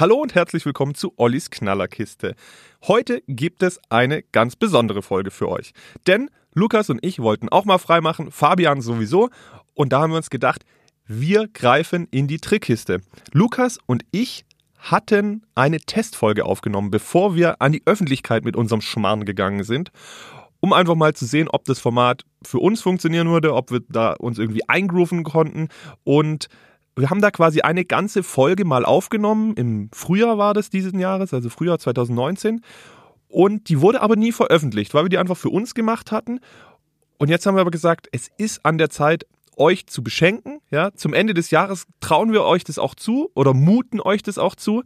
Hallo 0.00 0.14
und 0.14 0.34
herzlich 0.34 0.64
willkommen 0.64 0.94
zu 0.94 1.12
Ollis 1.18 1.50
Knallerkiste. 1.50 2.34
Heute 2.88 3.22
gibt 3.26 3.62
es 3.62 3.78
eine 3.90 4.22
ganz 4.22 4.56
besondere 4.56 5.02
Folge 5.02 5.30
für 5.30 5.46
euch. 5.50 5.72
Denn 6.06 6.30
Lukas 6.54 6.88
und 6.88 7.04
ich 7.04 7.18
wollten 7.18 7.50
auch 7.50 7.66
mal 7.66 7.76
freimachen, 7.76 8.30
Fabian 8.30 8.80
sowieso. 8.80 9.28
Und 9.74 9.92
da 9.92 10.00
haben 10.00 10.12
wir 10.12 10.16
uns 10.16 10.30
gedacht, 10.30 10.64
wir 11.06 11.48
greifen 11.48 12.08
in 12.10 12.28
die 12.28 12.38
Trickkiste. 12.38 13.02
Lukas 13.32 13.78
und 13.84 14.06
ich 14.10 14.46
hatten 14.78 15.42
eine 15.54 15.80
Testfolge 15.80 16.46
aufgenommen, 16.46 16.90
bevor 16.90 17.34
wir 17.34 17.60
an 17.60 17.72
die 17.72 17.82
Öffentlichkeit 17.84 18.42
mit 18.42 18.56
unserem 18.56 18.80
Schmarrn 18.80 19.26
gegangen 19.26 19.64
sind, 19.64 19.92
um 20.60 20.72
einfach 20.72 20.94
mal 20.94 21.12
zu 21.12 21.26
sehen, 21.26 21.48
ob 21.48 21.66
das 21.66 21.78
Format 21.78 22.24
für 22.42 22.60
uns 22.60 22.80
funktionieren 22.80 23.28
würde, 23.28 23.52
ob 23.52 23.70
wir 23.70 23.80
da 23.90 24.12
uns 24.14 24.38
irgendwie 24.38 24.66
eingrooven 24.66 25.24
konnten 25.24 25.68
und 26.04 26.48
wir 26.96 27.10
haben 27.10 27.20
da 27.20 27.30
quasi 27.30 27.60
eine 27.60 27.84
ganze 27.84 28.22
Folge 28.22 28.64
mal 28.64 28.84
aufgenommen. 28.84 29.54
Im 29.54 29.90
Frühjahr 29.92 30.38
war 30.38 30.54
das 30.54 30.70
diesen 30.70 30.98
Jahres, 30.98 31.32
also 31.32 31.48
Frühjahr 31.48 31.78
2019. 31.78 32.62
Und 33.28 33.68
die 33.68 33.80
wurde 33.80 34.02
aber 34.02 34.16
nie 34.16 34.32
veröffentlicht, 34.32 34.92
weil 34.92 35.04
wir 35.04 35.08
die 35.08 35.18
einfach 35.18 35.36
für 35.36 35.50
uns 35.50 35.74
gemacht 35.74 36.10
hatten. 36.10 36.40
Und 37.18 37.28
jetzt 37.28 37.46
haben 37.46 37.54
wir 37.54 37.60
aber 37.60 37.70
gesagt, 37.70 38.08
es 38.12 38.28
ist 38.38 38.64
an 38.64 38.78
der 38.78 38.90
Zeit, 38.90 39.26
euch 39.56 39.86
zu 39.86 40.02
beschenken. 40.02 40.60
Ja, 40.70 40.90
zum 40.94 41.14
Ende 41.14 41.34
des 41.34 41.50
Jahres 41.50 41.86
trauen 42.00 42.32
wir 42.32 42.44
euch 42.44 42.64
das 42.64 42.78
auch 42.78 42.94
zu 42.94 43.30
oder 43.34 43.54
muten 43.54 44.00
euch 44.00 44.22
das 44.22 44.38
auch 44.38 44.56
zu. 44.56 44.82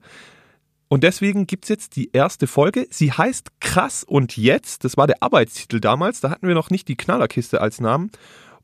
Und 0.88 1.02
deswegen 1.02 1.46
gibt 1.46 1.64
es 1.64 1.68
jetzt 1.70 1.96
die 1.96 2.10
erste 2.12 2.46
Folge. 2.46 2.86
Sie 2.90 3.12
heißt 3.12 3.60
Krass 3.60 4.04
und 4.04 4.36
jetzt. 4.36 4.84
Das 4.84 4.96
war 4.96 5.06
der 5.06 5.22
Arbeitstitel 5.22 5.80
damals. 5.80 6.20
Da 6.20 6.30
hatten 6.30 6.46
wir 6.46 6.54
noch 6.54 6.70
nicht 6.70 6.88
die 6.88 6.96
Knallerkiste 6.96 7.60
als 7.60 7.80
Namen. 7.80 8.10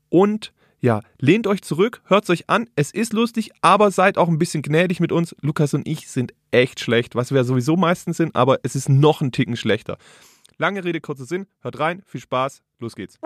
Und 0.09 0.53
ja, 0.81 1.01
lehnt 1.19 1.45
euch 1.45 1.61
zurück, 1.61 2.01
hört 2.05 2.23
es 2.23 2.29
euch 2.31 2.49
an. 2.49 2.67
Es 2.75 2.91
ist 2.91 3.13
lustig, 3.13 3.51
aber 3.61 3.91
seid 3.91 4.17
auch 4.17 4.27
ein 4.27 4.39
bisschen 4.39 4.63
gnädig 4.63 4.99
mit 4.99 5.11
uns. 5.11 5.35
Lukas 5.41 5.75
und 5.75 5.87
ich 5.87 6.09
sind 6.09 6.33
echt 6.49 6.79
schlecht, 6.79 7.15
was 7.15 7.31
wir 7.31 7.43
sowieso 7.43 7.77
meistens 7.77 8.17
sind, 8.17 8.35
aber 8.35 8.59
es 8.63 8.75
ist 8.75 8.89
noch 8.89 9.21
ein 9.21 9.31
Ticken 9.31 9.55
schlechter. 9.55 9.97
Lange 10.57 10.83
Rede, 10.83 10.99
kurzer 10.99 11.25
Sinn. 11.25 11.47
Hört 11.61 11.79
rein, 11.79 12.01
viel 12.05 12.21
Spaß, 12.21 12.61
los 12.79 12.95
geht's. 12.95 13.19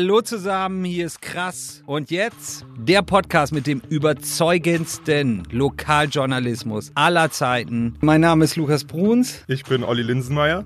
Hallo 0.00 0.20
zusammen, 0.20 0.84
hier 0.84 1.06
ist 1.06 1.20
Krass. 1.20 1.82
Und 1.84 2.12
jetzt 2.12 2.64
der 2.78 3.02
Podcast 3.02 3.52
mit 3.52 3.66
dem 3.66 3.82
überzeugendsten 3.88 5.42
Lokaljournalismus 5.50 6.92
aller 6.94 7.32
Zeiten. 7.32 7.96
Mein 8.00 8.20
Name 8.20 8.44
ist 8.44 8.54
Lukas 8.54 8.84
Bruns. 8.84 9.42
Ich 9.48 9.64
bin 9.64 9.82
Olli 9.82 10.02
Linsenmeier. 10.02 10.64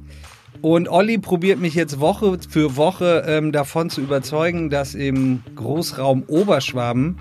Und 0.61 0.87
Olli 0.87 1.17
probiert 1.17 1.59
mich 1.59 1.75
jetzt 1.75 1.99
Woche 1.99 2.41
für 2.47 2.77
Woche 2.77 3.25
ähm, 3.27 3.53
davon 3.53 3.89
zu 3.89 4.03
überzeugen, 4.03 4.69
dass 4.69 4.95
im 4.95 5.43
Großraum 5.57 6.25
Oberschwaben 6.27 7.19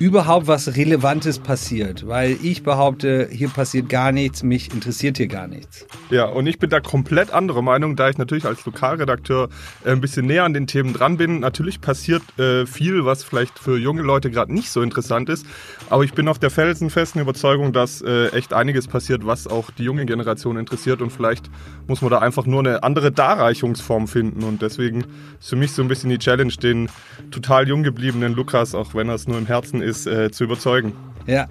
überhaupt 0.00 0.46
was 0.46 0.76
Relevantes 0.76 1.38
passiert. 1.38 2.08
Weil 2.08 2.38
ich 2.42 2.62
behaupte, 2.62 3.28
hier 3.30 3.50
passiert 3.50 3.88
gar 3.90 4.12
nichts, 4.12 4.42
mich 4.42 4.72
interessiert 4.72 5.18
hier 5.18 5.28
gar 5.28 5.46
nichts. 5.46 5.86
Ja, 6.08 6.24
und 6.24 6.46
ich 6.46 6.58
bin 6.58 6.70
da 6.70 6.80
komplett 6.80 7.30
anderer 7.32 7.60
Meinung, 7.60 7.96
da 7.96 8.08
ich 8.08 8.16
natürlich 8.16 8.46
als 8.46 8.64
Lokalredakteur 8.64 9.50
äh, 9.84 9.92
ein 9.92 10.00
bisschen 10.00 10.26
näher 10.26 10.44
an 10.44 10.54
den 10.54 10.66
Themen 10.66 10.94
dran 10.94 11.18
bin. 11.18 11.40
Natürlich 11.40 11.82
passiert 11.82 12.22
äh, 12.38 12.64
viel, 12.66 13.04
was 13.04 13.22
vielleicht 13.22 13.58
für 13.58 13.76
junge 13.76 14.00
Leute 14.00 14.30
gerade 14.30 14.52
nicht 14.52 14.70
so 14.70 14.80
interessant 14.80 15.28
ist. 15.28 15.44
Aber 15.90 16.02
ich 16.02 16.14
bin 16.14 16.28
auf 16.28 16.38
der 16.38 16.50
felsenfesten 16.50 17.20
Überzeugung, 17.20 17.74
dass 17.74 18.00
äh, 18.00 18.28
echt 18.28 18.54
einiges 18.54 18.88
passiert, 18.88 19.26
was 19.26 19.46
auch 19.46 19.70
die 19.70 19.84
junge 19.84 20.06
Generation 20.06 20.56
interessiert. 20.56 21.02
Und 21.02 21.10
vielleicht 21.10 21.50
muss 21.90 22.02
man 22.02 22.10
da 22.12 22.20
einfach 22.20 22.46
nur 22.46 22.60
eine 22.60 22.84
andere 22.84 23.10
Darreichungsform 23.10 24.06
finden. 24.06 24.44
Und 24.44 24.62
deswegen 24.62 25.04
ist 25.40 25.48
für 25.48 25.56
mich 25.56 25.72
so 25.72 25.82
ein 25.82 25.88
bisschen 25.88 26.08
die 26.08 26.18
Challenge, 26.18 26.52
den 26.52 26.88
total 27.32 27.66
jung 27.66 27.82
gebliebenen 27.82 28.32
Lukas, 28.32 28.76
auch 28.76 28.94
wenn 28.94 29.08
er 29.08 29.16
es 29.16 29.26
nur 29.26 29.36
im 29.36 29.46
Herzen 29.46 29.82
ist, 29.82 30.06
äh, 30.06 30.30
zu 30.30 30.44
überzeugen. 30.44 30.92
Ja. 31.26 31.48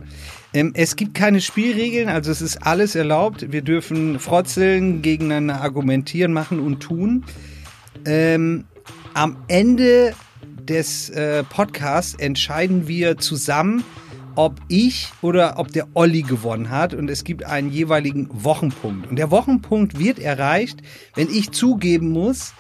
Ähm, 0.54 0.72
es 0.76 0.96
gibt 0.96 1.14
keine 1.14 1.42
Spielregeln, 1.42 2.08
also 2.08 2.32
es 2.32 2.42
ist 2.42 2.66
alles 2.66 2.96
erlaubt. 2.96 3.52
Wir 3.52 3.62
dürfen 3.62 4.18
frotzeln, 4.18 5.02
gegeneinander 5.02 5.62
argumentieren, 5.62 6.32
machen 6.32 6.62
und 6.62 6.80
tun. 6.80 7.26
Ähm, 8.06 8.64
am 9.14 9.36
Ende 9.50 10.14
des 10.64 11.10
äh, 11.10 11.44
Podcasts 11.44 12.16
entscheiden 12.16 12.88
wir 12.88 13.18
zusammen, 13.18 13.84
ob 14.40 14.62
ich 14.70 15.10
oder 15.22 15.60
ob 15.60 15.74
der 15.74 15.90
Olli 15.96 16.22
gewonnen 16.22 16.70
hat 16.70 16.94
und 16.94 17.10
es 17.10 17.26
gibt 17.26 17.44
einen 17.44 17.70
jeweiligen 17.72 18.30
Wochenpunkt. 18.32 19.10
Und 19.10 19.18
der 19.18 19.32
Wochenpunkt 19.32 20.00
wird 20.00 20.18
erreicht, 20.18 20.80
wenn 21.14 21.28
ich 21.30 21.52
zugeben 21.52 22.12
muss, 22.12 22.54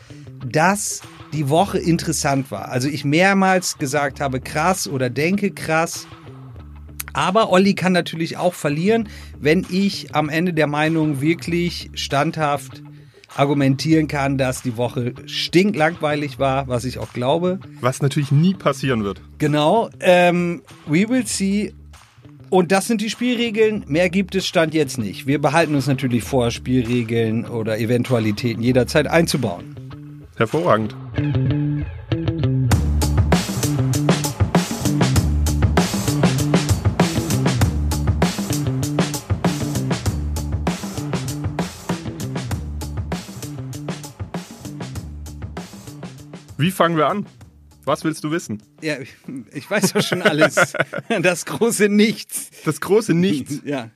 dass 0.45 1.01
die 1.31 1.47
Woche 1.47 1.77
interessant 1.77 2.51
war. 2.51 2.67
Also 2.67 2.89
ich 2.89 3.05
mehrmals 3.05 3.77
gesagt 3.77 4.19
habe 4.19 4.41
krass 4.41 4.89
oder 4.89 5.09
denke 5.09 5.51
krass. 5.51 6.05
Aber 7.13 7.49
Olli 7.49 7.75
kann 7.75 7.93
natürlich 7.93 8.35
auch 8.35 8.55
verlieren, 8.55 9.07
wenn 9.39 9.65
ich 9.69 10.13
am 10.13 10.27
Ende 10.27 10.51
der 10.51 10.67
Meinung 10.67 11.21
wirklich 11.21 11.91
standhaft 11.93 12.83
argumentieren 13.35 14.07
kann, 14.07 14.37
dass 14.37 14.61
die 14.61 14.77
Woche 14.77 15.13
stinklangweilig 15.25 16.39
war, 16.39 16.67
was 16.67 16.85
ich 16.85 16.97
auch 16.97 17.13
glaube. 17.13 17.59
Was 17.81 18.01
natürlich 18.01 18.31
nie 18.31 18.53
passieren 18.53 19.03
wird. 19.03 19.21
Genau. 19.37 19.89
Ähm, 19.99 20.61
we 20.87 21.07
will 21.09 21.25
see. 21.25 21.73
Und 22.49 22.71
das 22.71 22.87
sind 22.87 23.01
die 23.01 23.09
Spielregeln. 23.09 23.83
Mehr 23.87 24.09
gibt 24.09 24.33
es 24.33 24.47
Stand 24.47 24.73
jetzt 24.73 24.97
nicht. 24.97 25.27
Wir 25.27 25.39
behalten 25.39 25.75
uns 25.75 25.85
natürlich 25.87 26.23
vor, 26.23 26.49
Spielregeln 26.49 27.45
oder 27.45 27.77
Eventualitäten 27.77 28.63
jederzeit 28.63 29.07
einzubauen. 29.07 29.75
Hervorragend. 30.35 30.95
Wie 46.59 46.71
fangen 46.71 46.97
wir 46.97 47.07
an? 47.07 47.25
Was 47.85 48.03
willst 48.03 48.21
du 48.25 48.31
wissen? 48.31 48.61
Ja, 48.81 48.95
ich 49.53 49.71
weiß 49.71 49.93
doch 49.93 50.01
schon 50.01 50.21
alles. 50.21 50.73
Das 51.21 51.45
große 51.45 51.87
Nichts. 51.87 52.51
Das 52.65 52.81
große 52.81 53.13
Nichts? 53.13 53.61
Ja. 53.63 53.89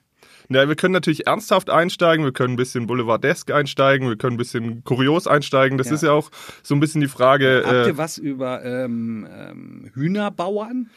Ja, 0.49 0.67
wir 0.67 0.75
können 0.75 0.93
natürlich 0.93 1.27
ernsthaft 1.27 1.69
einsteigen, 1.69 2.23
wir 2.25 2.31
können 2.31 2.53
ein 2.53 2.57
bisschen 2.57 2.87
Boulevardesk 2.87 3.51
einsteigen, 3.51 4.07
wir 4.07 4.15
können 4.17 4.35
ein 4.35 4.37
bisschen 4.37 4.83
kurios 4.85 5.27
einsteigen. 5.27 5.77
Das 5.77 5.87
Ja. 5.87 5.93
ist 5.95 6.03
ja 6.03 6.11
auch 6.11 6.31
so 6.63 6.73
ein 6.75 6.79
bisschen 6.79 7.01
die 7.01 7.07
Frage. 7.07 7.63
Habt 7.65 7.73
äh, 7.73 7.87
ihr 7.87 7.97
was 7.97 8.17
über 8.17 8.63
ähm, 8.63 9.27
ähm, 9.29 9.91
Hühnerbauern? 9.93 10.89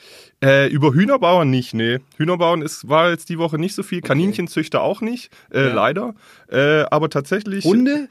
Äh, 0.43 0.69
über 0.69 0.93
Hühnerbauern 0.95 1.51
nicht, 1.51 1.75
nee. 1.75 1.99
Hühnerbauern 2.17 2.63
ist, 2.63 2.89
war 2.89 3.11
jetzt 3.11 3.29
die 3.29 3.39
Woche 3.39 3.59
nicht 3.59 3.75
so 3.75 3.83
viel, 3.83 4.03
Kaninchenzüchter 4.03 4.83
auch 4.83 5.01
nicht, 5.01 5.33
äh, 5.51 5.67
Ja. 5.69 5.75
leider. 5.75 6.15
Äh, 6.49 6.83
aber 6.91 7.11
tatsächlich. 7.11 7.65
Hunde? 7.65 8.09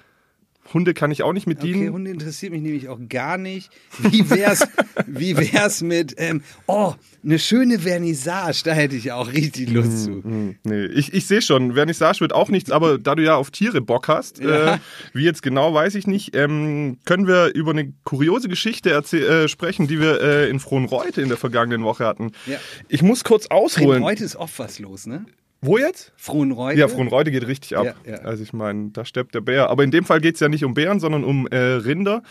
Hunde 0.74 0.94
kann 0.94 1.12
ich 1.12 1.22
auch 1.24 1.32
nicht 1.34 1.48
mit 1.48 1.60
Okay, 1.60 1.74
dienen. 1.74 1.94
Hunde 1.94 2.12
interessiert 2.12 2.52
mich 2.52 2.62
nämlich 2.62 2.90
auch 2.90 3.00
gar 3.08 3.38
nicht. 3.38 3.70
Wie 4.00 4.30
wär's, 4.30 4.68
wie 5.08 5.38
wär's 5.38 5.82
mit, 5.82 6.16
ähm, 6.18 6.42
oh, 6.68 6.94
eine 7.24 7.40
schöne 7.40 7.80
Vernissage, 7.80 8.62
da 8.66 8.74
hätte 8.74 8.96
ich 8.96 9.12
auch 9.12 9.32
richtig 9.32 9.70
Lust 9.70 10.06
zu. 10.06 10.24
Hm, 10.24 10.56
nee, 10.64 10.86
ich, 10.86 11.14
ich 11.14 11.28
sehe 11.28 11.42
schon, 11.42 11.74
Vernissage 11.74 12.20
wird 12.20 12.34
auch 12.34 12.50
nichts, 12.50 12.72
aber 12.72 12.98
da 12.98 13.16
du 13.16 13.24
ja 13.24 13.36
auf 13.36 13.52
Tiere 13.52 13.82
Bock 13.82 14.08
hast, 14.08 14.40
Ja. 14.40 14.76
äh, 14.76 14.78
wie 15.14 15.24
jetzt 15.24 15.42
genau, 15.44 15.74
weiß 15.74 15.96
ich 15.96 16.08
nicht, 16.08 16.36
ähm, 16.36 16.98
können 17.06 17.28
wir 17.28 17.54
über 17.54 17.72
eine 17.72 17.94
kuriose 18.04 18.48
Geschichte 18.50 18.90
äh, 18.92 19.48
sprechen, 19.48 19.88
die 19.88 20.00
wir 20.00 20.22
äh, 20.22 20.50
in 20.50 20.60
Frohnreute 20.60 21.22
in 21.22 21.30
der 21.30 21.38
vergangenen 21.38 21.84
Woche 21.84 22.06
hatten. 22.06 22.32
Ja. 22.48 22.58
Ich 22.88 23.02
muss 23.02 23.24
kurz 23.24 23.48
ausholen. 23.48 24.04
Heute 24.04 24.24
ist 24.24 24.36
oft 24.36 24.58
was 24.60 24.80
los, 24.80 25.06
ne? 25.06 25.26
Wo 25.62 25.78
jetzt? 25.78 26.14
Frohnreute. 26.16 26.80
Ja, 26.80 26.88
Frohnreute 26.88 27.32
geht 27.32 27.48
richtig 27.48 27.78
ab. 27.78 27.86
Ja, 27.86 28.12
ja. 28.12 28.18
Also 28.20 28.44
ich 28.44 28.54
meine, 28.54 28.90
da 28.92 29.04
stirbt 29.04 29.34
der 29.34 29.42
Bär. 29.42 29.70
Aber 29.70 29.84
in 29.84 29.92
dem 29.92 30.06
Fall 30.06 30.22
geht 30.22 30.36
es 30.36 30.42
ja 30.42 30.50
nicht 30.50 30.64
um 30.64 30.74
Bären, 30.74 31.00
sondern 31.00 31.24
um 31.24 31.48
äh, 31.48 31.58
Rinder. 31.58 32.22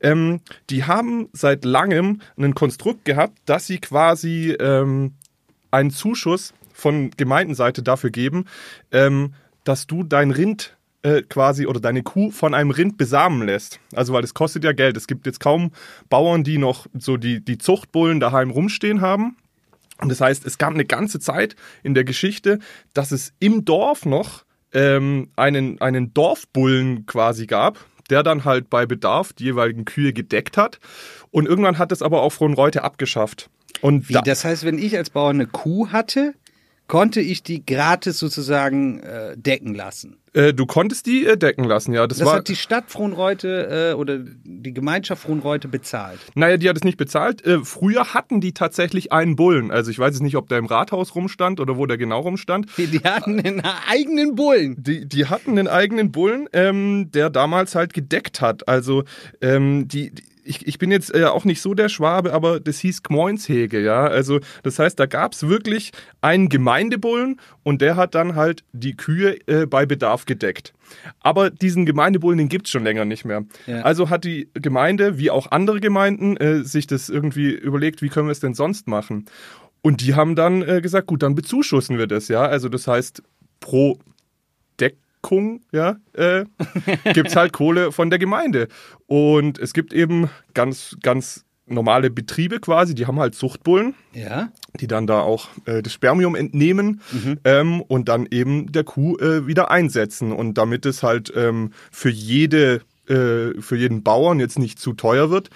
Ähm, 0.00 0.40
die 0.70 0.84
haben 0.84 1.28
seit 1.32 1.64
langem 1.64 2.20
ein 2.36 2.54
Konstrukt 2.54 3.04
gehabt, 3.04 3.38
dass 3.44 3.66
sie 3.66 3.78
quasi 3.78 4.56
ähm, 4.58 5.14
einen 5.70 5.90
Zuschuss 5.90 6.52
von 6.72 7.10
Gemeindenseite 7.16 7.82
dafür 7.82 8.10
geben, 8.10 8.46
ähm, 8.90 9.34
dass 9.64 9.86
du 9.86 10.02
dein 10.02 10.30
Rind 10.30 10.76
äh, 11.02 11.22
quasi 11.22 11.66
oder 11.66 11.80
deine 11.80 12.02
Kuh 12.02 12.30
von 12.30 12.54
einem 12.54 12.70
Rind 12.70 12.98
besamen 12.98 13.46
lässt. 13.46 13.80
Also 13.94 14.12
weil 14.12 14.22
das 14.22 14.34
kostet 14.34 14.64
ja 14.64 14.72
Geld. 14.72 14.96
Es 14.96 15.06
gibt 15.06 15.26
jetzt 15.26 15.40
kaum 15.40 15.72
Bauern, 16.08 16.44
die 16.44 16.58
noch 16.58 16.86
so 16.98 17.16
die, 17.16 17.44
die 17.44 17.58
Zuchtbullen 17.58 18.20
daheim 18.20 18.50
rumstehen 18.50 19.00
haben. 19.00 19.36
Und 20.00 20.10
das 20.10 20.20
heißt, 20.20 20.46
es 20.46 20.58
gab 20.58 20.72
eine 20.72 20.84
ganze 20.84 21.20
Zeit 21.20 21.56
in 21.82 21.94
der 21.94 22.04
Geschichte, 22.04 22.58
dass 22.94 23.12
es 23.12 23.32
im 23.38 23.64
Dorf 23.64 24.06
noch 24.06 24.44
ähm, 24.72 25.30
einen, 25.36 25.80
einen 25.80 26.14
Dorfbullen 26.14 27.06
quasi 27.06 27.46
gab, 27.46 27.78
der 28.08 28.22
dann 28.22 28.44
halt 28.44 28.70
bei 28.70 28.86
Bedarf 28.86 29.32
die 29.32 29.44
jeweiligen 29.44 29.84
Kühe 29.84 30.12
gedeckt 30.12 30.56
hat. 30.56 30.78
Und 31.30 31.46
irgendwann 31.46 31.78
hat 31.78 31.92
es 31.92 32.02
aber 32.02 32.22
auch 32.22 32.30
Frohnreute 32.30 32.82
abgeschafft. 32.82 33.50
Und 33.80 34.08
Wie, 34.08 34.14
da, 34.14 34.22
das 34.22 34.44
heißt, 34.44 34.64
wenn 34.64 34.78
ich 34.78 34.96
als 34.96 35.10
Bauer 35.10 35.30
eine 35.30 35.46
Kuh 35.46 35.88
hatte, 35.88 36.34
konnte 36.86 37.20
ich 37.20 37.42
die 37.42 37.64
gratis 37.64 38.18
sozusagen 38.18 39.00
äh, 39.00 39.36
decken 39.36 39.74
lassen. 39.74 40.16
Äh, 40.32 40.54
du 40.54 40.66
konntest 40.66 41.06
die 41.06 41.26
äh, 41.26 41.36
decken 41.36 41.64
lassen, 41.64 41.92
ja. 41.92 42.06
Das, 42.06 42.18
Das 42.18 42.26
war, 42.26 42.36
hat 42.36 42.48
die 42.48 42.56
Stadt 42.56 42.84
Frohnreute 42.88 43.90
äh, 43.90 43.94
oder 43.94 44.18
die 44.18 44.72
Gemeinschaft 44.72 45.22
Frohnreute 45.22 45.68
bezahlt. 45.68 46.20
naja, 46.34 46.56
die 46.56 46.68
hat 46.68 46.76
es 46.76 46.84
nicht 46.84 46.96
bezahlt. 46.96 47.44
Äh, 47.44 47.64
früher 47.64 48.14
hatten 48.14 48.40
die 48.40 48.52
tatsächlich 48.52 49.12
einen 49.12 49.34
Bullen. 49.36 49.70
Also 49.70 49.90
ich 49.90 49.98
weiß 49.98 50.14
jetzt 50.14 50.22
nicht, 50.22 50.36
ob 50.36 50.48
der 50.48 50.58
im 50.58 50.66
Rathaus 50.66 51.14
rumstand 51.14 51.58
oder 51.58 51.76
wo 51.76 51.86
der 51.86 51.98
genau 51.98 52.20
rumstand. 52.20 52.66
Die, 52.76 52.86
die 52.86 53.00
hatten 53.00 53.40
einen 53.40 53.62
eigenen 53.88 54.36
Bullen. 54.36 54.76
Die, 54.78 55.06
die 55.06 55.26
hatten 55.26 55.58
einen 55.58 55.68
eigenen 55.68 56.12
Bullen, 56.12 56.48
ähm, 56.52 57.10
der 57.12 57.30
damals 57.30 57.74
halt 57.74 57.92
gedeckt 57.92 58.40
hat. 58.40 58.68
Also 58.68 59.04
ähm, 59.40 59.88
die, 59.88 60.12
die 60.14 60.22
ich, 60.50 60.66
ich 60.66 60.78
bin 60.78 60.90
jetzt 60.90 61.14
äh, 61.14 61.24
auch 61.24 61.44
nicht 61.44 61.62
so 61.62 61.74
der 61.74 61.88
Schwabe, 61.88 62.32
aber 62.32 62.58
das 62.58 62.80
hieß 62.80 63.04
Gmoinshege, 63.04 63.80
ja. 63.80 64.02
Also 64.02 64.40
das 64.64 64.78
heißt, 64.78 64.98
da 64.98 65.06
gab 65.06 65.32
es 65.32 65.48
wirklich 65.48 65.92
einen 66.20 66.48
Gemeindebullen 66.48 67.40
und 67.62 67.80
der 67.80 67.96
hat 67.96 68.14
dann 68.16 68.34
halt 68.34 68.64
die 68.72 68.96
Kühe 68.96 69.38
äh, 69.46 69.66
bei 69.66 69.86
Bedarf 69.86 70.26
gedeckt. 70.26 70.74
Aber 71.20 71.50
diesen 71.50 71.86
Gemeindebullen, 71.86 72.36
den 72.36 72.48
gibt's 72.48 72.70
schon 72.70 72.82
länger 72.82 73.04
nicht 73.04 73.24
mehr. 73.24 73.44
Ja. 73.66 73.82
Also 73.82 74.10
hat 74.10 74.24
die 74.24 74.48
Gemeinde, 74.54 75.18
wie 75.18 75.30
auch 75.30 75.52
andere 75.52 75.78
Gemeinden, 75.80 76.36
äh, 76.36 76.64
sich 76.64 76.88
das 76.88 77.08
irgendwie 77.08 77.50
überlegt, 77.50 78.02
wie 78.02 78.08
können 78.08 78.26
wir 78.26 78.32
es 78.32 78.40
denn 78.40 78.54
sonst 78.54 78.88
machen? 78.88 79.26
Und 79.82 80.00
die 80.02 80.14
haben 80.14 80.34
dann 80.34 80.62
äh, 80.62 80.80
gesagt, 80.80 81.06
gut, 81.06 81.22
dann 81.22 81.36
bezuschussen 81.36 81.96
wir 81.96 82.08
das, 82.08 82.26
ja. 82.26 82.42
Also 82.42 82.68
das 82.68 82.88
heißt, 82.88 83.22
pro 83.60 83.98
Deckung, 85.22 85.60
ja, 85.72 85.96
äh, 86.14 86.44
gibt's 87.14 87.36
halt 87.36 87.52
Kohle 87.52 87.92
von 87.92 88.10
der 88.10 88.18
Gemeinde. 88.18 88.68
Und 89.06 89.58
es 89.58 89.72
gibt 89.72 89.92
eben 89.92 90.28
ganz, 90.54 90.96
ganz 91.02 91.44
normale 91.66 92.10
Betriebe 92.10 92.58
quasi, 92.58 92.94
die 92.94 93.06
haben 93.06 93.20
halt 93.20 93.34
Zuchtbullen, 93.36 93.94
Ja. 94.12 94.50
die 94.80 94.88
dann 94.88 95.06
da 95.06 95.20
auch 95.20 95.48
äh, 95.66 95.82
das 95.82 95.92
Spermium 95.92 96.34
entnehmen 96.34 97.00
ähm, 97.44 97.80
und 97.82 98.08
dann 98.08 98.26
eben 98.30 98.72
der 98.72 98.82
Kuh 98.84 99.16
äh, 99.18 99.46
wieder 99.46 99.70
einsetzen. 99.70 100.32
Und 100.32 100.58
damit 100.58 100.84
es 100.84 101.02
halt 101.04 101.32
ähm, 101.36 101.72
für 101.92 102.10
jede, 102.10 102.80
äh, 103.08 103.60
für 103.60 103.76
jeden 103.76 104.02
Bauern 104.02 104.40
jetzt 104.40 104.58
nicht 104.58 104.80
zu 104.80 104.94
teuer 104.94 105.30
wird, 105.30 105.50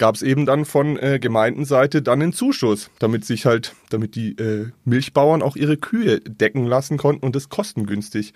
gab 0.00 0.14
es 0.14 0.22
eben 0.22 0.46
dann 0.46 0.64
von 0.64 0.98
äh, 0.98 1.18
Gemeindenseite 1.20 2.00
dann 2.00 2.22
einen 2.22 2.32
Zuschuss, 2.32 2.90
damit 2.98 3.26
sich 3.26 3.44
halt, 3.44 3.74
damit 3.90 4.14
die 4.14 4.30
äh, 4.38 4.70
Milchbauern 4.86 5.42
auch 5.42 5.56
ihre 5.56 5.76
Kühe 5.76 6.20
decken 6.20 6.64
lassen 6.64 6.96
konnten 6.96 7.24
und 7.24 7.36
das 7.36 7.50
kostengünstig. 7.50 8.32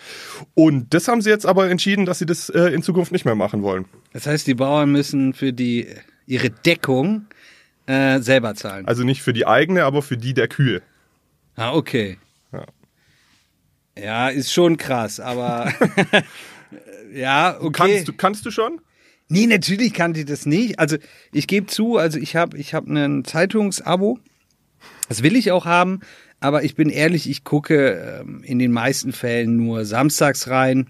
Und 0.52 0.92
das 0.92 1.08
haben 1.08 1.22
sie 1.22 1.30
jetzt 1.30 1.46
aber 1.46 1.70
entschieden, 1.70 2.04
dass 2.04 2.18
sie 2.18 2.26
das 2.26 2.50
äh, 2.50 2.66
in 2.66 2.82
Zukunft 2.82 3.12
nicht 3.12 3.24
mehr 3.24 3.34
machen 3.34 3.62
wollen. 3.62 3.86
Das 4.12 4.26
heißt, 4.26 4.46
die 4.46 4.54
Bauern 4.54 4.92
müssen 4.92 5.32
für 5.32 5.54
die 5.54 5.88
ihre 6.26 6.50
Deckung 6.50 7.24
äh, 7.86 8.20
selber 8.20 8.54
zahlen. 8.54 8.86
Also 8.86 9.02
nicht 9.02 9.22
für 9.22 9.32
die 9.32 9.46
eigene, 9.46 9.84
aber 9.84 10.02
für 10.02 10.18
die 10.18 10.34
der 10.34 10.48
Kühe. 10.48 10.82
Ah, 11.56 11.72
okay. 11.72 12.18
Ja. 12.52 12.66
Ja, 13.98 14.28
ist 14.28 14.52
schon 14.52 14.76
krass, 14.76 15.18
aber 15.18 15.72
ja, 17.14 17.56
okay. 17.58 17.72
Kannst, 17.72 18.08
du, 18.08 18.12
kannst 18.12 18.44
du 18.44 18.50
schon? 18.50 18.80
Nee, 19.28 19.46
natürlich 19.46 19.92
kannte 19.94 20.20
ich 20.20 20.26
das 20.26 20.46
nicht. 20.46 20.78
Also 20.78 20.96
ich 21.32 21.46
gebe 21.46 21.66
zu, 21.66 21.96
also 21.96 22.18
ich 22.18 22.36
habe 22.36 22.58
ich 22.58 22.74
hab 22.74 22.86
ein 22.86 23.24
Zeitungsabo. 23.24 24.18
Das 25.08 25.22
will 25.22 25.36
ich 25.36 25.50
auch 25.50 25.64
haben, 25.64 26.00
aber 26.40 26.64
ich 26.64 26.74
bin 26.74 26.90
ehrlich, 26.90 27.28
ich 27.28 27.44
gucke 27.44 28.22
ähm, 28.22 28.42
in 28.42 28.58
den 28.58 28.72
meisten 28.72 29.12
Fällen 29.12 29.56
nur 29.56 29.84
samstags 29.84 30.48
rein. 30.48 30.88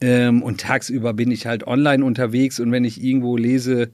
Ähm, 0.00 0.42
und 0.42 0.60
tagsüber 0.60 1.12
bin 1.14 1.30
ich 1.32 1.46
halt 1.46 1.66
online 1.66 2.04
unterwegs 2.04 2.60
und 2.60 2.70
wenn 2.70 2.84
ich 2.84 3.02
irgendwo 3.02 3.36
lese, 3.36 3.90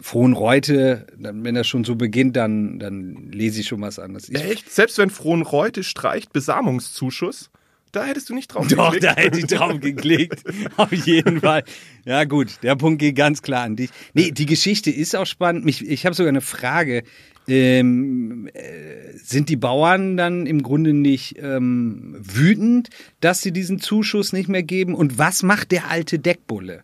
Frohnreute, 0.00 1.06
dann, 1.18 1.44
wenn 1.44 1.54
das 1.54 1.66
schon 1.66 1.84
so 1.84 1.96
beginnt, 1.96 2.36
dann, 2.36 2.78
dann 2.78 3.30
lese 3.32 3.60
ich 3.60 3.68
schon 3.68 3.80
was 3.80 3.98
anderes. 3.98 4.28
Ich, 4.28 4.40
Echt? 4.40 4.70
Selbst 4.70 4.98
wenn 4.98 5.10
Frohnreute 5.10 5.82
streicht 5.82 6.32
Besamungszuschuss, 6.32 7.50
da 7.92 8.04
hättest 8.04 8.28
du 8.30 8.34
nicht 8.34 8.48
drauf 8.48 8.66
Doch, 8.68 8.92
geklickt. 8.92 9.04
da 9.04 9.20
hätte 9.20 9.38
ich 9.38 9.46
drauf 9.46 9.80
geklickt. 9.80 10.42
Auf 10.76 10.92
jeden 10.92 11.40
Fall. 11.40 11.64
Ja, 12.04 12.24
gut, 12.24 12.58
der 12.62 12.76
Punkt 12.76 13.00
geht 13.00 13.16
ganz 13.16 13.42
klar 13.42 13.64
an 13.64 13.76
dich. 13.76 13.90
Nee, 14.14 14.30
die 14.30 14.46
Geschichte 14.46 14.90
ist 14.90 15.14
auch 15.16 15.26
spannend. 15.26 15.64
Mich, 15.64 15.86
ich 15.86 16.06
habe 16.06 16.14
sogar 16.14 16.30
eine 16.30 16.40
Frage. 16.40 17.02
Ähm, 17.46 18.48
äh, 18.52 19.16
sind 19.16 19.48
die 19.48 19.56
Bauern 19.56 20.16
dann 20.18 20.46
im 20.46 20.62
Grunde 20.62 20.92
nicht 20.92 21.36
ähm, 21.38 22.14
wütend, 22.18 22.90
dass 23.20 23.40
sie 23.40 23.52
diesen 23.52 23.78
Zuschuss 23.80 24.32
nicht 24.34 24.48
mehr 24.50 24.62
geben? 24.62 24.94
Und 24.94 25.16
was 25.16 25.42
macht 25.42 25.72
der 25.72 25.90
alte 25.90 26.18
Deckbulle? 26.18 26.82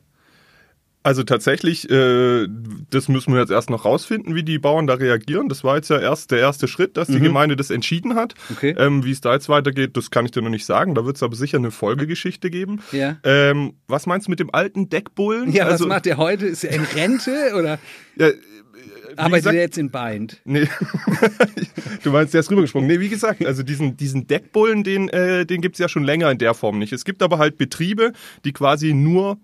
Also 1.05 1.23
tatsächlich, 1.23 1.89
äh, 1.91 2.49
das 2.91 3.09
müssen 3.09 3.35
wir 3.35 3.41
jetzt 3.41 3.51
erst 3.51 3.69
noch 3.69 3.85
rausfinden, 3.85 4.35
wie 4.35 4.43
die 4.43 4.59
Bauern 4.59 4.87
da 4.87 4.95
reagieren. 4.95 5.51
Das 5.51 5.63
war 5.63 5.77
jetzt 5.77 5.91
ja 5.91 6.01
erst 6.01 6.31
der 6.31 6.39
erste 6.39 6.67
Schritt, 6.67 6.97
dass 6.97 7.09
die 7.09 7.21
Gemeinde 7.21 7.57
das 7.57 7.71
entschieden 7.71 8.15
hat. 8.15 8.35
Mhm. 8.49 8.57
Okay. 8.57 8.75
Ähm, 8.79 9.05
wie 9.05 9.11
es 9.11 9.21
da 9.21 9.35
jetzt 9.35 9.51
weitergeht, 9.51 9.99
das 9.99 10.11
kann 10.11 10.25
ich 10.25 10.31
dir 10.31 10.41
noch 10.41 10.49
nicht 10.49 10.65
sagen. 10.65 10.95
Da 10.95 11.05
wird 11.05 11.17
es 11.17 11.23
aber 11.23 11.37
sicher 11.37 11.59
eine 11.59 11.71
Folgegeschichte 11.71 12.49
geben. 12.49 12.81
Ja. 12.91 13.19
Ähm, 13.23 13.75
was 13.87 14.07
meinst 14.07 14.29
du 14.29 14.31
mit 14.31 14.41
dem 14.41 14.49
alten 14.55 14.89
Deckbullen? 14.89 15.53
Ja, 15.53 15.67
also, 15.67 15.85
was 15.85 15.89
macht 15.91 16.07
der 16.07 16.17
heute? 16.17 16.47
Ist 16.47 16.65
er 16.65 16.73
in 16.75 16.85
Rente 16.85 17.53
oder 17.55 17.79
Ja, 18.17 18.29
arbeitet 19.17 19.35
gesagt- 19.43 19.57
er 19.57 19.63
jetzt 19.63 19.77
in 19.79 19.91
Bind? 19.91 20.41
Nee, 20.47 20.67
du 22.03 22.11
meinst, 22.13 22.33
der 22.35 22.41
ist 22.41 22.51
rübergesprungen. 22.51 22.89
Nee, 22.89 23.01
wie 23.01 23.09
gesagt, 23.11 23.45
also 23.45 23.63
diesen, 23.63 23.97
diesen 23.97 24.27
Deckbullen, 24.27 24.85
den, 24.85 25.09
äh, 25.11 25.45
den 25.47 25.61
gibt's 25.61 25.79
ja 25.79 25.89
schon 25.89 26.05
länger 26.05 26.31
in 26.31 26.39
der 26.39 26.55
Form 26.55 26.79
nicht. 26.79 26.93
Es 26.95 27.05
gibt 27.05 27.23
aber 27.23 27.39
halt 27.39 27.59
Betriebe, 27.59 28.13
die 28.45 28.53
quasi 28.53 28.95
nur 28.95 29.39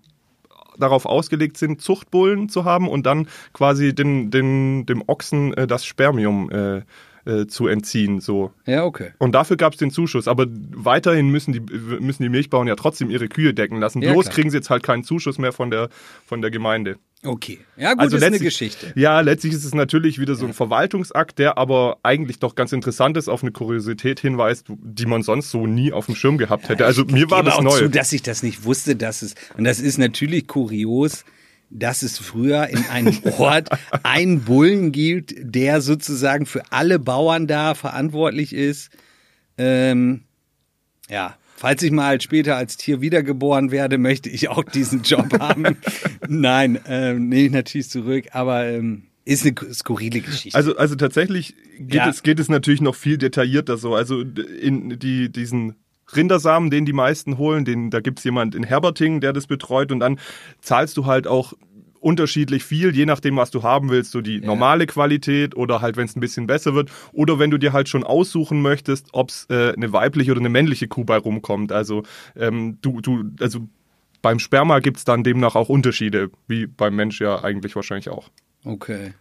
darauf 0.81 1.05
ausgelegt 1.05 1.57
sind, 1.57 1.81
Zuchtbullen 1.81 2.49
zu 2.49 2.65
haben 2.65 2.87
und 2.87 3.05
dann 3.05 3.27
quasi 3.53 3.93
den, 3.93 4.31
den, 4.31 4.85
dem 4.85 5.03
Ochsen 5.07 5.53
äh, 5.53 5.67
das 5.67 5.85
Spermium 5.85 6.49
äh, 6.51 6.81
äh, 7.25 7.47
zu 7.47 7.67
entziehen. 7.67 8.19
So. 8.19 8.51
Ja, 8.65 8.83
okay. 8.83 9.11
Und 9.19 9.33
dafür 9.33 9.57
gab's 9.57 9.77
den 9.77 9.91
Zuschuss. 9.91 10.27
Aber 10.27 10.47
weiterhin 10.49 11.29
müssen 11.29 11.53
die, 11.53 11.59
müssen 11.59 12.23
die 12.23 12.29
Milchbauern 12.29 12.67
ja 12.67 12.75
trotzdem 12.75 13.09
ihre 13.09 13.27
Kühe 13.27 13.53
decken 13.53 13.79
lassen. 13.79 14.01
Ja, 14.01 14.13
Bloß 14.13 14.25
klar. 14.25 14.35
kriegen 14.35 14.49
sie 14.49 14.57
jetzt 14.57 14.69
halt 14.69 14.83
keinen 14.83 15.03
Zuschuss 15.03 15.37
mehr 15.37 15.51
von 15.51 15.69
der, 15.69 15.89
von 16.25 16.41
der 16.41 16.51
Gemeinde. 16.51 16.97
Okay. 17.23 17.59
Ja, 17.77 17.91
gut, 17.91 17.99
Also 17.99 18.17
ist 18.17 18.23
eine 18.23 18.39
Geschichte. 18.39 18.93
Ja, 18.95 19.19
letztlich 19.19 19.53
ist 19.53 19.63
es 19.63 19.75
natürlich 19.75 20.19
wieder 20.19 20.33
so 20.33 20.45
ein 20.45 20.53
Verwaltungsakt, 20.53 21.37
der 21.37 21.57
aber 21.57 21.99
eigentlich 22.01 22.39
doch 22.39 22.55
ganz 22.55 22.71
interessant 22.71 23.15
ist, 23.15 23.27
auf 23.27 23.43
eine 23.43 23.51
Kuriosität 23.51 24.19
hinweist, 24.19 24.65
die 24.69 25.05
man 25.05 25.21
sonst 25.21 25.51
so 25.51 25.67
nie 25.67 25.91
auf 25.91 26.07
dem 26.07 26.15
Schirm 26.15 26.39
gehabt 26.39 26.67
hätte. 26.69 26.85
Also 26.85 27.05
mir 27.05 27.29
war 27.29 27.43
das 27.43 27.55
auch 27.55 27.61
neu. 27.61 27.77
zu, 27.77 27.89
dass 27.89 28.11
ich 28.11 28.23
das 28.23 28.41
nicht 28.41 28.63
wusste, 28.63 28.95
dass 28.95 29.21
es 29.21 29.35
und 29.55 29.65
das 29.65 29.79
ist 29.79 29.99
natürlich 29.99 30.47
kurios, 30.47 31.23
dass 31.69 32.01
es 32.01 32.17
früher 32.17 32.67
in 32.67 32.83
einem 32.85 33.15
Ort 33.37 33.69
einen 34.01 34.41
Bullen 34.41 34.91
gibt, 34.91 35.35
der 35.37 35.81
sozusagen 35.81 36.47
für 36.47 36.63
alle 36.71 36.97
Bauern 36.97 37.45
da 37.45 37.75
verantwortlich 37.75 38.51
ist. 38.53 38.89
Ähm, 39.59 40.23
ja, 41.07 41.37
falls 41.61 41.83
ich 41.83 41.91
mal 41.91 42.19
später 42.19 42.55
als 42.57 42.75
Tier 42.75 43.01
wiedergeboren 43.01 43.69
werde, 43.69 43.99
möchte 43.99 44.29
ich 44.29 44.49
auch 44.49 44.63
diesen 44.63 45.03
Job 45.03 45.27
haben. 45.39 45.77
Nein, 46.27 46.79
ähm, 46.87 47.29
nehme 47.29 47.45
ich 47.45 47.51
natürlich 47.51 47.89
zurück, 47.89 48.25
aber 48.31 48.65
ähm, 48.67 49.03
ist 49.25 49.45
eine 49.45 49.53
skurrile 49.71 50.21
Geschichte. 50.21 50.57
Also, 50.57 50.75
also 50.75 50.95
tatsächlich 50.95 51.53
geht, 51.77 51.93
Ja. 51.93 52.09
es, 52.09 52.23
geht 52.23 52.39
es 52.39 52.49
natürlich 52.49 52.81
noch 52.81 52.95
viel 52.95 53.19
detaillierter 53.19 53.77
so. 53.77 53.93
Also 53.93 54.21
in 54.21 54.97
die, 54.97 55.31
diesen 55.31 55.75
Rindersamen, 56.15 56.71
den 56.71 56.85
die 56.85 56.93
meisten 56.93 57.37
holen, 57.37 57.63
den, 57.63 57.91
da 57.91 57.99
gibt's 57.99 58.23
jemand 58.23 58.55
in 58.55 58.63
Herberting, 58.63 59.21
der 59.21 59.31
das 59.31 59.45
betreut 59.45 59.91
und 59.91 59.99
dann 59.99 60.19
zahlst 60.61 60.97
du 60.97 61.05
halt 61.05 61.27
auch 61.27 61.53
unterschiedlich 62.01 62.63
viel, 62.63 62.95
je 62.95 63.05
nachdem, 63.05 63.37
was 63.37 63.51
du 63.51 63.63
haben 63.63 63.89
willst, 63.89 64.11
so 64.11 64.21
die 64.21 64.41
normale 64.41 64.87
Qualität 64.87 65.55
oder 65.55 65.81
halt, 65.81 65.97
wenn 65.97 66.05
es 66.05 66.15
ein 66.15 66.19
bisschen 66.19 66.47
besser 66.47 66.73
wird 66.73 66.91
oder 67.13 67.39
wenn 67.39 67.51
du 67.51 67.57
dir 67.57 67.73
halt 67.73 67.89
schon 67.89 68.03
aussuchen 68.03 68.61
möchtest, 68.61 69.09
ob's 69.13 69.45
äh, 69.49 69.73
eine 69.73 69.93
weibliche 69.93 70.31
oder 70.31 70.39
eine 70.39 70.49
männliche 70.49 70.87
Kuh 70.87 71.05
bei 71.05 71.17
rumkommt. 71.17 71.71
Also 71.71 72.03
ähm, 72.35 72.79
du, 72.81 73.01
du, 73.01 73.31
also 73.39 73.67
beim 74.21 74.39
Sperma 74.39 74.79
gibt's 74.79 75.05
dann 75.05 75.23
demnach 75.23 75.55
auch 75.55 75.69
Unterschiede, 75.69 76.31
wie 76.47 76.67
beim 76.67 76.95
Mensch 76.95 77.21
ja 77.21 77.43
eigentlich 77.43 77.75
wahrscheinlich 77.75 78.09
auch. 78.09 78.29
okay. 78.65 79.13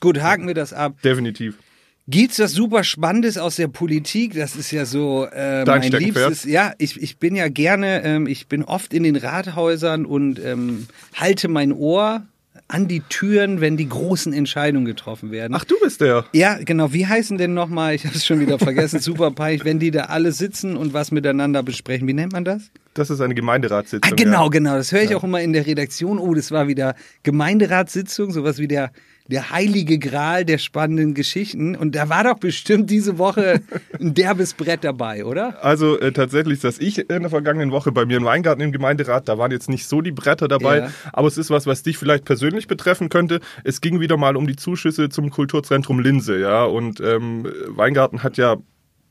Gut, 0.00 0.20
haken 0.20 0.46
wir 0.46 0.54
das 0.54 0.74
ab. 0.74 1.00
Definitiv. 1.02 1.58
Gibt's 2.08 2.36
das 2.36 2.52
super 2.52 2.84
Spannendes 2.84 3.36
aus 3.36 3.56
der 3.56 3.66
Politik? 3.66 4.34
Das 4.34 4.54
ist 4.54 4.70
ja 4.70 4.86
so 4.86 5.26
äh, 5.26 5.64
mein 5.64 5.90
liebstes. 5.90 6.44
Ja, 6.44 6.72
ich, 6.78 7.02
ich 7.02 7.18
bin 7.18 7.34
ja 7.34 7.48
gerne, 7.48 8.04
ähm, 8.04 8.28
ich 8.28 8.46
bin 8.46 8.62
oft 8.62 8.94
in 8.94 9.02
den 9.02 9.16
Rathäusern 9.16 10.06
und 10.06 10.38
ähm, 10.38 10.86
halte 11.14 11.48
mein 11.48 11.72
Ohr 11.72 12.22
an 12.68 12.86
die 12.86 13.00
Türen, 13.00 13.60
wenn 13.60 13.76
die 13.76 13.88
großen 13.88 14.32
Entscheidungen 14.32 14.86
getroffen 14.86 15.32
werden. 15.32 15.54
Ach, 15.56 15.64
du 15.64 15.74
bist 15.82 16.00
der. 16.00 16.24
Ja, 16.32 16.58
genau. 16.58 16.92
Wie 16.92 17.06
heißen 17.06 17.38
denn 17.38 17.54
nochmal? 17.54 17.94
Ich 17.94 18.06
habe 18.06 18.14
es 18.14 18.24
schon 18.24 18.38
wieder 18.38 18.58
vergessen. 18.60 19.00
Super 19.00 19.32
peinlich, 19.32 19.64
wenn 19.64 19.80
die 19.80 19.90
da 19.90 20.04
alle 20.04 20.30
sitzen 20.30 20.76
und 20.76 20.92
was 20.92 21.10
miteinander 21.10 21.64
besprechen. 21.64 22.06
Wie 22.06 22.14
nennt 22.14 22.32
man 22.32 22.44
das? 22.44 22.70
Das 22.96 23.10
ist 23.10 23.20
eine 23.20 23.34
Gemeinderatssitzung. 23.34 24.12
Ah, 24.12 24.14
genau, 24.16 24.44
Ja. 24.44 24.48
genau. 24.50 24.74
Das 24.76 24.90
höre 24.92 25.02
ich 25.02 25.14
auch 25.14 25.22
immer 25.24 25.40
in 25.40 25.52
der 25.52 25.66
Redaktion. 25.66 26.18
Oh, 26.18 26.34
das 26.34 26.50
war 26.50 26.66
wieder 26.68 26.94
Gemeinderatssitzung, 27.22 28.32
sowas 28.32 28.58
wie 28.58 28.66
der, 28.66 28.90
der 29.28 29.50
heilige 29.50 29.98
Gral 29.98 30.44
der 30.44 30.58
spannenden 30.58 31.14
Geschichten. 31.14 31.76
Und 31.76 31.94
da 31.94 32.08
war 32.08 32.24
doch 32.24 32.38
bestimmt 32.38 32.90
diese 32.90 33.18
Woche 33.18 33.60
ein 34.00 34.14
derbes 34.14 34.54
Brett 34.54 34.82
dabei, 34.84 35.24
oder? 35.24 35.62
Also 35.64 35.98
äh, 36.00 36.12
tatsächlich 36.12 36.60
saß 36.60 36.78
ich 36.80 36.98
in 36.98 37.20
der 37.22 37.30
vergangenen 37.30 37.70
Woche 37.70 37.92
bei 37.92 38.04
mir 38.04 38.16
im 38.16 38.24
Weingarten 38.24 38.62
im 38.62 38.72
Gemeinderat. 38.72 39.28
Da 39.28 39.38
waren 39.38 39.50
jetzt 39.52 39.68
nicht 39.68 39.86
so 39.86 40.00
die 40.00 40.12
Bretter 40.12 40.48
dabei, 40.48 40.78
Ja. 40.78 40.90
aber 41.12 41.28
es 41.28 41.38
ist 41.38 41.50
was, 41.50 41.66
was 41.66 41.82
dich 41.82 41.98
vielleicht 41.98 42.24
persönlich 42.24 42.66
betreffen 42.66 43.08
könnte. 43.08 43.40
Es 43.64 43.80
ging 43.80 44.00
wieder 44.00 44.16
mal 44.16 44.36
um 44.36 44.46
die 44.46 44.56
Zuschüsse 44.56 45.08
zum 45.08 45.30
Kulturzentrum 45.30 46.00
Linse, 46.00 46.38
ja. 46.40 46.64
Und 46.64 47.00
ähm, 47.00 47.46
Weingarten 47.68 48.22
hat 48.22 48.36
ja 48.38 48.56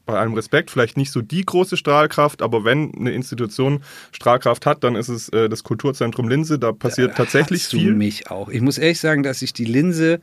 bei 0.06 0.20
allem 0.20 0.34
Respekt, 0.34 0.72
vielleicht 0.72 0.98
nicht 0.98 1.12
so 1.12 1.22
die 1.22 1.44
große 1.46 1.78
Strahlkraft, 1.78 2.42
aber 2.42 2.64
wenn 2.64 2.94
eine 2.96 3.12
Institution 3.12 3.84
Strahlkraft 4.12 4.66
hat, 4.66 4.84
dann 4.84 4.96
ist 4.96 5.10
es 5.10 5.30
äh, 5.30 5.50
das 5.50 5.64
Kulturzentrum 5.64 6.28
Linse. 6.30 6.60
Da 6.60 6.72
passiert 6.72 7.12
Da 7.12 7.16
tatsächlich 7.16 7.64
hast 7.64 7.74
du 7.74 7.78
viel. 7.78 7.94
mich 7.94 8.30
auch. 8.30 8.50
Ich 8.50 8.62
muss 8.62 8.78
ehrlich 8.78 9.00
sagen, 9.00 9.24
dass 9.24 9.42
ich 9.42 9.54
die 9.54 9.66
Linse 9.66 10.20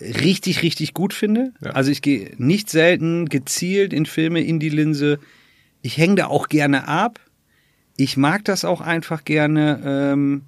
richtig, 0.00 0.62
richtig 0.62 0.94
gut 0.94 1.12
finde. 1.12 1.52
Ja. 1.62 1.70
Also 1.70 1.90
ich 1.90 2.02
gehe 2.02 2.32
nicht 2.36 2.68
selten 2.70 3.28
gezielt 3.28 3.92
in 3.92 4.06
Filme 4.06 4.40
in 4.40 4.58
die 4.58 4.68
Linse. 4.68 5.18
Ich 5.82 5.96
hänge 5.98 6.16
da 6.16 6.26
auch 6.26 6.48
gerne 6.48 6.88
ab. 6.88 7.20
Ich 7.96 8.16
mag 8.16 8.44
das 8.44 8.64
auch 8.64 8.80
einfach 8.80 9.24
gerne. 9.24 9.80
Ähm, 9.84 10.42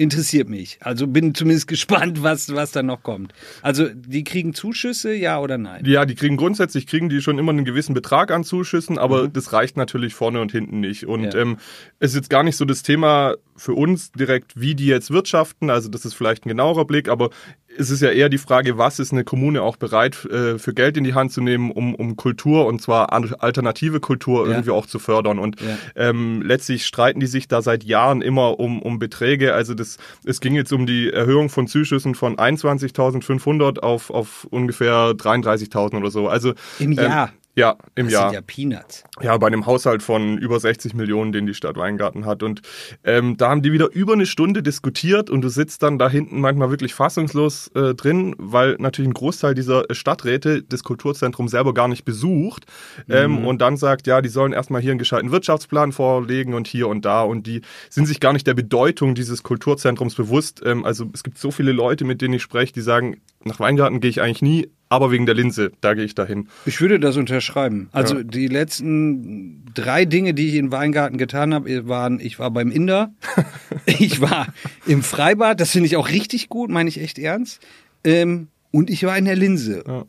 interessiert 0.00 0.48
mich. 0.48 0.78
Also 0.80 1.06
bin 1.06 1.34
zumindest 1.34 1.68
gespannt, 1.74 2.22
was, 2.22 2.52
was 2.54 2.72
da 2.72 2.82
noch 2.82 3.02
kommt. 3.02 3.32
Also 3.62 3.88
die 3.88 4.24
kriegen 4.24 4.54
Zuschüsse, 4.54 5.14
ja 5.14 5.38
oder 5.40 5.58
nein? 5.58 5.84
Ja, 5.84 6.06
die 6.06 6.14
kriegen 6.14 6.36
grundsätzlich 6.36 6.86
kriegen 6.86 7.08
die 7.08 7.20
schon 7.20 7.38
immer 7.38 7.52
einen 7.52 7.64
gewissen 7.64 7.92
Betrag 7.94 8.30
an 8.30 8.42
Zuschüssen, 8.44 8.98
aber 8.98 9.28
das 9.28 9.52
reicht 9.52 9.76
natürlich 9.76 10.14
vorne 10.14 10.40
und 10.40 10.52
hinten 10.52 10.80
nicht. 10.80 11.06
Und 11.06 11.20
Mhm. 11.20 11.26
Ja. 11.26 11.34
ähm, 11.36 11.56
es 11.98 12.10
ist 12.12 12.16
jetzt 12.16 12.30
gar 12.30 12.42
nicht 12.42 12.56
so 12.56 12.64
das 12.64 12.82
Thema 12.82 13.34
für 13.60 13.74
uns 13.74 14.10
direkt, 14.12 14.58
wie 14.60 14.74
die 14.74 14.86
jetzt 14.86 15.10
wirtschaften. 15.10 15.68
Also 15.70 15.88
das 15.88 16.04
ist 16.04 16.14
vielleicht 16.14 16.46
ein 16.46 16.48
genauerer 16.48 16.84
Blick, 16.86 17.08
aber 17.08 17.30
es 17.78 17.90
ist 17.90 18.00
ja 18.00 18.10
eher 18.10 18.28
die 18.28 18.38
Frage, 18.38 18.78
was 18.78 18.98
ist 18.98 19.12
eine 19.12 19.22
Kommune 19.22 19.62
auch 19.62 19.76
bereit 19.76 20.24
äh, 20.24 20.58
für 20.58 20.74
Geld 20.74 20.96
in 20.96 21.04
die 21.04 21.14
Hand 21.14 21.30
zu 21.32 21.40
nehmen, 21.40 21.70
um, 21.70 21.94
um 21.94 22.16
Kultur 22.16 22.66
und 22.66 22.80
zwar 22.82 23.12
alternative 23.12 24.00
Kultur 24.00 24.44
Ja. 24.46 24.52
irgendwie 24.52 24.70
auch 24.70 24.86
zu 24.86 24.98
fördern. 24.98 25.38
Und 25.38 25.60
Ja. 25.60 25.78
ähm, 25.94 26.42
letztlich 26.42 26.84
streiten 26.86 27.20
die 27.20 27.26
sich 27.26 27.48
da 27.48 27.62
seit 27.62 27.84
Jahren 27.84 28.22
immer 28.22 28.58
um, 28.58 28.80
um 28.82 28.98
Beträge. 28.98 29.54
Also 29.54 29.74
das, 29.74 29.98
es 30.24 30.40
ging 30.40 30.54
jetzt 30.54 30.72
um 30.72 30.86
die 30.86 31.10
Erhöhung 31.12 31.48
von 31.48 31.66
Zuschüssen 31.68 32.14
von 32.14 32.36
21.500 32.36 33.78
auf, 33.80 34.10
auf 34.10 34.46
ungefähr 34.50 35.10
33.000 35.12 35.96
oder 35.98 36.10
so. 36.10 36.28
Also 36.28 36.54
Im 36.78 36.92
ähm, 36.92 36.98
Jahr. 36.98 37.32
Ja, 37.56 37.76
im 37.94 38.06
Das 38.06 38.12
Jahr. 38.12 38.30
sind 38.30 38.34
ja 38.34 38.40
Peanuts. 38.42 39.04
Ja, 39.20 39.36
bei 39.36 39.48
einem 39.48 39.66
Haushalt 39.66 40.02
von 40.02 40.38
über 40.38 40.60
60 40.60 40.94
Millionen, 40.94 41.32
den 41.32 41.46
die 41.46 41.54
Stadt 41.54 41.76
Weingarten 41.76 42.24
hat. 42.24 42.42
Und 42.42 42.62
ähm, 43.02 43.36
da 43.36 43.50
haben 43.50 43.62
die 43.62 43.72
wieder 43.72 43.90
über 43.92 44.12
eine 44.12 44.26
Stunde 44.26 44.62
diskutiert 44.62 45.30
und 45.30 45.42
du 45.42 45.48
sitzt 45.48 45.82
dann 45.82 45.98
da 45.98 46.08
hinten 46.08 46.40
manchmal 46.40 46.70
wirklich 46.70 46.94
fassungslos 46.94 47.68
äh, 47.74 47.94
drin, 47.94 48.34
weil 48.38 48.76
natürlich 48.78 49.10
ein 49.10 49.14
Großteil 49.14 49.54
dieser 49.54 49.84
Stadträte 49.90 50.62
das 50.62 50.84
Kulturzentrum 50.84 51.48
selber 51.48 51.74
gar 51.74 51.88
nicht 51.88 52.04
besucht 52.04 52.66
ähm, 53.08 53.44
und 53.44 53.60
dann 53.60 53.76
sagt, 53.76 54.06
ja, 54.06 54.22
die 54.22 54.28
sollen 54.28 54.52
erstmal 54.52 54.80
hier 54.80 54.92
einen 54.92 54.98
gescheiten 54.98 55.32
Wirtschaftsplan 55.32 55.92
vorlegen 55.92 56.54
und 56.54 56.68
hier 56.68 56.88
und 56.88 57.04
da 57.04 57.22
und 57.22 57.46
die 57.46 57.62
sind 57.88 58.06
sich 58.06 58.20
gar 58.20 58.32
nicht 58.32 58.46
der 58.46 58.54
Bedeutung 58.54 59.14
dieses 59.14 59.42
Kulturzentrums 59.42 60.14
bewusst. 60.14 60.62
Ähm, 60.64 60.84
also 60.84 61.06
es 61.12 61.22
gibt 61.22 61.36
so 61.38 61.50
viele 61.50 61.72
Leute, 61.72 62.04
mit 62.04 62.22
denen 62.22 62.34
ich 62.34 62.42
spreche, 62.42 62.72
die 62.72 62.80
sagen, 62.80 63.20
nach 63.44 63.58
Weingarten 63.58 64.00
gehe 64.00 64.10
ich 64.10 64.20
eigentlich 64.20 64.42
nie, 64.42 64.70
aber 64.90 65.10
wegen 65.10 65.24
der 65.24 65.34
Linse, 65.36 65.72
da 65.80 65.94
gehe 65.94 66.04
ich 66.04 66.14
dahin. 66.14 66.48
Ich 66.66 66.80
würde 66.82 67.00
das 67.00 67.16
unterschreiben. 67.16 67.88
Also 67.92 68.16
Ja. 68.18 68.22
die 68.24 68.48
letzten 68.48 69.64
drei 69.72 70.04
Dinge, 70.04 70.34
die 70.34 70.48
ich 70.48 70.56
in 70.56 70.70
Weingarten 70.72 71.16
getan 71.16 71.54
habe, 71.54 71.88
waren, 71.88 72.20
ich 72.20 72.38
war 72.38 72.50
beim 72.50 72.70
Inder, 72.70 73.14
ich 73.86 74.20
war 74.20 74.48
im 74.86 75.02
Freibad, 75.02 75.60
das 75.60 75.70
finde 75.70 75.86
ich 75.86 75.96
auch 75.96 76.08
richtig 76.10 76.48
gut, 76.48 76.70
meine 76.70 76.88
ich 76.90 77.00
echt 77.00 77.18
ernst, 77.18 77.60
ähm, 78.04 78.48
und 78.72 78.90
ich 78.90 79.04
war 79.04 79.16
in 79.16 79.24
der 79.24 79.36
Linse. 79.36 79.82
Ja. 79.86 80.04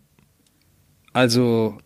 Also 1.13 1.77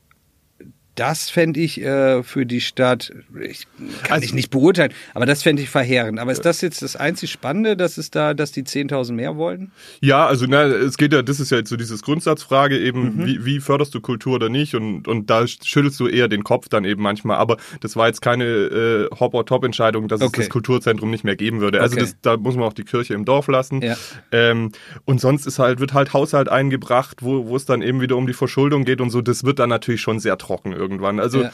das 0.95 1.29
fände 1.29 1.59
ich 1.59 1.81
äh, 1.81 2.23
für 2.23 2.45
die 2.45 2.61
Stadt, 2.61 3.11
ich 3.41 3.67
kann 4.03 4.13
Also- 4.13 4.25
ich 4.25 4.33
nicht 4.33 4.49
beurteilen, 4.49 4.91
aber 5.13 5.25
das 5.25 5.43
fände 5.43 5.61
ich 5.61 5.69
verheerend. 5.69 6.19
Aber 6.19 6.31
ist 6.31 6.45
das 6.45 6.61
jetzt 6.61 6.81
das 6.81 6.95
einzig 6.95 7.31
Spannende, 7.31 7.75
dass 7.77 7.97
es 7.97 8.11
da, 8.11 8.33
dass 8.33 8.51
die 8.51 8.63
10.000 8.63 9.13
mehr 9.15 9.35
wollten? 9.35 9.71
Ja, 10.01 10.25
also 10.25 10.45
na, 10.47 10.63
es 10.63 10.97
geht 10.97 11.13
ja, 11.13 11.21
das 11.21 11.39
ist 11.39 11.51
ja 11.51 11.57
jetzt 11.57 11.69
so 11.69 11.75
dieses 11.77 12.01
Grundsatzfrage 12.01 12.79
eben, 12.79 13.17
Mhm. 13.17 13.25
wie, 13.25 13.45
wie 13.45 13.59
förderst 13.59 13.93
du 13.93 14.01
Kultur 14.01 14.35
oder 14.35 14.49
nicht 14.49 14.73
und, 14.75 15.07
und 15.07 15.29
da 15.29 15.45
schüttelst 15.47 15.99
du 15.99 16.07
eher 16.07 16.27
den 16.27 16.43
Kopf 16.43 16.69
dann 16.69 16.85
eben 16.85 17.01
manchmal, 17.01 17.37
aber 17.37 17.57
das 17.81 17.95
war 17.95 18.07
jetzt 18.07 18.21
keine 18.21 18.45
äh, 18.45 19.07
Hop-or-Top-Entscheidung, 19.19 20.07
dass 20.07 20.21
Okay. 20.21 20.31
es 20.41 20.45
das 20.47 20.49
Kulturzentrum 20.49 21.09
nicht 21.11 21.23
mehr 21.23 21.35
geben 21.35 21.59
würde. 21.61 21.81
Also 21.81 21.95
Okay. 21.95 22.01
das, 22.05 22.15
da 22.21 22.37
muss 22.37 22.55
man 22.55 22.63
auch 22.65 22.73
die 22.73 22.83
Kirche 22.83 23.13
im 23.13 23.25
Dorf 23.25 23.47
lassen. 23.47 23.81
Ja. 23.81 23.95
Ähm, 24.31 24.71
und 25.05 25.19
sonst 25.21 25.45
ist 25.45 25.59
halt, 25.59 25.79
wird 25.79 25.93
halt 25.93 26.13
Haushalt 26.13 26.49
eingebracht, 26.49 27.17
wo, 27.21 27.47
wo 27.47 27.55
es 27.55 27.65
dann 27.65 27.81
eben 27.81 28.01
wieder 28.01 28.15
um 28.15 28.27
die 28.27 28.33
Verschuldung 28.33 28.85
geht 28.85 29.01
und 29.01 29.09
so, 29.09 29.21
das 29.21 29.43
wird 29.43 29.59
dann 29.59 29.69
natürlich 29.69 30.01
schon 30.01 30.19
sehr 30.19 30.37
trocken 30.37 30.73
irgendwann. 30.85 31.19
Also 31.19 31.43
Ja. 31.43 31.51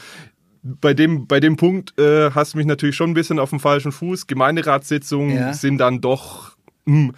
bei 0.62 0.94
dem, 0.94 1.26
bei 1.26 1.40
dem 1.40 1.56
Punkt 1.56 1.98
äh, 1.98 2.30
hast 2.30 2.54
du 2.54 2.58
mich 2.58 2.66
natürlich 2.66 2.96
schon 2.96 3.10
ein 3.10 3.14
bisschen 3.14 3.38
auf 3.38 3.50
dem 3.50 3.60
falschen 3.60 3.92
Fuß. 3.92 4.26
Gemeinderatssitzungen 4.26 5.36
Ja. 5.36 5.52
sind 5.54 5.78
dann 5.78 6.00
doch 6.00 6.52
hm, 6.86 7.12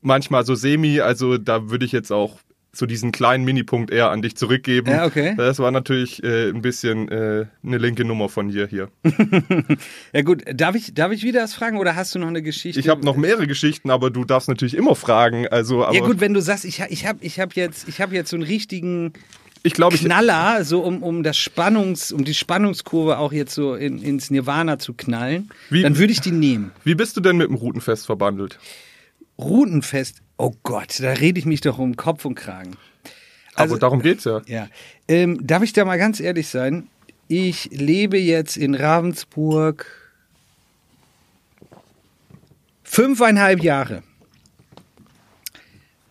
manchmal 0.00 0.44
so 0.46 0.54
semi. 0.54 1.00
Also 1.00 1.36
da 1.38 1.70
würde 1.70 1.84
ich 1.84 1.92
jetzt 1.92 2.10
auch 2.12 2.38
so 2.74 2.86
diesen 2.86 3.12
kleinen 3.12 3.44
Minipunkt 3.44 3.90
eher 3.90 4.10
an 4.10 4.22
dich 4.22 4.34
zurückgeben. 4.34 4.90
Ja, 4.90 5.04
okay. 5.04 5.34
Das 5.36 5.58
war 5.58 5.70
natürlich 5.70 6.24
äh, 6.24 6.48
ein 6.48 6.62
bisschen 6.62 7.06
äh, 7.10 7.44
eine 7.62 7.76
linke 7.76 8.02
Nummer 8.06 8.30
von 8.30 8.48
dir 8.48 8.66
hier. 8.66 8.88
Ja 10.14 10.22
gut, 10.22 10.42
darf 10.54 10.74
ich, 10.74 10.94
darf 10.94 11.12
ich 11.12 11.22
wieder 11.22 11.42
was 11.42 11.52
fragen 11.54 11.76
oder 11.78 11.96
hast 11.96 12.14
du 12.14 12.18
noch 12.18 12.28
eine 12.28 12.42
Geschichte? 12.42 12.80
Ich 12.80 12.88
habe 12.88 13.04
noch 13.04 13.16
mehrere 13.16 13.46
Geschichten, 13.46 13.90
aber 13.90 14.10
du 14.10 14.24
darfst 14.24 14.48
natürlich 14.48 14.74
immer 14.76 14.94
fragen. 14.94 15.46
Also, 15.48 15.84
aber 15.84 15.94
ja 15.94 16.00
gut, 16.00 16.20
wenn 16.20 16.32
du 16.34 16.40
sagst, 16.40 16.64
ich, 16.64 16.82
ich 16.88 17.06
habe 17.06 17.18
ich 17.22 17.40
hab 17.40 17.54
jetzt, 17.54 17.88
ich 17.88 18.00
hab 18.00 18.12
jetzt 18.12 18.30
so 18.30 18.36
einen 18.36 18.44
richtigen 18.44 19.12
ich 19.64 19.72
glaube, 19.74 19.94
ich, 19.96 20.02
Knaller, 20.04 20.64
so 20.64 20.80
um, 20.82 21.02
um 21.02 21.22
das 21.22 21.36
Spannungs, 21.36 22.12
um 22.12 22.24
die 22.24 22.34
Spannungskurve 22.34 23.18
auch 23.18 23.32
jetzt 23.32 23.54
so 23.54 23.74
in, 23.74 24.02
ins 24.02 24.30
Nirvana 24.30 24.78
zu 24.78 24.94
knallen, 24.94 25.50
Wie- 25.70 25.82
dann 25.82 25.98
würde 25.98 26.12
ich 26.12 26.20
die 26.20 26.32
nehmen. 26.32 26.72
wie 26.84 26.94
bist 26.94 27.16
du 27.16 27.20
denn 27.20 27.36
mit 27.36 27.48
dem 27.48 27.54
Routenfest 27.56 28.06
verbandelt? 28.06 28.58
Rutenfest, 29.38 30.22
oh 30.36 30.52
Gott, 30.62 30.98
da 31.00 31.12
rede 31.12 31.38
ich 31.38 31.46
mich 31.46 31.60
doch 31.60 31.78
um 31.78 31.96
Kopf 31.96 32.24
und 32.24 32.34
Kragen. 32.34 32.76
Also- 33.54 33.74
aber 33.74 33.80
darum 33.80 34.02
geht's 34.02 34.24
ja. 34.24 34.42
Ja. 34.46 34.68
Ähm, 35.08 35.38
darf 35.46 35.62
ich 35.62 35.72
da 35.72 35.84
mal 35.84 35.98
ganz 35.98 36.20
ehrlich 36.20 36.48
sein? 36.48 36.88
Ich 37.28 37.70
lebe 37.72 38.18
jetzt 38.18 38.56
in 38.56 38.74
Ravensburg 38.74 39.86
fünfeinhalb 42.82 43.62
Jahre. 43.62 44.02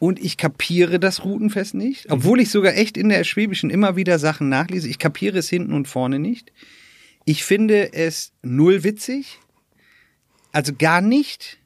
Und 0.01 0.17
ich 0.19 0.37
kapiere 0.37 0.99
das 0.99 1.23
Routenfest 1.23 1.75
nicht, 1.75 2.09
obwohl 2.09 2.39
ich 2.39 2.49
sogar 2.49 2.73
echt 2.73 2.97
in 2.97 3.09
der 3.09 3.23
Schwäbischen 3.23 3.69
immer 3.69 3.95
wieder 3.95 4.17
Sachen 4.17 4.49
nachlese. 4.49 4.89
Ich 4.89 4.97
kapiere 4.97 5.37
es 5.37 5.47
hinten 5.47 5.73
und 5.73 5.87
vorne 5.87 6.17
nicht. 6.17 6.51
Ich 7.23 7.43
finde 7.43 7.93
es 7.93 8.31
null 8.41 8.83
witzig. 8.83 9.37
Also 10.51 10.73
gar 10.75 11.01
nicht. 11.01 11.59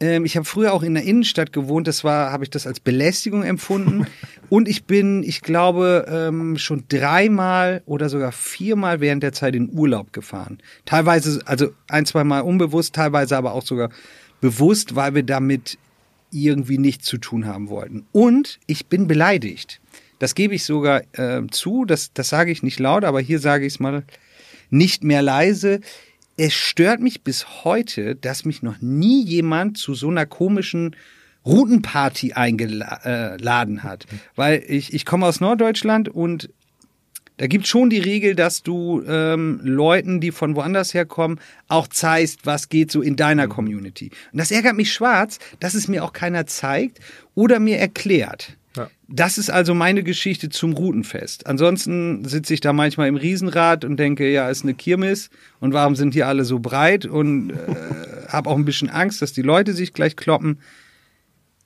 Ähm, 0.00 0.24
ich 0.24 0.38
habe 0.38 0.46
früher 0.46 0.72
auch 0.72 0.82
in 0.82 0.94
der 0.94 1.04
Innenstadt 1.04 1.52
gewohnt, 1.52 1.86
das 1.86 2.02
war, 2.02 2.32
habe 2.32 2.44
ich 2.44 2.50
das 2.50 2.66
als 2.66 2.80
Belästigung 2.80 3.42
empfunden. 3.42 4.06
Und 4.48 4.68
ich 4.68 4.84
bin, 4.84 5.22
ich 5.22 5.42
glaube, 5.42 6.06
ähm, 6.08 6.56
schon 6.56 6.84
dreimal 6.88 7.82
oder 7.84 8.08
sogar 8.08 8.32
viermal 8.32 9.00
während 9.02 9.22
der 9.22 9.34
Zeit 9.34 9.54
in 9.54 9.68
Urlaub 9.70 10.14
gefahren. 10.14 10.62
Teilweise, 10.86 11.42
also 11.44 11.72
ein, 11.88 12.06
zwei 12.06 12.24
Mal 12.24 12.40
unbewusst, 12.40 12.94
teilweise 12.94 13.36
aber 13.36 13.52
auch 13.52 13.64
sogar 13.66 13.90
bewusst, 14.40 14.96
weil 14.96 15.14
wir 15.14 15.24
damit 15.24 15.76
irgendwie 16.30 16.78
nichts 16.78 17.06
zu 17.06 17.18
tun 17.18 17.46
haben 17.46 17.68
wollten. 17.68 18.06
Und 18.12 18.58
ich 18.66 18.86
bin 18.86 19.06
beleidigt. 19.06 19.80
Das 20.18 20.34
gebe 20.34 20.54
ich 20.54 20.64
sogar 20.64 21.02
äh, 21.12 21.42
zu, 21.50 21.84
das, 21.84 22.12
das 22.12 22.28
sage 22.28 22.50
ich 22.50 22.62
nicht 22.62 22.78
laut, 22.78 23.04
aber 23.04 23.20
hier 23.20 23.38
sage 23.38 23.66
ich 23.66 23.74
es 23.74 23.80
mal 23.80 24.04
nicht 24.70 25.04
mehr 25.04 25.22
leise. 25.22 25.80
Es 26.36 26.54
stört 26.54 27.00
mich 27.00 27.22
bis 27.22 27.64
heute, 27.64 28.14
dass 28.14 28.44
mich 28.44 28.62
noch 28.62 28.80
nie 28.80 29.24
jemand 29.24 29.78
zu 29.78 29.94
so 29.94 30.08
einer 30.08 30.26
komischen 30.26 30.96
Routenparty 31.44 32.32
eingeladen 32.32 33.82
hat. 33.82 34.06
Weil 34.34 34.64
ich, 34.66 34.92
ich 34.92 35.04
komme 35.06 35.26
aus 35.26 35.40
Norddeutschland 35.40 36.08
und 36.08 36.50
da 37.38 37.46
gibt 37.46 37.66
schon 37.66 37.90
die 37.90 37.98
Regel, 37.98 38.34
dass 38.34 38.62
du 38.62 39.02
ähm, 39.06 39.60
Leuten, 39.62 40.20
die 40.20 40.30
von 40.30 40.56
woanders 40.56 40.94
herkommen, 40.94 41.38
auch 41.68 41.86
zeigst, 41.86 42.46
was 42.46 42.68
geht 42.68 42.90
so 42.90 43.02
in 43.02 43.16
deiner 43.16 43.46
Community. 43.46 44.10
Und 44.32 44.38
das 44.38 44.50
ärgert 44.50 44.76
mich 44.76 44.92
schwarz, 44.92 45.38
dass 45.60 45.74
es 45.74 45.86
mir 45.86 46.04
auch 46.04 46.12
keiner 46.12 46.46
zeigt 46.46 47.00
oder 47.34 47.60
mir 47.60 47.78
erklärt. 47.78 48.56
Ja. 48.76 48.88
Das 49.08 49.36
ist 49.36 49.50
also 49.50 49.74
meine 49.74 50.02
Geschichte 50.02 50.48
zum 50.48 50.72
Routenfest. 50.72 51.46
Ansonsten 51.46 52.24
sitze 52.24 52.54
ich 52.54 52.60
da 52.60 52.72
manchmal 52.72 53.08
im 53.08 53.16
Riesenrad 53.16 53.84
und 53.84 53.98
denke, 53.98 54.30
ja, 54.30 54.48
ist 54.48 54.64
eine 54.64 54.74
Kirmes 54.74 55.28
und 55.60 55.74
warum 55.74 55.94
sind 55.94 56.14
hier 56.14 56.28
alle 56.28 56.44
so 56.44 56.58
breit 56.58 57.04
und 57.04 57.50
äh, 57.50 57.56
habe 58.28 58.48
auch 58.48 58.56
ein 58.56 58.64
bisschen 58.64 58.88
Angst, 58.88 59.20
dass 59.20 59.34
die 59.34 59.42
Leute 59.42 59.74
sich 59.74 59.92
gleich 59.92 60.16
kloppen. 60.16 60.60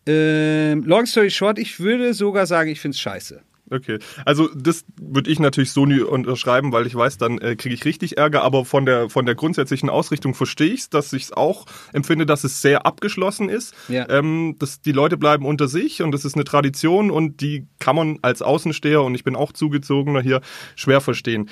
Ähm, 0.06 0.82
long 0.84 1.06
story 1.06 1.30
short, 1.30 1.58
ich 1.60 1.78
würde 1.78 2.12
sogar 2.14 2.46
sagen, 2.46 2.70
ich 2.70 2.80
finde 2.80 2.96
es 2.96 3.00
scheiße. 3.00 3.42
Okay, 3.70 3.98
also 4.24 4.48
das 4.54 4.84
würde 5.00 5.30
ich 5.30 5.38
natürlich 5.38 5.70
so 5.70 5.86
nie 5.86 6.00
unterschreiben, 6.00 6.72
weil 6.72 6.88
ich 6.88 6.94
weiß, 6.94 7.18
dann 7.18 7.38
äh, 7.38 7.54
kriege 7.54 7.74
ich 7.74 7.84
richtig 7.84 8.18
Ärger, 8.18 8.42
aber 8.42 8.64
von 8.64 8.84
der, 8.84 9.08
von 9.08 9.26
der 9.26 9.36
grundsätzlichen 9.36 9.88
Ausrichtung 9.88 10.34
verstehe 10.34 10.72
ich 10.72 10.80
es, 10.80 10.90
dass 10.90 11.12
ich 11.12 11.24
es 11.24 11.32
auch 11.32 11.66
empfinde, 11.92 12.26
dass 12.26 12.42
es 12.42 12.62
sehr 12.62 12.84
abgeschlossen 12.84 13.48
ist. 13.48 13.72
Ja. 13.88 14.08
Ähm, 14.08 14.56
dass 14.58 14.80
die 14.80 14.90
Leute 14.90 15.16
bleiben 15.16 15.46
unter 15.46 15.68
sich 15.68 16.02
und 16.02 16.10
das 16.10 16.24
ist 16.24 16.34
eine 16.34 16.42
Tradition 16.42 17.12
und 17.12 17.40
die 17.40 17.68
kann 17.78 17.94
man 17.94 18.18
als 18.22 18.42
Außensteher, 18.42 19.02
und 19.02 19.14
ich 19.14 19.22
bin 19.22 19.36
auch 19.36 19.52
zugezogener 19.52 20.20
hier, 20.20 20.40
schwer 20.74 21.00
verstehen. 21.00 21.48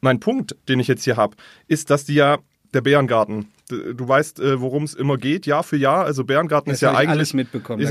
Mein 0.00 0.20
Punkt, 0.20 0.56
den 0.68 0.78
ich 0.78 0.86
jetzt 0.86 1.02
hier 1.02 1.16
habe, 1.16 1.36
ist, 1.66 1.90
dass 1.90 2.04
die 2.04 2.14
ja 2.14 2.38
der 2.72 2.82
Bärengarten, 2.82 3.48
du 3.94 4.08
weißt, 4.08 4.40
äh, 4.40 4.60
worum 4.60 4.84
es 4.84 4.94
immer 4.94 5.16
geht, 5.16 5.46
Jahr 5.46 5.62
für 5.62 5.76
Jahr. 5.76 6.04
Also 6.04 6.24
Bärengarten 6.24 6.70
Das 6.70 6.76
ist 6.78 6.80
ja 6.82 6.94
eigentlich, 6.94 7.32
ist 7.34 7.34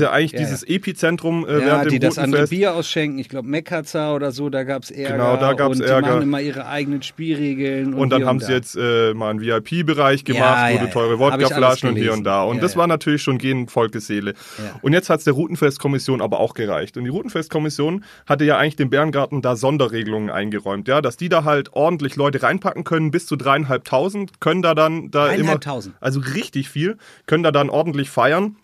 Da- 0.00 0.10
eigentlich 0.12 0.32
ja, 0.32 0.38
ja. 0.40 0.44
dieses 0.44 0.62
Epizentrum 0.62 1.46
äh, 1.46 1.52
Ja, 1.52 1.66
während 1.66 1.90
die 1.92 1.98
dem 1.98 2.08
das 2.10 2.18
andere. 2.18 2.46
Bier 2.48 2.74
ausschenken. 2.74 3.18
Ich 3.18 3.28
glaube, 3.28 3.48
Mekkaza 3.48 4.14
oder 4.14 4.32
so, 4.32 4.48
da 4.50 4.64
gab 4.64 4.82
es 4.84 4.90
Ärger. 4.90 5.12
Genau, 5.16 5.36
da 5.36 5.52
gab's 5.54 5.80
und 5.80 5.86
Ärger. 5.86 6.02
Die 6.02 6.08
machen 6.12 6.22
immer 6.22 6.40
ihre 6.40 6.66
eigenen 6.66 7.02
Spielregeln. 7.02 7.94
Und, 7.94 8.00
Und 8.00 8.10
dann 8.10 8.24
haben 8.26 8.38
da. 8.38 8.46
sie 8.46 8.52
jetzt 8.52 8.76
äh, 8.76 9.14
mal 9.14 9.30
einen 9.30 9.40
VIP-Bereich 9.40 10.24
gemacht, 10.24 10.40
Ja, 10.42 10.68
wo 10.70 10.74
ja, 10.76 10.84
du 10.84 10.90
teure 10.90 11.12
ja. 11.14 11.18
Wodkaflaschen 11.18 11.88
und 11.90 11.96
hier 11.96 12.12
und 12.12 12.24
da. 12.24 12.42
Und 12.44 12.56
Ja, 12.56 12.62
das 12.62 12.72
ja. 12.74 12.78
war 12.78 12.86
natürlich 12.86 13.22
schon 13.22 13.38
gegen 13.38 13.68
Volkesseele. 13.68 14.32
Ja. 14.58 14.78
Und 14.82 14.92
jetzt 14.92 15.10
hat 15.10 15.18
es 15.18 15.24
der 15.24 15.34
Routenfestkommission 15.34 16.20
aber 16.20 16.40
auch 16.40 16.54
gereicht. 16.54 16.96
Und 16.96 17.04
die 17.04 17.10
Routenfestkommission 17.10 18.04
hatte 18.26 18.44
ja 18.44 18.58
eigentlich 18.58 18.76
dem 18.76 18.90
Bärengarten 18.90 19.42
da 19.42 19.56
Sonderregelungen 19.56 20.30
eingeräumt, 20.30 20.88
ja, 20.88 21.00
dass 21.00 21.16
die 21.16 21.28
da 21.28 21.44
halt 21.44 21.72
ordentlich 21.72 22.16
Leute 22.16 22.42
reinpacken 22.42 22.84
können, 22.84 23.10
bis 23.10 23.26
zu 23.26 23.36
dreieinhalbtausend, 23.36 24.40
können 24.40 24.62
da 24.62 24.74
dann 24.74 25.10
da 25.10 25.28
immer, 25.32 25.58
Dreieinhalbtausend? 25.72 25.94
also 26.00 26.20
richtig 26.34 26.68
viel, 26.68 26.98
können 27.26 27.42
da 27.42 27.50
dann 27.52 27.70
ordentlich 27.70 28.10
feiern, 28.10 28.56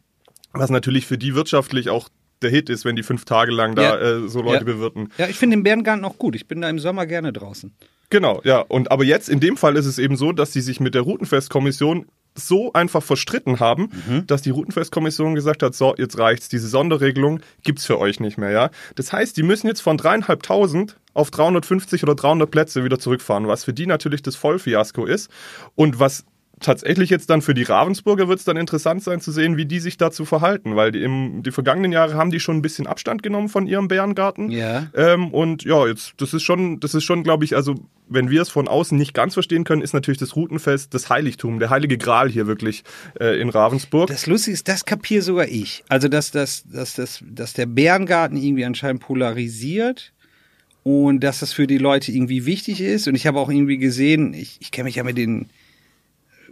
was 0.52 0.70
natürlich 0.70 1.06
für 1.06 1.18
die 1.18 1.34
wirtschaftlich 1.34 1.88
auch 1.90 2.08
der 2.42 2.50
Hit 2.50 2.70
ist, 2.70 2.84
wenn 2.84 2.94
die 2.96 3.02
fünf 3.02 3.24
Tage 3.24 3.50
lang 3.52 3.74
da 3.74 3.82
Ja. 3.82 3.96
äh, 3.98 4.28
so 4.28 4.40
Leute 4.42 4.58
Ja. 4.58 4.72
bewirten. 4.72 5.10
Ja, 5.18 5.26
ich 5.28 5.36
finde 5.36 5.56
den 5.56 5.62
Bärengarten 5.64 6.04
auch 6.04 6.18
gut. 6.18 6.36
Ich 6.36 6.46
bin 6.46 6.60
da 6.60 6.70
im 6.70 6.78
Sommer 6.78 7.04
gerne 7.06 7.32
draußen. 7.32 7.72
Genau, 8.10 8.40
ja. 8.44 8.60
Und 8.60 8.90
aber 8.92 9.04
jetzt 9.04 9.28
in 9.28 9.40
dem 9.40 9.56
Fall 9.56 9.76
ist 9.76 9.86
es 9.86 9.98
eben 9.98 10.16
so, 10.16 10.32
dass 10.32 10.52
sie 10.52 10.60
sich 10.60 10.78
mit 10.80 10.94
der 10.94 11.02
Routenfestkommission 11.02 12.06
so 12.34 12.72
einfach 12.72 13.02
verstritten 13.02 13.58
haben, 13.58 13.90
dass 14.28 14.42
die 14.42 14.50
Routenfestkommission 14.50 15.34
gesagt 15.34 15.62
hat, 15.64 15.74
so, 15.74 15.96
jetzt 15.98 16.16
reicht's, 16.18 16.48
diese 16.48 16.68
Sonderregelung 16.68 17.40
gibt's 17.64 17.84
für 17.84 17.98
euch 17.98 18.20
nicht 18.20 18.38
mehr, 18.38 18.50
ja. 18.50 18.70
Das 18.94 19.12
heißt, 19.12 19.36
die 19.36 19.42
müssen 19.42 19.66
jetzt 19.66 19.80
von 19.80 19.96
dreieinhalbtausend 19.96 20.96
auf 21.14 21.32
350 21.32 22.04
oder 22.04 22.14
300 22.14 22.48
Plätze 22.48 22.84
wieder 22.84 23.00
zurückfahren, 23.00 23.48
was 23.48 23.64
für 23.64 23.72
die 23.72 23.86
natürlich 23.86 24.22
das 24.22 24.36
Vollfiasko 24.36 25.04
ist 25.04 25.28
und 25.74 25.98
was 25.98 26.24
tatsächlich 26.60 27.10
jetzt 27.10 27.30
dann 27.30 27.42
für 27.42 27.54
die 27.54 27.62
Ravensburger 27.62 28.28
wird 28.28 28.38
es 28.38 28.44
dann 28.44 28.56
interessant 28.56 29.02
sein 29.02 29.20
zu 29.20 29.32
sehen, 29.32 29.56
wie 29.56 29.66
die 29.66 29.80
sich 29.80 29.96
dazu 29.96 30.24
verhalten, 30.24 30.76
weil 30.76 30.92
die 30.92 31.02
im 31.02 31.42
die 31.42 31.50
vergangenen 31.50 31.92
Jahre 31.92 32.14
haben 32.14 32.30
die 32.30 32.40
schon 32.40 32.56
ein 32.56 32.62
bisschen 32.62 32.86
Abstand 32.86 33.22
genommen 33.22 33.48
von 33.48 33.66
ihrem 33.66 33.88
Bärengarten. 33.88 34.50
Ja. 34.50 34.86
Ähm, 34.94 35.32
und 35.32 35.64
ja, 35.64 35.86
jetzt, 35.86 36.14
das 36.18 36.34
ist 36.34 36.42
schon, 36.42 36.80
das 36.80 36.94
ist 36.94 37.04
schon, 37.04 37.22
glaube 37.22 37.44
ich, 37.44 37.56
also 37.56 37.74
wenn 38.08 38.30
wir 38.30 38.42
es 38.42 38.48
von 38.48 38.68
außen 38.68 38.96
nicht 38.96 39.14
ganz 39.14 39.34
verstehen 39.34 39.64
können, 39.64 39.82
ist 39.82 39.92
natürlich 39.92 40.18
das 40.18 40.34
Routenfest 40.34 40.94
das 40.94 41.10
Heiligtum, 41.10 41.58
der 41.58 41.70
heilige 41.70 41.98
Gral 41.98 42.30
hier 42.30 42.46
wirklich 42.46 42.84
äh, 43.20 43.40
in 43.40 43.50
Ravensburg. 43.50 44.08
Das 44.08 44.26
Lustige 44.26 44.54
ist, 44.54 44.68
das 44.68 44.84
kapiere 44.84 45.22
sogar 45.22 45.46
ich. 45.46 45.84
Also, 45.88 46.08
dass, 46.08 46.30
dass, 46.30 46.64
dass, 46.70 46.94
dass, 46.94 47.22
dass 47.26 47.52
der 47.52 47.66
Bärengarten 47.66 48.36
irgendwie 48.36 48.64
anscheinend 48.64 49.02
polarisiert 49.02 50.12
und 50.82 51.20
dass 51.20 51.40
das 51.40 51.52
für 51.52 51.66
die 51.66 51.78
Leute 51.78 52.12
irgendwie 52.12 52.46
wichtig 52.46 52.80
ist. 52.80 53.08
Und 53.08 53.14
ich 53.14 53.26
habe 53.26 53.38
auch 53.38 53.50
irgendwie 53.50 53.78
gesehen, 53.78 54.32
ich, 54.32 54.56
ich 54.60 54.70
kenne 54.70 54.84
mich 54.84 54.96
ja 54.96 55.04
mit 55.04 55.18
den, 55.18 55.50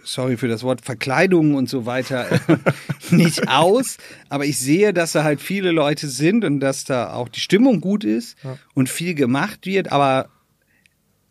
sorry 0.07 0.37
für 0.37 0.49
das 0.49 0.63
Wort, 0.63 0.83
Verkleidungen 0.85 1.55
und 1.55 1.69
so 1.69 1.85
weiter 1.87 2.31
äh, 2.31 2.57
nicht 3.15 3.49
aus. 3.49 3.99
Aber 4.29 4.45
ich 4.45 4.59
sehe, 4.59 4.93
dass 4.95 5.13
da 5.13 5.25
halt 5.25 5.41
viele 5.41 5.73
Leute 5.73 6.09
sind 6.09 6.45
und 6.45 6.61
dass 6.61 6.85
da 6.85 7.13
auch 7.13 7.29
die 7.29 7.41
Stimmung 7.41 7.81
gut 7.81 8.05
ist 8.05 8.37
und 8.75 8.89
viel 8.89 9.15
gemacht 9.15 9.67
wird. 9.67 9.91
Aber 9.93 10.29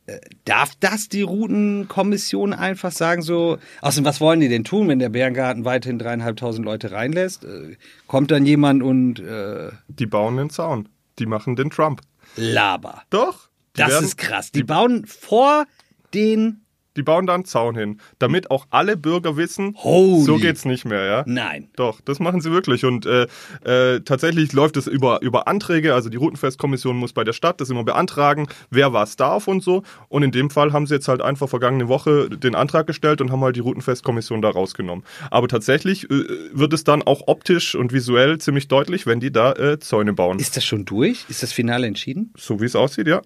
äh, 0.07 0.19
Darf 0.43 0.73
das 0.79 1.09
die 1.09 1.23
Routenkommission 1.23 2.53
einfach 2.53 2.91
sagen 2.91 3.21
so? 3.21 3.57
Außerdem, 3.81 4.05
was 4.05 4.21
wollen 4.21 4.39
die 4.39 4.49
denn 4.49 4.63
tun, 4.63 4.87
wenn 4.87 4.99
der 4.99 5.09
Bärengarten 5.09 5.65
weiterhin 5.65 5.97
dreieinhalbtausend 5.97 6.63
Leute 6.65 6.91
reinlässt? 6.91 7.43
Äh, 7.45 7.77
kommt 8.07 8.29
dann 8.31 8.45
jemand 8.45 8.83
und 8.83 9.19
äh, 9.19 9.71
Die 9.87 10.05
bauen 10.05 10.37
den 10.37 10.49
Zaun. 10.49 10.89
Die 11.17 11.25
machen 11.25 11.55
den 11.55 11.69
Trump. 11.69 12.01
laber? 12.35 13.01
Doch. 13.09 13.47
Die 13.75 13.81
Das 13.81 13.89
werden- 13.91 14.05
ist 14.05 14.17
krass. 14.17 14.51
Die 14.51 14.63
bauen 14.63 15.05
vor 15.05 15.65
den. 16.13 16.61
Die 16.95 17.03
bauen 17.03 17.27
da 17.27 17.35
einen 17.35 17.45
Zaun 17.45 17.75
hin, 17.75 17.99
damit 18.19 18.51
auch 18.51 18.67
alle 18.69 18.97
Bürger 18.97 19.37
wissen, 19.37 19.75
Holy. 19.77 20.23
so 20.23 20.37
geht's 20.37 20.65
nicht 20.65 20.85
mehr, 20.85 21.05
ja. 21.05 21.23
Nein. 21.25 21.69
Doch, 21.75 22.01
das 22.01 22.19
machen 22.19 22.41
sie 22.41 22.51
wirklich. 22.51 22.85
Und 22.85 23.05
äh, 23.05 23.27
äh, 23.63 24.01
tatsächlich 24.01 24.53
läuft 24.53 24.77
es 24.77 24.87
über, 24.87 25.21
über 25.21 25.47
Anträge. 25.47 25.93
Also 25.93 26.09
die 26.09 26.17
Routenfestkommission 26.17 26.95
muss 26.95 27.13
bei 27.13 27.23
der 27.23 27.33
Stadt 27.33 27.59
das 27.59 27.69
immer 27.69 27.83
beantragen, 27.83 28.47
wer 28.69 28.93
was 28.93 29.15
darf 29.15 29.47
und 29.47 29.61
so. 29.61 29.83
Und 30.07 30.23
in 30.23 30.31
dem 30.31 30.49
Fall 30.49 30.73
haben 30.73 30.87
sie 30.87 30.95
jetzt 30.95 31.07
halt 31.07 31.21
einfach 31.21 31.49
vergangene 31.49 31.87
Woche 31.87 32.29
den 32.29 32.55
Antrag 32.55 32.87
gestellt 32.87 33.21
und 33.21 33.31
haben 33.31 33.41
halt 33.41 33.55
die 33.55 33.61
Routenfestkommission 33.61 34.41
da 34.41 34.49
rausgenommen. 34.49 35.03
Aber 35.31 35.47
tatsächlich 35.47 36.09
äh, 36.09 36.23
wird 36.53 36.73
es 36.73 36.83
dann 36.83 37.01
auch 37.03 37.23
optisch 37.27 37.75
und 37.75 37.91
visuell 37.91 38.37
ziemlich 38.37 38.67
deutlich, 38.67 39.05
wenn 39.05 39.19
die 39.19 39.31
da 39.31 39.53
äh, 39.53 39.79
Zäune 39.79 40.13
bauen. 40.13 40.39
Ist 40.39 40.55
das 40.55 40.65
schon 40.65 40.85
durch? 40.85 41.25
Ist 41.29 41.43
das 41.43 41.51
Finale 41.51 41.87
entschieden? 41.87 42.31
so 42.37 42.61
wie 42.61 42.65
es 42.65 42.75
aussieht, 42.75 43.07
ja. 43.07 43.21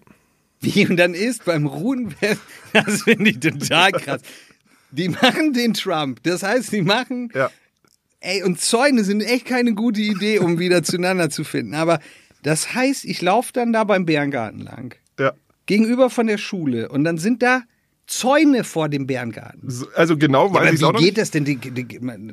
Wie 0.62 0.88
und 0.88 0.98
dann 0.98 1.14
ist 1.14 1.46
beim 1.46 1.66
Routenfest, 1.66 2.42
das 2.74 3.04
finde 3.04 3.30
ich 3.30 3.40
total 3.40 3.92
krass. 3.94 4.22
Die 4.92 5.10
machen 5.10 5.54
den 5.54 5.74
Trump. 5.74 6.22
Das 6.24 6.44
heißt, 6.44 6.72
die 6.72 6.82
machen 6.82 7.32
Ja. 7.34 7.50
Ey, 8.22 8.44
und 8.44 8.60
Zäune 8.60 9.04
sind 9.06 9.22
echt 9.22 9.46
keine 9.46 9.74
gute 9.74 10.02
Idee, 10.02 10.40
um 10.40 10.60
wieder 10.60 10.84
zueinander 10.84 11.30
zu 11.30 11.46
finden. 11.46 11.74
Aber 11.76 12.00
das 12.44 12.74
heißt, 12.74 13.06
ich 13.06 13.22
laufe 13.22 13.54
dann 13.54 13.72
da 13.72 13.84
beim 13.86 14.06
Bärengarten 14.06 14.60
lang. 14.60 14.96
ja. 15.20 15.34
Gegenüber 15.68 16.10
von 16.10 16.26
der 16.28 16.40
Schule. 16.40 16.90
Und 16.90 17.04
dann 17.04 17.18
sind 17.20 17.44
da 17.44 17.62
Zäune 18.08 18.64
vor 18.64 18.90
dem 18.90 19.06
Bärengarten. 19.06 19.70
So- 19.70 19.88
Also 19.96 20.18
genau, 20.18 20.52
weil 20.52 20.66
Aber 20.68 20.74
ich 20.76 20.84
auch 20.84 21.00
wie 21.00 21.04
geht 21.06 21.20
das 21.20 21.30
denn? 21.30 21.46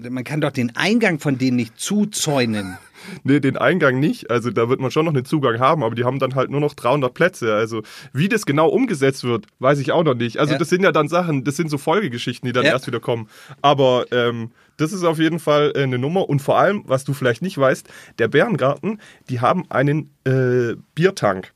Man 0.09 0.25
kann 0.25 0.41
doch 0.41 0.51
den 0.53 0.75
Eingang 0.75 1.19
von 1.21 1.37
denen 1.37 1.57
nicht 1.59 1.79
zuzäunen. 1.79 2.79
Nee, 3.25 3.41
den 3.41 3.57
Eingang 3.57 3.99
nicht. 4.01 4.31
Also 4.31 4.51
da 4.51 4.69
wird 4.69 4.81
man 4.81 4.91
schon 4.91 5.05
noch 5.07 5.15
einen 5.15 5.25
Zugang 5.25 5.59
haben, 5.59 5.83
aber 5.83 5.95
die 5.95 6.05
haben 6.05 6.19
dann 6.19 6.35
halt 6.35 6.51
nur 6.51 6.61
noch 6.61 6.75
300 6.75 7.13
Plätze. 7.15 7.55
Also 7.55 7.83
wie 8.13 8.29
das 8.29 8.47
genau 8.47 8.69
umgesetzt 8.69 9.25
wird, 9.25 9.47
weiß 9.59 9.79
ich 9.81 9.93
auch 9.93 10.05
noch 10.05 10.15
nicht. 10.15 10.39
Also 10.39 10.53
Ja. 10.53 10.59
das 10.59 10.69
sind 10.69 10.83
ja 10.83 10.93
dann 10.93 11.09
Sachen, 11.09 11.45
das 11.45 11.57
sind 11.57 11.71
so 11.71 11.79
Folgegeschichten, 11.79 12.47
die 12.47 12.53
dann 12.53 12.65
Ja. 12.65 12.73
erst 12.73 12.87
wieder 12.87 13.01
kommen. 13.01 13.29
Aber 13.63 14.07
ähm, 14.13 14.51
das 14.77 14.93
ist 14.93 15.05
auf 15.05 15.19
jeden 15.19 15.39
Fall 15.39 15.73
äh, 15.75 15.83
eine 15.83 15.99
Nummer. 15.99 16.29
Und 16.29 16.41
vor 16.41 16.59
allem, 16.59 16.83
was 16.87 17.05
du 17.05 17.13
vielleicht 17.15 17.43
nicht 17.43 17.57
weißt, 17.59 17.89
der 18.19 18.29
Bärengarten, 18.29 19.01
die 19.31 19.41
haben 19.41 19.65
einen 19.71 20.11
äh, 20.25 20.77
Biertank 20.95 21.53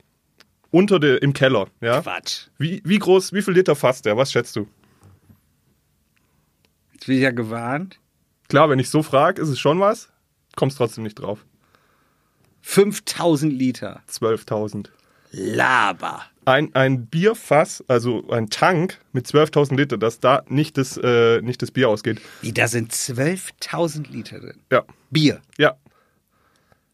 unter 0.71 0.99
der 0.99 1.21
im 1.21 1.33
Keller. 1.33 1.67
Ja? 1.81 2.01
Quatsch. 2.01 2.47
Wie, 2.57 2.81
wie 2.85 2.97
groß, 2.99 3.33
wie 3.33 3.41
viel 3.41 3.53
Liter 3.53 3.75
fasst 3.75 4.05
der? 4.05 4.15
Was 4.17 4.31
schätzt 4.31 4.55
du? 4.55 4.67
Jetzt 6.93 7.07
bin 7.07 7.15
ich 7.17 7.21
ja 7.23 7.31
gewarnt. 7.31 7.99
Klar, 8.49 8.69
wenn 8.69 8.79
ich 8.79 8.89
so 8.89 9.01
frage, 9.03 9.41
ist 9.41 9.49
es 9.49 9.59
schon 9.59 9.79
was. 9.79 10.10
Kommst 10.55 10.77
trotzdem 10.77 11.03
nicht 11.03 11.15
drauf. 11.15 11.45
5000 12.61 13.51
Liter. 13.51 14.01
12.000. 14.09 14.87
Laber. 15.33 16.23
ein, 16.43 16.75
ein 16.75 17.05
Bierfass, 17.05 17.83
also 17.87 18.29
ein 18.29 18.49
Tank 18.49 18.99
mit 19.13 19.27
12.000 19.27 19.77
Liter, 19.77 19.97
dass 19.97 20.19
da 20.19 20.43
nicht 20.49 20.77
das, 20.77 20.97
äh, 20.97 21.41
nicht 21.41 21.61
das 21.61 21.71
Bier 21.71 21.87
ausgeht. 21.87 22.19
Wie, 22.41 22.51
da 22.51 22.67
sind 22.67 22.91
12.000 22.91 24.11
Liter 24.11 24.39
drin. 24.39 24.59
Ja, 24.71 24.83
Bier. 25.09 25.41
ja. 25.57 25.77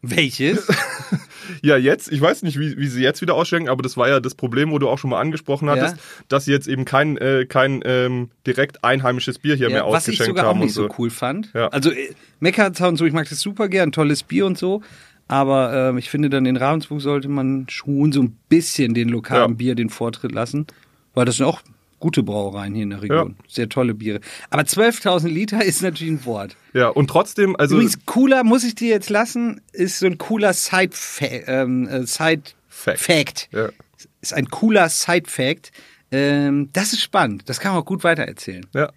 Welches? 0.02 0.68
Ja, 1.62 1.76
jetzt, 1.76 2.10
ich 2.12 2.20
weiß 2.20 2.42
nicht, 2.42 2.58
wie, 2.58 2.76
wie 2.76 2.86
sie 2.86 3.02
jetzt 3.02 3.20
wieder 3.22 3.34
ausschenken, 3.34 3.68
aber 3.68 3.82
das 3.82 3.96
war 3.96 4.08
ja 4.08 4.20
das 4.20 4.34
Problem, 4.34 4.70
wo 4.70 4.78
du 4.78 4.88
auch 4.88 4.98
schon 4.98 5.10
mal 5.10 5.20
angesprochen 5.20 5.68
hattest, 5.70 5.96
Ja. 5.96 6.02
dass 6.28 6.44
sie 6.44 6.52
jetzt 6.52 6.68
eben 6.68 6.84
kein, 6.84 7.16
äh, 7.18 7.46
kein 7.48 7.82
ähm, 7.84 8.30
direkt 8.46 8.84
einheimisches 8.84 9.38
Bier 9.38 9.54
hier 9.56 9.68
mehr 9.68 9.78
Ja, 9.78 9.82
was 9.90 10.08
ich 10.08 10.14
ausgeschenkt 10.14 10.26
sogar 10.38 10.44
auch 10.46 10.54
haben 10.54 10.60
nicht 10.60 10.74
so 10.74 10.88
so. 10.88 10.94
cool 10.98 11.10
fand. 11.10 11.50
Ja. 11.54 11.68
Also 11.68 11.90
äh, 11.90 12.10
Meckerza 12.40 12.86
und 12.88 12.96
so, 12.96 13.04
ich 13.04 13.12
mag 13.12 13.28
das 13.28 13.40
super 13.40 13.68
gern, 13.68 13.92
tolles 13.92 14.22
Bier 14.22 14.46
und 14.46 14.56
so. 14.58 14.82
Aber 15.30 15.90
ähm, 15.90 15.98
ich 15.98 16.08
finde, 16.08 16.30
dann 16.30 16.46
in 16.46 16.56
Ravensburg 16.56 17.02
sollte 17.02 17.28
man 17.28 17.66
schon 17.68 18.12
so 18.12 18.22
ein 18.22 18.36
bisschen 18.48 18.94
den 18.94 19.08
lokalen 19.10 19.50
Ja. 19.52 19.56
Bier 19.56 19.74
den 19.74 19.90
Vortritt 19.90 20.32
lassen. 20.32 20.66
Weil 21.14 21.26
das 21.26 21.36
sind 21.36 21.44
auch 21.46 21.60
gute 21.98 22.22
Brauereien 22.22 22.74
hier 22.74 22.84
in 22.84 22.90
der 22.90 23.02
Region. 23.02 23.36
Sehr 23.48 23.68
tolle 23.68 23.94
Biere. 23.94 24.20
Aber 24.50 24.62
12.000 24.62 25.28
Liter 25.28 25.64
ist 25.64 25.82
natürlich 25.82 26.12
ein 26.12 26.24
Wort. 26.24 26.56
Ja, 26.72 26.88
und 26.88 27.08
trotzdem, 27.08 27.56
also 27.56 27.76
Übrigens, 27.76 28.04
cooler, 28.06 28.44
muss 28.44 28.64
ich 28.64 28.74
dir 28.74 28.88
jetzt 28.88 29.10
lassen, 29.10 29.60
ist 29.72 29.98
so 29.98 30.06
ein 30.06 30.18
cooler 30.18 30.52
Side, 30.52 30.90
ähm, 31.46 31.88
äh, 31.88 32.06
Side 32.06 32.42
Fact. 32.68 33.00
Fact. 33.00 33.48
Ja. 33.52 33.68
Ist 34.20 34.34
ein 34.34 34.48
cooler 34.48 34.88
Side 34.88 35.28
Fact. 35.28 35.72
Ähm, 36.10 36.70
das 36.72 36.92
ist 36.92 37.02
spannend. 37.02 37.48
Das 37.48 37.60
kann 37.60 37.72
man 37.72 37.82
auch 37.82 37.86
gut 37.86 38.04
weitererzählen. 38.04 38.64
ja, 38.74 38.90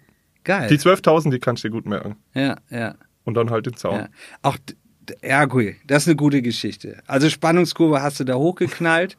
Geil. 0.44 0.68
die 0.68 0.78
12.000, 0.78 1.30
die 1.30 1.38
kannst 1.38 1.62
du 1.64 1.68
dir 1.68 1.72
gut 1.72 1.86
merken. 1.86 2.16
ja, 2.34 2.56
ja. 2.70 2.94
Und 3.24 3.34
dann 3.34 3.50
halt 3.50 3.66
den 3.66 3.76
Zaun. 3.76 3.94
Ja. 4.00 4.08
Auch, 4.42 4.56
ja, 5.22 5.46
cool. 5.52 5.76
Das 5.86 6.02
ist 6.02 6.08
eine 6.08 6.16
gute 6.16 6.42
Geschichte. 6.42 7.00
Also 7.06 7.30
Spannungskurve 7.30 8.02
hast 8.02 8.18
du 8.18 8.24
da 8.24 8.34
hochgeknallt. 8.34 9.16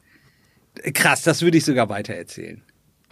Krass, 0.94 1.22
das 1.22 1.42
würde 1.42 1.58
ich 1.58 1.64
sogar 1.66 1.88
weitererzählen. 1.88 2.62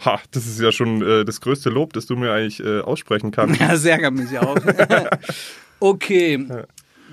Ha, 0.04 0.20
das 0.32 0.46
ist 0.46 0.60
ja 0.60 0.72
schon 0.72 1.02
äh, 1.02 1.24
das 1.24 1.40
größte 1.40 1.70
Lob, 1.70 1.92
das 1.92 2.06
du 2.06 2.16
mir 2.16 2.32
eigentlich 2.32 2.60
äh, 2.60 2.80
aussprechen 2.80 3.30
kannst. 3.30 3.60
Ja, 3.60 3.68
das 3.68 3.84
ärgert 3.84 4.14
mich 4.14 4.36
auch. 4.38 4.56
okay. 5.80 6.46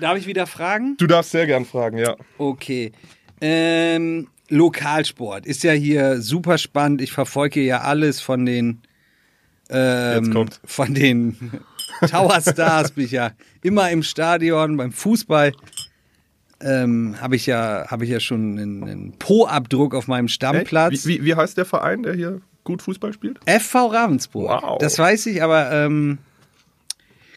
Darf 0.00 0.18
ich 0.18 0.26
wieder 0.26 0.46
fragen? 0.46 0.96
Du 0.98 1.06
darfst 1.06 1.30
sehr 1.30 1.46
gern 1.46 1.64
fragen, 1.64 1.98
ja. 1.98 2.16
Okay. 2.38 2.92
Ähm, 3.40 4.28
Lokalsport 4.48 5.46
ist 5.46 5.62
ja 5.62 5.72
hier 5.72 6.20
super 6.20 6.58
spannend. 6.58 7.00
Ich 7.00 7.12
verfolge 7.12 7.60
ja 7.60 7.82
alles 7.82 8.20
von 8.20 8.44
den 8.44 8.82
ähm, 9.70 10.48
von 10.64 10.94
den 10.94 11.36
Tower 12.10 12.40
Stars 12.40 12.92
bin 12.92 13.04
ich 13.04 13.12
ja 13.12 13.32
immer 13.62 13.90
im 13.90 14.02
Stadion 14.02 14.76
beim 14.76 14.90
Fußball. 14.90 15.52
Ähm, 16.60 17.16
habe 17.20 17.36
ich 17.36 17.46
ja 17.46 17.86
habe 17.88 18.04
ich 18.04 18.10
ja 18.10 18.18
schon 18.18 18.58
einen, 18.58 18.82
einen 18.82 19.12
Po-Abdruck 19.18 19.94
auf 19.94 20.08
meinem? 20.08 20.28
Stammplatz. 20.28 21.06
Wie, 21.06 21.20
wie, 21.20 21.24
wie 21.24 21.34
heißt 21.36 21.56
der 21.56 21.64
Verein, 21.64 22.02
der 22.02 22.14
hier 22.14 22.40
gut 22.64 22.82
Fußball 22.82 23.12
spielt? 23.12 23.40
FV 23.46 23.86
Ravensburg. 23.86 24.62
Wow. 24.62 24.78
Das 24.78 24.98
weiß 24.98 25.26
ich, 25.26 25.42
aber 25.42 25.70
ähm, 25.72 26.18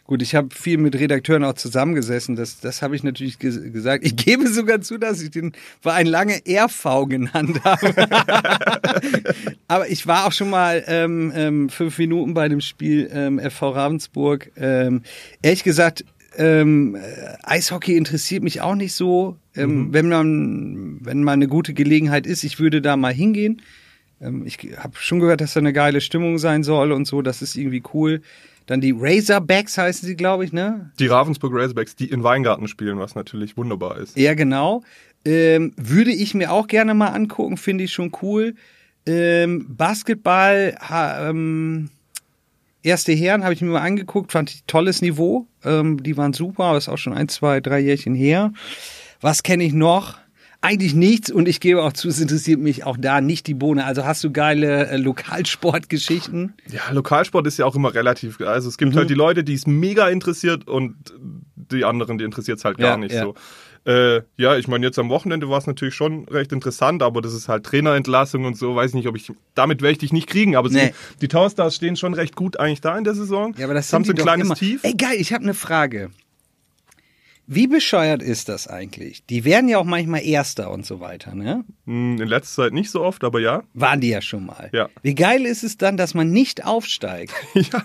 Gut, 0.06 0.20
ich 0.20 0.34
habe 0.34 0.48
viel 0.54 0.76
mit 0.76 0.96
Redakteuren 0.96 1.44
auch 1.44 1.54
zusammengesessen. 1.54 2.36
Das, 2.36 2.60
das 2.60 2.82
habe 2.82 2.94
ich 2.94 3.02
natürlich 3.02 3.38
ges 3.38 3.58
gesagt. 3.72 4.04
Ich 4.04 4.16
gebe 4.16 4.48
sogar 4.48 4.82
zu, 4.82 4.98
dass 4.98 5.22
ich 5.22 5.30
den 5.30 5.52
Verein 5.80 6.06
lange 6.06 6.42
RV 6.46 7.06
genannt 7.08 7.64
habe. 7.64 7.94
Aber 9.68 9.88
ich 9.88 10.06
war 10.06 10.26
auch 10.26 10.32
schon 10.32 10.50
mal 10.50 10.84
ähm, 10.88 11.32
ähm, 11.34 11.68
fünf 11.70 11.96
Minuten 11.96 12.34
bei 12.34 12.50
dem 12.50 12.60
Spiel 12.60 13.08
ähm, 13.14 13.40
FV 13.40 13.62
Ravensburg. 13.70 14.50
Ähm, 14.58 15.04
ehrlich 15.40 15.64
gesagt, 15.64 16.04
ähm, 16.36 16.98
Eishockey 17.42 17.96
interessiert 17.96 18.42
mich 18.42 18.60
auch 18.60 18.74
nicht 18.74 18.92
so. 18.92 19.38
Ähm, 19.56 19.86
mhm. 19.86 19.92
Wenn 19.94 20.08
man, 20.10 20.98
wenn 21.00 21.22
mal 21.22 21.32
eine 21.32 21.48
gute 21.48 21.72
Gelegenheit 21.72 22.26
ist, 22.26 22.44
ich 22.44 22.60
würde 22.60 22.82
da 22.82 22.98
mal 22.98 23.14
hingehen. 23.14 23.62
Ähm, 24.24 24.44
ich 24.46 24.58
habe 24.78 24.94
schon 24.96 25.20
gehört, 25.20 25.40
dass 25.40 25.54
da 25.54 25.60
eine 25.60 25.72
geile 25.72 26.00
Stimmung 26.00 26.38
sein 26.38 26.64
soll 26.64 26.92
und 26.92 27.06
so. 27.06 27.22
Das 27.22 27.42
ist 27.42 27.56
irgendwie 27.56 27.82
cool. 27.92 28.22
Dann 28.66 28.80
die 28.80 28.94
Razorbacks 28.96 29.76
heißen 29.76 30.06
sie, 30.06 30.16
glaube 30.16 30.44
ich, 30.44 30.52
ne? 30.52 30.90
Die 30.98 31.06
Ravensburg 31.06 31.52
Razorbacks, 31.54 31.96
die 31.96 32.08
in 32.08 32.22
Weingarten 32.22 32.66
spielen, 32.66 32.98
was 32.98 33.14
natürlich 33.14 33.56
wunderbar 33.56 33.98
ist. 33.98 34.16
Ja, 34.16 34.34
genau. 34.34 34.82
Ähm, 35.24 35.72
würde 35.76 36.12
ich 36.12 36.34
mir 36.34 36.52
auch 36.52 36.66
gerne 36.66 36.94
mal 36.94 37.08
angucken, 37.08 37.56
finde 37.56 37.84
ich 37.84 37.92
schon 37.92 38.12
cool. 38.22 38.54
Ähm, 39.06 39.66
Basketball, 39.68 40.76
ha, 40.80 41.28
ähm, 41.28 41.90
erste 42.82 43.12
Herren 43.12 43.44
habe 43.44 43.52
ich 43.52 43.60
mir 43.60 43.68
mal 43.70 43.82
angeguckt, 43.82 44.32
fand 44.32 44.50
ich 44.50 44.64
tolles 44.66 45.02
Niveau. 45.02 45.46
Ähm, 45.62 46.02
die 46.02 46.16
waren 46.16 46.32
super, 46.32 46.64
aber 46.64 46.78
ist 46.78 46.88
auch 46.88 46.98
schon 46.98 47.12
ein, 47.12 47.28
zwei, 47.28 47.60
drei 47.60 47.80
Jährchen 47.80 48.14
her. 48.14 48.52
Was 49.20 49.42
kenne 49.42 49.64
ich 49.64 49.72
noch? 49.72 50.18
Eigentlich 50.64 50.94
nichts 50.94 51.30
und 51.30 51.46
ich 51.46 51.60
gebe 51.60 51.82
auch 51.82 51.92
zu, 51.92 52.08
es 52.08 52.20
interessiert 52.20 52.58
mich 52.58 52.84
auch 52.84 52.96
da 52.98 53.20
nicht 53.20 53.46
die 53.46 53.54
Bohne. 53.54 53.84
Also 53.84 54.04
hast 54.04 54.24
du 54.24 54.32
geile 54.32 54.88
äh, 54.88 54.96
Lokalsportgeschichten? 54.96 56.54
Ja, 56.70 56.90
Lokalsport 56.90 57.46
ist 57.46 57.58
ja 57.58 57.66
auch 57.66 57.76
immer 57.76 57.94
relativ. 57.94 58.40
Also 58.40 58.68
es 58.68 58.78
gibt 58.78 58.94
mhm. 58.94 58.98
halt 58.98 59.10
die 59.10 59.14
Leute, 59.14 59.44
die 59.44 59.54
es 59.54 59.66
mega 59.66 60.08
interessiert 60.08 60.66
und 60.66 60.96
die 61.54 61.84
anderen, 61.84 62.18
die 62.18 62.24
interessiert 62.24 62.58
es 62.58 62.64
halt 62.64 62.78
gar 62.78 62.92
ja, 62.92 62.96
nicht 62.96 63.14
ja. 63.14 63.22
so. 63.22 63.34
Äh, 63.86 64.22
ja, 64.38 64.56
ich 64.56 64.66
meine, 64.66 64.86
jetzt 64.86 64.98
am 64.98 65.10
Wochenende 65.10 65.50
war 65.50 65.58
es 65.58 65.66
natürlich 65.66 65.94
schon 65.94 66.26
recht 66.28 66.52
interessant, 66.52 67.02
aber 67.02 67.20
das 67.20 67.34
ist 67.34 67.48
halt 67.48 67.64
Trainerentlassung 67.64 68.46
und 68.46 68.56
so, 68.56 68.74
weiß 68.74 68.90
ich 68.90 68.94
nicht, 68.94 69.08
ob 69.08 69.16
ich, 69.16 69.30
damit 69.54 69.82
werde 69.82 69.92
ich 69.92 69.98
dich 69.98 70.12
nicht 70.12 70.26
kriegen, 70.26 70.56
aber 70.56 70.70
nee. 70.70 70.94
die 71.20 71.28
Tower 71.28 71.50
Stars 71.50 71.76
stehen 71.76 71.96
schon 71.96 72.14
recht 72.14 72.34
gut 72.34 72.58
eigentlich 72.58 72.80
da 72.80 72.96
in 72.96 73.04
der 73.04 73.14
Saison. 73.14 73.54
Ja, 73.58 73.66
aber 73.66 73.74
das 73.74 73.92
haben 73.92 74.04
sie 74.04 74.12
ein 74.12 74.16
kleines 74.16 74.46
immer. 74.46 74.54
Tief. 74.54 74.80
Ey, 74.84 74.94
geil, 74.94 75.16
ich 75.18 75.34
habe 75.34 75.42
eine 75.42 75.52
Frage. 75.52 76.10
Wie 77.46 77.66
bescheuert 77.66 78.22
ist 78.22 78.48
das 78.48 78.68
eigentlich? 78.68 79.26
Die 79.26 79.44
werden 79.44 79.68
ja 79.68 79.78
auch 79.78 79.84
manchmal 79.84 80.24
Erster 80.24 80.70
und 80.70 80.86
so 80.86 81.00
weiter, 81.00 81.34
ne? 81.34 81.64
Hm, 81.86 82.18
in 82.18 82.26
letzter 82.28 82.62
Zeit 82.62 82.72
nicht 82.72 82.90
so 82.90 83.02
oft, 83.02 83.22
aber 83.22 83.38
ja. 83.38 83.62
Waren 83.74 84.00
die 84.00 84.08
ja 84.08 84.22
schon 84.22 84.46
mal. 84.46 84.70
Ja. 84.72 84.88
Wie 85.02 85.14
geil 85.14 85.44
ist 85.44 85.62
es 85.62 85.76
dann, 85.76 85.98
dass 85.98 86.14
man 86.14 86.30
nicht 86.30 86.64
aufsteigt? 86.64 87.34
ja. 87.54 87.84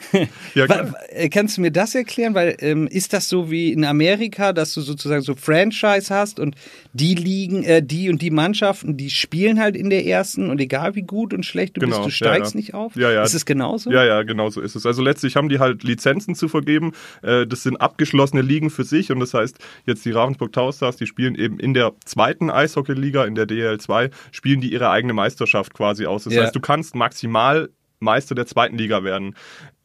ja 0.56 0.66
klar. 0.66 0.94
Äh, 1.10 1.28
kannst 1.28 1.58
du 1.58 1.62
mir 1.62 1.72
das 1.72 1.94
erklären? 1.94 2.36
Weil 2.36 2.56
ähm, 2.60 2.88
ist 2.88 3.12
das 3.12 3.28
so 3.28 3.52
wie 3.52 3.74
in 3.74 3.84
Amerika, 3.84 4.54
dass 4.54 4.74
du 4.74 4.80
sozusagen 4.80 5.24
so 5.24 5.36
Franchise 5.36 6.14
hast 6.14 6.40
und 6.40 6.56
die 6.94 7.16
liegen, 7.16 7.64
äh, 7.64 7.84
die 7.84 8.10
und 8.10 8.22
die 8.22 8.32
Mannschaften, 8.32 8.96
die 8.96 9.10
spielen 9.10 9.60
halt 9.60 9.76
in 9.76 9.90
der 9.90 10.06
ersten 10.06 10.50
und 10.50 10.62
egal 10.62 10.96
wie 10.96 11.02
gut 11.02 11.34
und 11.34 11.46
schlecht 11.46 11.76
du 11.76 11.82
genau. 11.82 11.98
bist, 11.98 12.08
du 12.08 12.12
steigst 12.12 12.54
ja, 12.54 12.60
ja. 12.60 12.62
nicht 12.62 12.74
auf? 12.74 12.96
Ja, 12.96 13.12
ja. 13.12 13.24
Ist 13.24 13.34
es 13.34 13.46
genauso? 13.46 13.92
Ja, 13.92 14.06
ja, 14.06 14.24
genauso 14.24 14.62
ist 14.62 14.76
es. 14.76 14.86
Also 14.86 15.02
letztlich 15.02 15.36
haben 15.36 15.50
die 15.50 15.60
halt 15.60 15.84
Lizenzen 15.84 16.34
zu 16.34 16.48
vergeben. 16.48 16.94
Äh, 17.22 17.46
das 17.46 17.64
sind 17.64 17.76
abgeschlossene 17.76 18.42
Ligen 18.42 18.70
für 18.70 18.86
sich 18.86 19.12
und 19.12 19.20
das 19.20 19.34
heißt, 19.34 19.49
jetzt 19.86 20.06
die 20.06 20.12
Ravensburg 20.12 20.52
Tower 20.52 20.74
Stars, 20.74 20.98
die 20.98 21.06
spielen 21.06 21.36
eben 21.36 21.60
in 21.60 21.74
der 21.74 21.94
zweiten 22.06 22.50
Eishockey-Liga, 22.50 23.26
in 23.26 23.36
der 23.36 23.48
DL2, 23.48 24.12
spielen 24.32 24.62
die 24.62 24.72
ihre 24.72 24.90
eigene 24.90 25.14
Meisterschaft 25.14 25.74
quasi 25.74 26.06
aus. 26.06 26.24
Das 26.26 26.34
ja. 26.34 26.44
heißt, 26.44 26.56
du 26.56 26.60
kannst 26.60 26.96
maximal 26.96 27.70
Meister 28.00 28.36
der 28.36 28.46
zweiten 28.46 28.78
Liga 28.78 29.04
werden. 29.04 29.36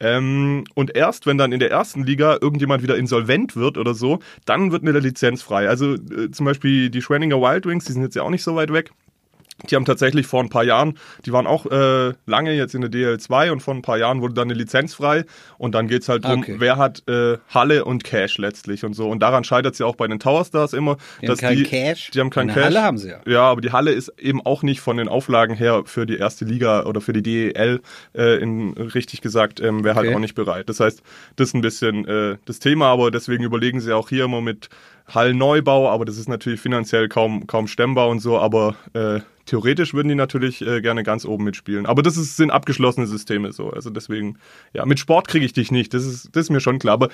Ähm, 0.00 0.64
und 0.74 0.94
erst 0.94 1.26
wenn 1.26 1.38
dann 1.38 1.52
in 1.52 1.60
der 1.60 1.70
ersten 1.70 2.04
Liga 2.04 2.38
irgendjemand 2.40 2.82
wieder 2.82 2.96
insolvent 2.96 3.56
wird 3.56 3.78
oder 3.78 3.94
so, 3.94 4.20
dann 4.44 4.72
wird 4.72 4.82
eine 4.82 4.98
Lizenz 4.98 5.42
frei. 5.42 5.68
Also 5.68 5.94
äh, 5.94 6.30
zum 6.30 6.46
Beispiel 6.46 6.90
die 6.90 7.02
Schwenninger 7.02 7.40
Wild 7.40 7.66
Wings, 7.66 7.84
die 7.84 7.92
sind 7.92 8.02
jetzt 8.02 8.14
ja 8.14 8.22
auch 8.22 8.30
nicht 8.30 8.44
so 8.44 8.54
weit 8.54 8.72
weg. 8.72 8.92
Die 9.70 9.76
haben 9.76 9.84
tatsächlich 9.84 10.26
vor 10.26 10.42
ein 10.42 10.48
paar 10.48 10.64
Jahren, 10.64 10.98
die 11.24 11.32
waren 11.32 11.46
auch 11.46 11.66
äh, 11.66 12.12
lange 12.26 12.52
jetzt 12.52 12.74
in 12.74 12.80
der 12.80 12.90
DL2 12.90 13.50
und 13.50 13.60
vor 13.60 13.74
ein 13.74 13.82
paar 13.82 13.98
Jahren 13.98 14.20
wurde 14.20 14.34
dann 14.34 14.48
eine 14.48 14.54
Lizenz 14.54 14.94
frei 14.94 15.24
und 15.58 15.74
dann 15.74 15.88
geht 15.88 16.02
es 16.02 16.08
halt 16.08 16.24
darum, 16.24 16.40
okay. 16.40 16.56
wer 16.58 16.76
hat 16.76 17.08
äh, 17.08 17.38
Halle 17.48 17.84
und 17.84 18.04
Cash 18.04 18.38
letztlich 18.38 18.84
und 18.84 18.94
so. 18.94 19.08
Und 19.08 19.20
daran 19.20 19.44
scheitert 19.44 19.74
es 19.74 19.78
ja 19.78 19.86
auch 19.86 19.96
bei 19.96 20.08
den 20.08 20.18
Tower 20.18 20.44
Stars 20.44 20.72
immer. 20.72 20.96
Die 21.22 21.26
dass 21.26 21.38
haben 21.38 21.48
keinen 21.48 21.58
die, 21.58 21.64
Cash. 21.64 22.10
Die 22.10 22.20
haben 22.20 22.30
keinen 22.30 22.52
Cash. 22.52 22.64
Halle 22.64 22.82
haben 22.82 22.98
sie 22.98 23.10
ja. 23.10 23.20
Ja, 23.26 23.42
aber 23.42 23.60
die 23.60 23.72
Halle 23.72 23.92
ist 23.92 24.08
eben 24.18 24.44
auch 24.44 24.62
nicht 24.62 24.80
von 24.80 24.96
den 24.96 25.08
Auflagen 25.08 25.54
her 25.54 25.82
für 25.86 26.04
die 26.04 26.16
erste 26.16 26.44
Liga 26.44 26.84
oder 26.84 27.00
für 27.00 27.12
die 27.12 27.22
DEL 27.22 27.80
äh, 28.14 28.42
in, 28.42 28.72
richtig 28.72 29.20
gesagt, 29.20 29.60
ähm, 29.60 29.84
wäre 29.84 29.94
halt 29.94 30.08
okay. 30.08 30.16
auch 30.16 30.20
nicht 30.20 30.34
bereit. 30.34 30.68
Das 30.68 30.80
heißt, 30.80 31.00
das 31.36 31.48
ist 31.48 31.54
ein 31.54 31.60
bisschen 31.60 32.06
äh, 32.06 32.36
das 32.44 32.58
Thema, 32.58 32.88
aber 32.88 33.10
deswegen 33.10 33.44
überlegen 33.44 33.80
sie 33.80 33.92
auch 33.92 34.08
hier 34.08 34.24
immer 34.24 34.40
mit 34.40 34.68
Hallneubau, 35.06 35.88
aber 35.88 36.04
das 36.04 36.16
ist 36.16 36.28
natürlich 36.28 36.60
finanziell 36.60 37.08
kaum, 37.08 37.46
kaum 37.46 37.68
stemmbar 37.68 38.08
und 38.08 38.20
so, 38.20 38.38
aber 38.38 38.74
äh, 38.94 39.20
theoretisch 39.46 39.94
würden 39.94 40.08
die 40.08 40.14
natürlich 40.14 40.62
äh, 40.66 40.80
gerne 40.80 41.02
ganz 41.02 41.24
oben 41.24 41.44
mitspielen. 41.44 41.86
Aber 41.86 42.02
das 42.02 42.16
ist, 42.16 42.36
sind 42.36 42.50
abgeschlossene 42.50 43.06
Systeme 43.06 43.52
so. 43.52 43.70
Also 43.70 43.90
deswegen, 43.90 44.38
ja, 44.72 44.84
mit 44.86 44.98
Sport 44.98 45.28
kriege 45.28 45.44
ich 45.44 45.52
dich 45.52 45.70
nicht, 45.70 45.94
das 45.94 46.04
ist, 46.04 46.30
das 46.32 46.46
ist 46.46 46.50
mir 46.50 46.60
schon 46.60 46.78
klar. 46.78 46.94
Aber 46.94 47.08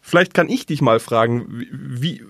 vielleicht 0.00 0.34
kann 0.34 0.48
ich 0.48 0.66
dich 0.66 0.80
mal 0.80 1.00
fragen, 1.00 1.66
wie, 1.70 2.22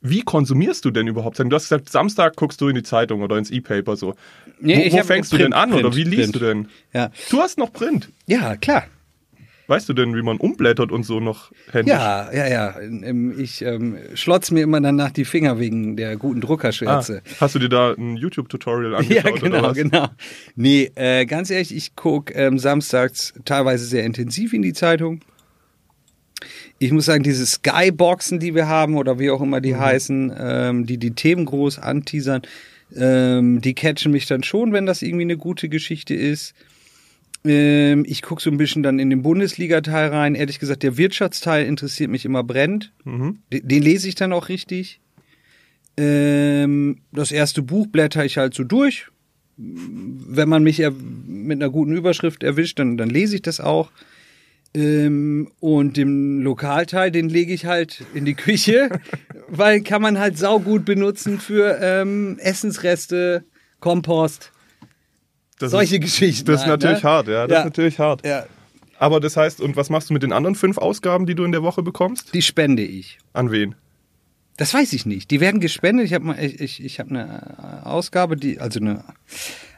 wie 0.00 0.22
konsumierst 0.22 0.84
du 0.84 0.90
denn 0.90 1.06
überhaupt? 1.06 1.38
Du 1.38 1.50
hast 1.50 1.64
gesagt, 1.64 1.88
Samstag 1.88 2.36
guckst 2.36 2.60
du 2.60 2.68
in 2.68 2.74
die 2.74 2.82
Zeitung 2.82 3.22
oder 3.22 3.38
ins 3.38 3.50
E-Paper 3.50 3.96
so. 3.96 4.14
Nee, 4.60 4.90
wo, 4.92 4.98
wo 4.98 5.02
fängst 5.02 5.30
Print, 5.30 5.40
du 5.40 5.44
denn 5.44 5.52
an 5.54 5.70
Print, 5.70 5.84
oder 5.84 5.96
wie 5.96 6.04
liest 6.04 6.32
Print. 6.32 6.34
du 6.34 6.38
denn? 6.40 6.68
Ja. 6.92 7.10
Du 7.30 7.40
hast 7.40 7.58
noch 7.58 7.72
Print. 7.72 8.10
Ja, 8.26 8.56
klar. 8.56 8.84
Weißt 9.66 9.88
du 9.88 9.94
denn, 9.94 10.14
wie 10.14 10.22
man 10.22 10.36
umblättert 10.36 10.92
und 10.92 11.04
so 11.04 11.20
noch 11.20 11.50
händisch? 11.72 11.94
Ja, 11.94 12.30
ja, 12.32 12.46
ja. 12.48 12.74
Ich 13.38 13.62
ähm, 13.62 13.96
schlotz 14.14 14.50
mir 14.50 14.62
immer 14.62 14.80
danach 14.80 15.10
die 15.10 15.24
Finger 15.24 15.58
wegen 15.58 15.96
der 15.96 16.16
guten 16.16 16.42
Druckerschwärze. 16.42 17.22
Ah, 17.24 17.30
hast 17.40 17.54
du 17.54 17.58
dir 17.58 17.70
da 17.70 17.92
ein 17.92 18.16
YouTube-Tutorial 18.16 18.94
angeschaut? 18.96 19.24
Ja, 19.24 19.30
genau, 19.30 19.58
oder 19.58 19.62
was? 19.62 19.76
genau. 19.76 20.08
Nee, 20.54 20.90
äh, 20.96 21.24
ganz 21.24 21.50
ehrlich, 21.50 21.74
ich 21.74 21.96
gucke 21.96 22.34
ähm, 22.34 22.58
samstags 22.58 23.32
teilweise 23.44 23.86
sehr 23.86 24.04
intensiv 24.04 24.52
in 24.52 24.60
die 24.60 24.74
Zeitung. 24.74 25.20
Ich 26.78 26.92
muss 26.92 27.06
sagen, 27.06 27.22
diese 27.22 27.46
Skyboxen, 27.46 28.40
die 28.40 28.54
wir 28.54 28.68
haben 28.68 28.96
oder 28.96 29.18
wie 29.18 29.30
auch 29.30 29.40
immer 29.40 29.62
die 29.62 29.72
mhm. 29.72 29.80
heißen, 29.80 30.32
ähm, 30.38 30.86
die 30.86 30.98
die 30.98 31.12
Themen 31.12 31.46
groß 31.46 31.78
anteasern, 31.78 32.42
ähm, 32.94 33.60
die 33.62 33.74
catchen 33.74 34.12
mich 34.12 34.26
dann 34.26 34.42
schon, 34.42 34.72
wenn 34.72 34.84
das 34.84 35.00
irgendwie 35.00 35.22
eine 35.22 35.38
gute 35.38 35.68
Geschichte 35.68 36.14
ist. 36.14 36.54
Ähm, 37.44 38.04
ich 38.06 38.22
gucke 38.22 38.42
so 38.42 38.50
ein 38.50 38.56
bisschen 38.56 38.82
dann 38.82 38.98
in 38.98 39.10
den 39.10 39.22
Bundesliga-Teil 39.22 40.08
rein. 40.08 40.34
Ehrlich 40.34 40.58
gesagt, 40.58 40.82
der 40.82 40.96
Wirtschaftsteil 40.96 41.66
interessiert 41.66 42.10
mich 42.10 42.24
immer 42.24 42.42
brennend. 42.42 42.92
Mhm. 43.04 43.40
Den, 43.52 43.68
den, 43.68 43.82
lese 43.82 44.08
ich 44.08 44.14
dann 44.14 44.32
auch 44.32 44.48
richtig. 44.48 45.00
Ähm, 45.96 46.98
das 47.12 47.32
erste 47.32 47.62
Buch 47.62 47.86
blätter 47.86 48.24
ich 48.24 48.38
halt 48.38 48.54
so 48.54 48.64
durch. 48.64 49.08
Wenn 49.56 50.48
man 50.48 50.64
mich 50.64 50.82
mit 51.28 51.62
einer 51.62 51.70
guten 51.70 51.96
Überschrift 51.96 52.42
erwischt, 52.42 52.78
dann, 52.78 52.96
dann 52.96 53.10
lese 53.10 53.36
ich 53.36 53.42
das 53.42 53.60
auch. 53.60 53.90
Ähm, 54.74 55.52
und 55.60 55.96
den 55.96 56.40
Lokalteil, 56.40 57.12
den 57.12 57.28
lege 57.28 57.52
ich 57.52 57.66
halt 57.66 58.04
in 58.14 58.24
die 58.24 58.34
Küche, 58.34 58.88
weil 59.48 59.82
kann 59.82 60.02
man 60.02 60.18
halt 60.18 60.36
saugut 60.36 60.84
benutzen 60.84 61.38
für 61.38 61.78
ähm, 61.80 62.38
Essensreste, 62.40 63.44
Kompost. 63.78 64.50
Das 65.58 65.70
Solche 65.70 65.96
ist, 65.96 66.02
Geschichten. 66.02 66.46
Das 66.46 66.62
ist 66.62 66.66
halt, 66.66 66.82
natürlich 66.82 67.02
ne? 67.02 67.10
hart, 67.10 67.28
ja. 67.28 67.46
Das 67.46 67.54
ja. 67.54 67.58
ist 67.60 67.64
natürlich 67.64 67.98
hart. 67.98 68.26
Ja. 68.26 68.46
Aber 68.98 69.20
das 69.20 69.36
heißt, 69.36 69.60
und 69.60 69.76
was 69.76 69.90
machst 69.90 70.10
du 70.10 70.14
mit 70.14 70.22
den 70.22 70.32
anderen 70.32 70.54
fünf 70.54 70.78
Ausgaben, 70.78 71.26
die 71.26 71.34
du 71.34 71.44
in 71.44 71.52
der 71.52 71.62
Woche 71.62 71.82
bekommst? 71.82 72.34
Die 72.34 72.42
spende 72.42 72.82
ich. 72.82 73.18
An 73.32 73.50
wen? 73.50 73.74
Das 74.56 74.72
weiß 74.72 74.92
ich 74.92 75.04
nicht. 75.04 75.30
Die 75.30 75.40
werden 75.40 75.60
gespendet. 75.60 76.06
Ich 76.06 76.14
habe 76.14 76.34
ich, 76.40 76.60
ich, 76.60 76.84
ich 76.84 77.00
hab 77.00 77.10
eine 77.10 77.84
Ausgabe, 77.84 78.36
die, 78.36 78.60
also 78.60 78.78
eine, 78.78 79.04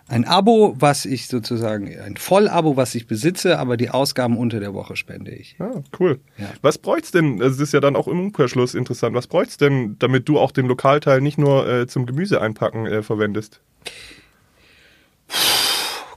ein 0.06 0.26
Abo, 0.26 0.74
was 0.78 1.06
ich 1.06 1.28
sozusagen, 1.28 1.88
ein 1.98 2.16
Vollabo, 2.16 2.76
was 2.76 2.94
ich 2.94 3.06
besitze, 3.06 3.58
aber 3.58 3.78
die 3.78 3.88
Ausgaben 3.88 4.36
unter 4.36 4.60
der 4.60 4.74
Woche 4.74 4.94
spende 4.94 5.30
ich. 5.30 5.56
Ah, 5.58 5.82
cool. 5.98 6.20
Ja. 6.36 6.50
Was 6.60 6.76
bräucht's 6.76 7.10
denn, 7.10 7.38
das 7.38 7.58
ist 7.58 7.72
ja 7.72 7.80
dann 7.80 7.96
auch 7.96 8.06
im 8.06 8.20
Umkehrschluss 8.20 8.74
interessant, 8.74 9.16
was 9.16 9.26
bräucht's 9.26 9.56
denn, 9.56 9.96
damit 9.98 10.28
du 10.28 10.38
auch 10.38 10.52
den 10.52 10.66
Lokalteil 10.66 11.22
nicht 11.22 11.38
nur 11.38 11.66
äh, 11.66 11.86
zum 11.86 12.04
Gemüse 12.04 12.42
einpacken 12.42 12.86
äh, 12.86 13.02
verwendest? 13.02 13.60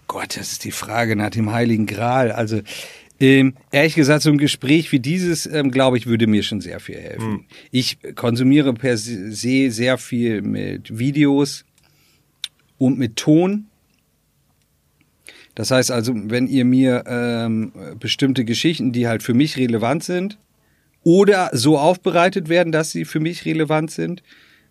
Gott, 0.10 0.38
das 0.38 0.52
ist 0.52 0.64
die 0.64 0.72
Frage 0.72 1.16
nach 1.16 1.30
dem 1.30 1.52
Heiligen 1.52 1.86
Gral. 1.86 2.32
Also 2.32 2.62
ähm, 3.20 3.54
ehrlich 3.72 3.94
gesagt, 3.94 4.24
so 4.24 4.32
ein 4.32 4.40
Gespräch 4.40 4.92
wie 4.92 5.00
dieses, 5.00 5.46
ähm, 5.46 5.70
glaube 5.70 5.98
ich, 5.98 6.08
würde 6.08 6.26
mir 6.26 6.42
schon 6.42 6.62
sehr 6.62 6.80
viel 6.80 6.98
helfen. 6.98 7.32
Mhm. 7.32 7.46
Ich 7.70 8.00
konsumiere 8.16 8.74
per 8.74 8.98
se 8.98 9.72
sehr 9.72 9.98
viel 10.00 10.42
mit 10.42 10.98
Videos 10.98 11.64
und 12.80 12.98
mit 12.98 13.18
Ton. 13.18 13.68
Das 15.54 15.70
heißt 15.70 15.92
also, 15.92 16.14
wenn 16.16 16.48
ihr 16.48 16.66
mir 16.66 17.04
ähm, 17.06 17.72
bestimmte 18.00 18.46
Geschichten, 18.46 18.92
die 18.92 19.08
halt 19.08 19.22
für 19.22 19.36
mich 19.36 19.58
relevant 19.58 20.04
sind, 20.04 20.40
oder 21.04 21.52
so 21.54 21.78
aufbereitet 21.78 22.50
werden, 22.50 22.72
dass 22.72 22.92
sie 22.92 23.06
für 23.06 23.20
mich 23.20 23.46
relevant 23.46 23.92
sind, 23.92 24.24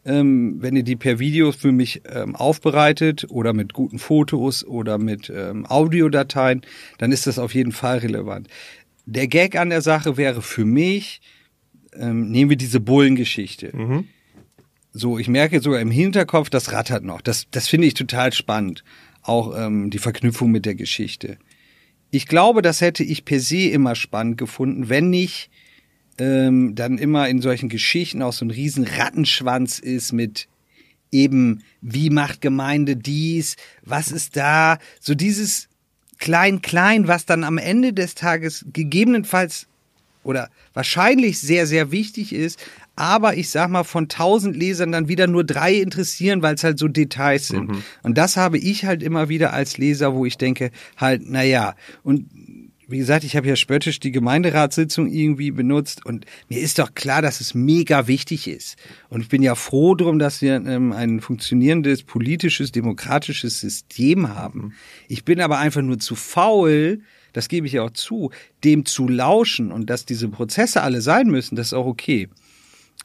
ähm, 0.08 0.56
wenn 0.60 0.74
ihr 0.74 0.82
die 0.82 0.96
per 0.96 1.18
Video 1.18 1.52
für 1.52 1.70
mich 1.70 2.02
ähm, 2.08 2.34
aufbereitet 2.34 3.26
oder 3.28 3.52
mit 3.52 3.74
guten 3.74 3.98
Fotos 3.98 4.64
oder 4.64 4.98
mit 4.98 5.30
ähm, 5.34 5.66
Audiodateien, 5.66 6.62
dann 6.96 7.12
ist 7.12 7.26
das 7.26 7.38
auf 7.38 7.54
jeden 7.54 7.72
Fall 7.72 7.98
relevant. 7.98 8.48
der 9.04 9.28
Gag 9.28 9.56
an 9.56 9.70
der 9.70 9.82
Sache 9.82 10.16
wäre 10.16 10.42
für 10.42 10.64
mich, 10.64 11.20
ähm, 11.94 12.30
nehmen 12.30 12.50
wir 12.50 12.56
diese 12.56 12.80
Bullengeschichte. 12.80 13.76
Mhm. 13.76 14.08
So, 14.92 15.18
ich 15.18 15.28
merke 15.28 15.60
sogar 15.60 15.80
im 15.80 15.90
Hinterkopf, 15.90 16.50
das 16.50 16.72
rattert 16.72 17.04
noch. 17.04 17.20
Das, 17.20 17.46
das 17.50 17.68
finde 17.68 17.86
ich 17.86 17.94
total 17.94 18.32
spannend. 18.32 18.84
Auch 19.22 19.54
ähm, 19.56 19.90
die 19.90 19.98
Verknüpfung 19.98 20.50
mit 20.50 20.64
der 20.64 20.74
Geschichte. 20.74 21.38
Ich 22.10 22.26
glaube, 22.26 22.62
das 22.62 22.80
hätte 22.80 23.04
ich 23.04 23.26
per 23.26 23.40
se 23.40 23.68
immer 23.68 23.94
spannend 23.94 24.38
gefunden, 24.38 24.88
wenn 24.88 25.10
nicht 25.10 25.50
ähm, 26.18 26.74
dann 26.74 26.98
immer 26.98 27.28
in 27.28 27.40
solchen 27.40 27.68
Geschichten 27.68 28.22
auch 28.22 28.32
so 28.32 28.44
ein 28.44 28.50
riesen 28.50 28.84
Rattenschwanz 28.84 29.78
ist 29.78 30.12
mit 30.12 30.48
eben, 31.10 31.62
wie 31.80 32.10
macht 32.10 32.40
Gemeinde 32.40 32.96
dies, 32.96 33.56
was 33.82 34.12
ist 34.12 34.36
da, 34.36 34.78
so 35.00 35.14
dieses 35.14 35.68
Klein-Klein, 36.18 37.08
was 37.08 37.24
dann 37.24 37.44
am 37.44 37.58
Ende 37.58 37.92
des 37.92 38.14
Tages 38.14 38.66
gegebenenfalls 38.72 39.66
oder 40.24 40.50
wahrscheinlich 40.74 41.40
sehr, 41.40 41.66
sehr 41.66 41.90
wichtig 41.92 42.32
ist, 42.32 42.58
aber 42.96 43.36
ich 43.36 43.50
sag 43.50 43.70
mal, 43.70 43.84
von 43.84 44.08
tausend 44.08 44.56
Lesern 44.56 44.90
dann 44.90 45.08
wieder 45.08 45.28
nur 45.28 45.44
drei 45.44 45.74
interessieren, 45.74 46.42
weil 46.42 46.56
es 46.56 46.64
halt 46.64 46.78
so 46.80 46.88
Details 46.88 47.48
sind. 47.48 47.68
Mhm. 47.68 47.82
Und 48.02 48.18
das 48.18 48.36
habe 48.36 48.58
ich 48.58 48.84
halt 48.84 49.02
immer 49.04 49.28
wieder 49.28 49.52
als 49.52 49.78
Leser, 49.78 50.14
wo 50.14 50.26
ich 50.26 50.36
denke, 50.36 50.72
halt, 50.96 51.22
na 51.24 51.44
ja, 51.44 51.76
und 52.02 52.28
wie 52.88 52.98
gesagt, 52.98 53.22
ich 53.22 53.36
habe 53.36 53.46
ja 53.46 53.54
spöttisch 53.54 54.00
die 54.00 54.12
Gemeinderatssitzung 54.12 55.08
irgendwie 55.08 55.50
benutzt 55.50 56.04
und 56.06 56.24
mir 56.48 56.60
ist 56.60 56.78
doch 56.78 56.94
klar, 56.94 57.20
dass 57.20 57.40
es 57.40 57.54
mega 57.54 58.06
wichtig 58.06 58.48
ist. 58.48 58.76
Und 59.10 59.20
ich 59.20 59.28
bin 59.28 59.42
ja 59.42 59.54
froh 59.54 59.94
drum, 59.94 60.18
dass 60.18 60.40
wir 60.40 60.54
ähm, 60.54 60.92
ein 60.92 61.20
funktionierendes 61.20 62.02
politisches, 62.02 62.72
demokratisches 62.72 63.60
System 63.60 64.34
haben. 64.34 64.72
Ich 65.06 65.24
bin 65.24 65.40
aber 65.40 65.58
einfach 65.58 65.82
nur 65.82 65.98
zu 65.98 66.14
faul, 66.14 67.02
das 67.34 67.48
gebe 67.48 67.66
ich 67.66 67.74
ja 67.74 67.82
auch 67.82 67.90
zu, 67.90 68.30
dem 68.64 68.86
zu 68.86 69.06
lauschen 69.06 69.70
und 69.70 69.90
dass 69.90 70.06
diese 70.06 70.28
Prozesse 70.28 70.82
alle 70.82 71.02
sein 71.02 71.28
müssen, 71.28 71.56
das 71.56 71.68
ist 71.68 71.74
auch 71.74 71.86
okay. 71.86 72.28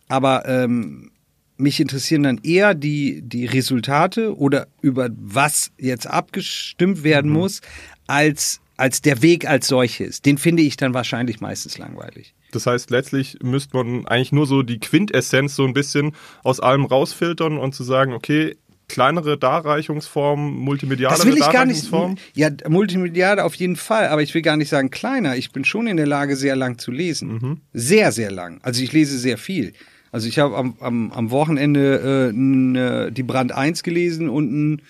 Aber 0.07 0.47
ähm, 0.47 1.11
mich 1.57 1.79
interessieren 1.79 2.23
dann 2.23 2.39
eher 2.41 2.73
die, 2.73 3.21
die 3.21 3.45
Resultate 3.45 4.35
oder 4.37 4.67
über 4.81 5.09
was 5.15 5.71
jetzt 5.77 6.07
abgestimmt 6.07 7.03
werden 7.03 7.31
muss, 7.31 7.61
als, 8.07 8.59
als 8.83 9.01
der 9.01 9.21
Weg 9.21 9.47
als 9.47 9.69
solches. 9.69 10.21
Den 10.21 10.37
finde 10.37 10.61
ich 10.61 10.75
dann 10.75 10.93
wahrscheinlich 10.93 11.39
meistens 11.39 11.77
langweilig. 11.77 12.35
Das 12.51 12.65
heißt, 12.65 12.89
letztlich 12.89 13.37
müsste 13.41 13.77
man 13.77 14.05
eigentlich 14.07 14.33
nur 14.33 14.45
so 14.45 14.61
die 14.61 14.77
Quintessenz 14.77 15.55
so 15.55 15.63
ein 15.63 15.71
bisschen 15.71 16.11
aus 16.43 16.59
allem 16.59 16.83
rausfiltern 16.83 17.57
und 17.57 17.73
zu 17.73 17.85
sagen, 17.85 18.11
okay, 18.11 18.57
kleinere 18.89 19.37
Darreichungsformen, 19.37 20.57
multimediale 20.57 21.15
Das 21.15 21.25
will 21.25 21.37
ich 21.37 21.49
gar 21.49 21.65
nicht. 21.65 21.89
Ja, 22.33 22.49
multimediale 22.67 23.45
auf 23.45 23.55
jeden 23.55 23.77
Fall, 23.77 24.07
aber 24.07 24.21
ich 24.21 24.33
will 24.33 24.41
gar 24.41 24.57
nicht 24.57 24.67
sagen 24.67 24.89
kleiner. 24.89 25.37
Ich 25.37 25.53
bin 25.53 25.63
schon 25.63 25.87
in 25.87 25.95
der 25.95 26.07
Lage, 26.07 26.35
sehr 26.35 26.57
lang 26.57 26.77
zu 26.77 26.91
lesen. 26.91 27.61
Sehr, 27.71 28.11
sehr 28.11 28.31
lang. 28.31 28.59
Also 28.63 28.83
ich 28.83 28.91
lese 28.91 29.17
sehr 29.17 29.37
viel. 29.37 29.71
Also 30.11 30.27
ich 30.27 30.39
habe 30.39 30.57
am, 30.57 30.75
am, 30.81 31.09
am 31.13 31.31
Wochenende 31.31 32.31
äh, 32.33 32.35
n, 32.35 32.75
äh, 32.75 33.13
die 33.13 33.23
Brand 33.23 33.53
1 33.53 33.81
gelesen 33.81 34.27
und 34.27 34.51
ein 34.51 34.81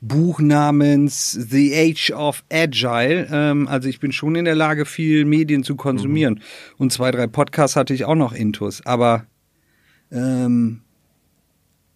Buch 0.00 0.40
namens 0.40 1.32
The 1.32 1.74
Age 1.74 2.12
of 2.12 2.44
Agile. 2.50 3.28
Ähm, 3.30 3.66
also 3.68 3.88
ich 3.88 4.00
bin 4.00 4.12
schon 4.12 4.36
in 4.36 4.44
der 4.44 4.54
Lage, 4.54 4.84
viel 4.84 5.24
Medien 5.24 5.64
zu 5.64 5.76
konsumieren. 5.76 6.40
Und 6.76 6.92
zwei, 6.92 7.10
drei 7.10 7.26
Podcasts 7.26 7.76
hatte 7.76 7.94
ich 7.94 8.04
auch 8.04 8.14
noch 8.14 8.32
intus. 8.32 8.84
Aber 8.86 9.26
ähm, 10.12 10.82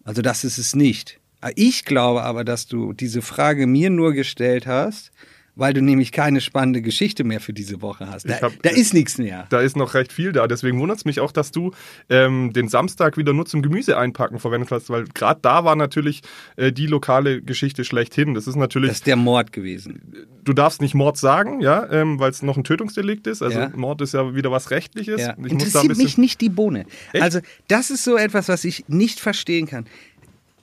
also 0.03 0.21
das 0.21 0.43
ist 0.43 0.57
es 0.57 0.75
nicht. 0.75 1.19
Ich 1.55 1.85
glaube 1.85 2.23
aber, 2.23 2.43
dass 2.43 2.67
du 2.67 2.93
diese 2.93 3.21
Frage 3.21 3.67
mir 3.67 3.89
nur 3.89 4.13
gestellt 4.13 4.67
hast, 4.67 5.11
weil 5.55 5.73
du 5.73 5.81
nämlich 5.81 6.11
keine 6.11 6.41
spannende 6.41 6.81
Geschichte 6.81 7.23
mehr 7.23 7.39
für 7.39 7.53
diese 7.53 7.81
Woche 7.81 8.09
hast. 8.09 8.27
Da, 8.27 8.41
hab- 8.41 8.61
da 8.63 8.69
ist 8.71 8.93
nichts 8.93 9.17
mehr. 9.19 9.45
Da 9.49 9.59
ist 9.61 9.75
noch 9.77 9.93
recht 9.93 10.11
viel 10.11 10.31
da. 10.31 10.47
Deswegen 10.47 10.79
wundert 10.79 10.97
es 10.97 11.05
mich 11.05 11.19
auch, 11.19 11.31
dass 11.31 11.51
du 11.51 11.71
ähm, 12.09 12.53
den 12.53 12.67
Samstag 12.69 13.17
wieder 13.17 13.33
nur 13.33 13.45
zum 13.45 13.61
Gemüse 13.61 13.97
einpacken 13.97 14.39
verwendet 14.39 14.71
hast, 14.71 14.89
weil 14.89 15.05
gerade 15.13 15.39
da 15.43 15.63
war 15.63 15.75
natürlich 15.75 16.21
äh, 16.55 16.71
die 16.71 16.87
lokale 16.87 17.41
Geschichte 17.41 17.83
schlechthin. 17.85 18.33
Das 18.33 18.47
ist 18.47 18.55
natürlich, 18.55 18.89
Das 18.89 18.97
ist 18.97 19.07
der 19.07 19.15
Mord 19.15 19.51
gewesen. 19.51 20.27
du 20.43 20.53
darfst 20.53 20.81
nicht 20.81 20.95
Mord 20.95 21.17
sagen, 21.17 21.61
ja, 21.61 21.87
ähm, 21.91 22.19
weil 22.19 22.31
es 22.31 22.41
noch 22.41 22.57
ein 22.57 22.63
Tötungsdelikt 22.63 23.27
ist. 23.27 23.41
Also 23.43 23.59
Ja. 23.59 23.71
Mord 23.75 24.01
ist 24.01 24.13
ja 24.15 24.33
wieder 24.35 24.51
was 24.51 24.71
Rechtliches. 24.71 25.21
Ja. 25.21 25.35
Ich 25.45 25.51
Interessiert 25.51 25.97
mich 25.97 26.17
nicht 26.17 26.41
die 26.41 26.49
Bohne. 26.49 26.85
Echt? 27.11 27.23
Also 27.23 27.39
das 27.67 27.91
ist 27.91 28.03
so 28.03 28.17
etwas, 28.17 28.49
was 28.49 28.63
ich 28.63 28.85
nicht 28.87 29.19
verstehen 29.19 29.67
kann. 29.67 29.85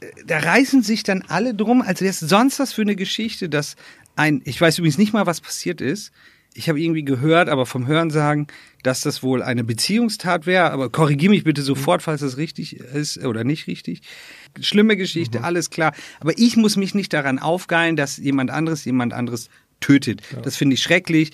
Äh, 0.01 0.07
Da 0.27 0.39
reißen 0.39 0.83
sich 0.83 1.03
dann 1.03 1.23
alle 1.29 1.55
drum, 1.55 1.83
als 1.83 2.01
wäre 2.01 2.11
es 2.11 2.21
sonst 2.21 2.59
was 2.59 2.73
für 2.73 2.83
eine 2.83 2.97
Geschichte, 2.97 3.49
dass 3.49 3.77
ein, 4.17 4.43
ich 4.45 4.61
weiß 4.61 4.79
übrigens 4.79 4.99
nicht 4.99 5.13
mal, 5.13 5.27
was 5.27 5.41
passiert 5.41 5.81
ist. 5.81 6.13
Ich 6.53 6.69
habe 6.69 6.81
irgendwie 6.81 7.05
gehört, 7.05 7.49
aber 7.49 7.65
vom 7.65 7.87
Hören 7.87 8.11
sagen, 8.11 8.49
dass 8.83 9.03
das 9.03 9.23
wohl 9.23 9.41
eine 9.43 9.63
Beziehungstat 9.63 10.47
wäre. 10.47 10.73
Aber 10.73 10.91
korrigier 10.91 11.31
mich 11.31 11.45
bitte 11.45 11.63
sofort, 11.63 12.03
falls 12.03 12.23
das 12.23 12.39
richtig 12.39 12.75
ist 12.77 13.19
oder 13.25 13.45
nicht 13.45 13.69
richtig. 13.69 14.03
Schlimme 14.61 14.97
Geschichte, 14.97 15.39
Mhm. 15.39 15.45
alles 15.45 15.71
klar. 15.71 15.93
Aber 16.19 16.37
ich 16.37 16.57
muss 16.57 16.77
mich 16.77 16.93
nicht 16.95 17.13
daran 17.13 17.39
aufgeilen, 17.39 17.95
dass 17.95 18.17
jemand 18.17 18.51
anderes 18.51 18.85
jemand 18.85 19.13
anderes 19.13 19.49
tötet. 19.79 20.23
Das 20.43 20.57
finde 20.57 20.75
ich 20.75 20.83
schrecklich. 20.83 21.31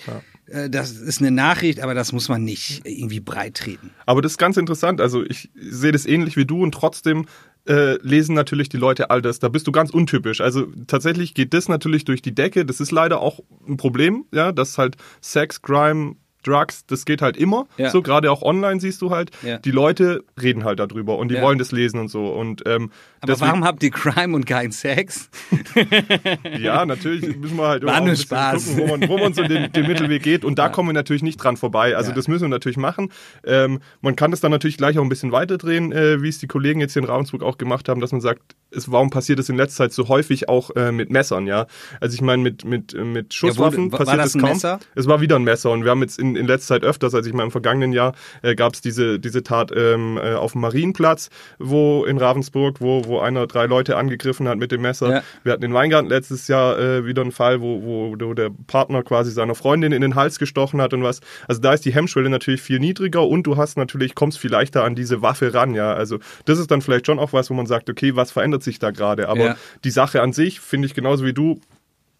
Äh, 0.49 0.69
Das 0.69 0.91
ist 0.91 1.19
eine 1.19 1.31
Nachricht, 1.31 1.79
aber 1.81 1.93
das 1.95 2.11
muss 2.13 2.29
man 2.29 2.43
nicht 2.43 2.81
irgendwie 2.85 3.19
breit 3.19 3.55
treten. 3.55 3.89
Aber 4.05 4.21
das 4.21 4.33
ist 4.33 4.37
ganz 4.37 4.55
interessant. 4.55 5.01
Also 5.01 5.25
ich 5.25 5.49
sehe 5.55 5.91
das 5.91 6.05
ähnlich 6.05 6.37
wie 6.37 6.45
du 6.45 6.61
und 6.61 6.73
trotzdem 6.73 7.25
äh, 7.67 7.97
lesen 8.01 8.35
natürlich 8.35 8.69
die 8.69 8.77
Leute 8.77 9.09
all 9.09 9.21
das. 9.21 9.39
Da 9.39 9.49
bist 9.49 9.67
du 9.67 9.71
ganz 9.71 9.89
untypisch. 9.89 10.41
Also 10.41 10.67
tatsächlich 10.87 11.33
geht 11.33 11.53
das 11.53 11.67
natürlich 11.67 12.05
durch 12.05 12.21
die 12.21 12.33
Decke. 12.33 12.65
Das 12.65 12.79
ist 12.79 12.91
leider 12.91 13.21
auch 13.21 13.39
ein 13.67 13.77
Problem, 13.77 14.25
ja, 14.33 14.51
dass 14.51 14.77
halt 14.77 14.97
Sex, 15.21 15.61
Crime, 15.61 16.15
Drugs, 16.43 16.85
das 16.85 17.03
geht 17.05 17.21
halt 17.21 17.35
immer. 17.37 17.67
Ja. 17.77 17.89
So 17.89 18.01
gerade 18.01 18.31
auch 18.31 18.41
online 18.41 18.79
siehst 18.79 19.01
du 19.01 19.11
halt, 19.11 19.31
Ja. 19.43 19.57
die 19.57 19.71
Leute 19.71 20.23
reden 20.41 20.63
halt 20.63 20.79
darüber 20.79 21.17
und 21.17 21.29
die 21.29 21.35
Ja. 21.35 21.41
wollen 21.41 21.57
das 21.59 21.71
lesen 21.71 21.99
und 21.99 22.07
so. 22.09 22.27
Und 22.29 22.63
ähm, 22.65 22.91
Aber 23.21 23.39
warum 23.41 23.63
habt 23.65 23.83
ihr 23.83 23.91
Crime 23.91 24.35
und 24.35 24.45
keinen 24.45 24.71
Sex? 24.71 25.29
Ja, 26.59 26.85
natürlich 26.85 27.35
müssen 27.37 27.57
wir 27.57 27.67
halt 27.67 27.83
immer 27.83 27.99
nur 28.01 28.15
Spaß. 28.15 28.67
gucken, 28.75 28.81
wo 28.81 28.87
man, 28.97 29.09
wo 29.09 29.17
man 29.17 29.33
so 29.33 29.43
den, 29.43 29.71
den 29.71 29.87
Mittelweg 29.87 30.23
geht. 30.23 30.45
Und 30.45 30.59
da 30.59 30.69
kommen 30.69 30.89
wir 30.89 30.93
natürlich 30.93 31.23
nicht 31.23 31.37
dran 31.37 31.57
vorbei. 31.57 31.95
Also 31.95 32.09
Ja. 32.11 32.15
das 32.15 32.27
müssen 32.27 32.43
wir 32.43 32.49
natürlich 32.49 32.77
machen. 32.77 33.09
Ähm, 33.45 33.79
man 34.01 34.15
kann 34.15 34.31
das 34.31 34.41
dann 34.41 34.51
natürlich 34.51 34.77
gleich 34.77 34.97
auch 34.97 35.03
ein 35.03 35.09
bisschen 35.09 35.31
weiterdrehen, 35.31 35.91
äh, 35.91 36.21
wie 36.21 36.29
es 36.29 36.39
die 36.39 36.47
Kollegen 36.47 36.79
jetzt 36.79 36.93
hier 36.93 37.01
in 37.01 37.07
Ravensburg 37.07 37.43
auch 37.43 37.57
gemacht 37.57 37.89
haben, 37.89 38.01
dass 38.01 38.11
man 38.11 38.21
sagt, 38.21 38.41
es, 38.71 38.91
warum 38.91 39.09
passiert 39.09 39.39
es 39.39 39.49
in 39.49 39.55
letzter 39.55 39.85
Zeit 39.85 39.93
so 39.93 40.07
häufig 40.09 40.49
auch 40.49 40.71
äh, 40.75 40.91
mit 40.91 41.09
Messern, 41.09 41.47
ja? 41.47 41.67
Also 42.01 42.15
ich 42.15 42.21
meine, 42.21 42.43
mit, 42.43 42.65
mit, 42.65 42.93
mit 42.93 43.33
Schusswaffen 43.33 43.87
wo- 43.87 43.91
war 43.93 43.99
passiert 43.99 44.19
das 44.19 44.35
es 44.35 44.41
kaum. 44.41 44.49
Messer? 44.51 44.79
Es 44.95 45.07
war 45.07 45.21
wieder 45.21 45.37
ein 45.37 45.43
Messer 45.43 45.71
und 45.71 45.83
wir 45.83 45.91
haben 45.91 46.01
jetzt 46.01 46.19
in, 46.19 46.26
in 46.35 46.47
letzter 46.47 46.75
Zeit 46.75 46.83
öfters, 46.83 47.13
also 47.13 47.27
ich 47.27 47.33
meine 47.33 47.45
im 47.45 47.51
vergangenen 47.51 47.93
Jahr 47.93 48.13
äh, 48.41 48.55
gab 48.55 48.73
es 48.73 48.81
diese, 48.81 49.19
diese 49.19 49.43
Tat 49.43 49.71
ähm, 49.75 50.19
äh, 50.21 50.33
auf 50.33 50.53
dem 50.53 50.61
Marienplatz, 50.61 51.29
wo 51.59 52.05
in 52.05 52.17
Ravensburg, 52.17 52.81
wo, 52.81 53.05
wo 53.05 53.19
einer 53.19 53.47
drei 53.47 53.65
Leute 53.65 53.97
angegriffen 53.97 54.47
hat 54.47 54.57
mit 54.57 54.71
dem 54.71 54.81
Messer. 54.81 55.09
Ja. 55.09 55.23
Wir 55.43 55.53
hatten 55.53 55.63
in 55.63 55.73
Weingarten 55.73 56.09
letztes 56.09 56.47
Jahr 56.47 56.77
äh, 56.79 57.05
wieder 57.05 57.21
einen 57.21 57.31
Fall, 57.31 57.61
wo, 57.61 57.81
wo, 57.83 58.15
wo 58.19 58.33
der 58.33 58.49
Partner 58.67 59.03
quasi 59.03 59.31
seiner 59.31 59.55
Freundin 59.55 59.91
in 59.91 60.01
den 60.01 60.15
Hals 60.15 60.39
gestochen 60.39 60.81
hat 60.81 60.93
und 60.93 61.03
was. 61.03 61.21
Also 61.47 61.61
da 61.61 61.73
ist 61.73 61.85
die 61.85 61.93
Hemmschwelle 61.93 62.29
natürlich 62.29 62.61
viel 62.61 62.79
niedriger 62.79 63.25
und 63.25 63.43
du 63.43 63.57
hast 63.57 63.77
natürlich, 63.77 64.15
kommst 64.15 64.39
viel 64.39 64.51
leichter 64.51 64.83
an 64.83 64.95
diese 64.95 65.21
Waffe 65.21 65.53
ran, 65.53 65.73
ja. 65.73 65.93
Also 65.93 66.19
das 66.45 66.59
ist 66.59 66.71
dann 66.71 66.81
vielleicht 66.81 67.05
schon 67.05 67.19
auch 67.19 67.33
was, 67.33 67.49
wo 67.49 67.53
man 67.53 67.65
sagt, 67.65 67.89
okay, 67.89 68.15
was 68.15 68.31
verändert 68.31 68.63
sich 68.63 68.79
da 68.79 68.91
gerade? 68.91 69.29
Aber 69.29 69.45
Ja. 69.45 69.55
die 69.83 69.91
Sache 69.91 70.21
an 70.21 70.33
sich, 70.33 70.59
finde 70.59 70.87
ich 70.87 70.93
genauso 70.93 71.25
wie 71.25 71.33
du, 71.33 71.59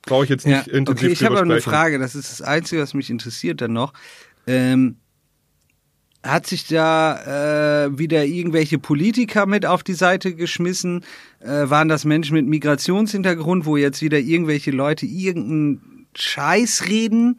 brauche 0.07 0.23
ich 0.23 0.29
jetzt 0.29 0.45
Ja, 0.45 0.57
nicht 0.57 0.67
intensiv 0.69 1.03
okay, 1.03 1.13
ich 1.13 1.23
habe 1.23 1.37
aber 1.39 1.51
eine. 1.51 1.61
Frage, 1.61 1.99
das 1.99 2.15
ist 2.15 2.31
das 2.31 2.41
Einzige, 2.41 2.81
was 2.81 2.93
mich 2.93 3.09
interessiert 3.09 3.61
dann 3.61 3.73
noch. 3.73 3.93
Ähm, 4.47 4.97
hat 6.23 6.47
sich 6.47 6.67
da 6.67 7.85
äh, 7.85 7.97
wieder 7.97 8.25
irgendwelche 8.25 8.79
Politiker 8.79 9.45
mit 9.45 9.65
auf 9.65 9.83
die 9.83 9.93
Seite 9.93 10.33
geschmissen? 10.35 11.05
Äh, 11.39 11.69
waren 11.69 11.87
das 11.87 12.05
Menschen 12.05 12.33
mit 12.33 12.47
Migrationshintergrund, 12.47 13.65
wo 13.65 13.77
jetzt 13.77 14.01
wieder 14.01 14.19
irgendwelche 14.19 14.71
Leute 14.71 15.05
irgendeinen 15.05 16.07
Scheiß 16.15 16.85
reden? 16.87 17.37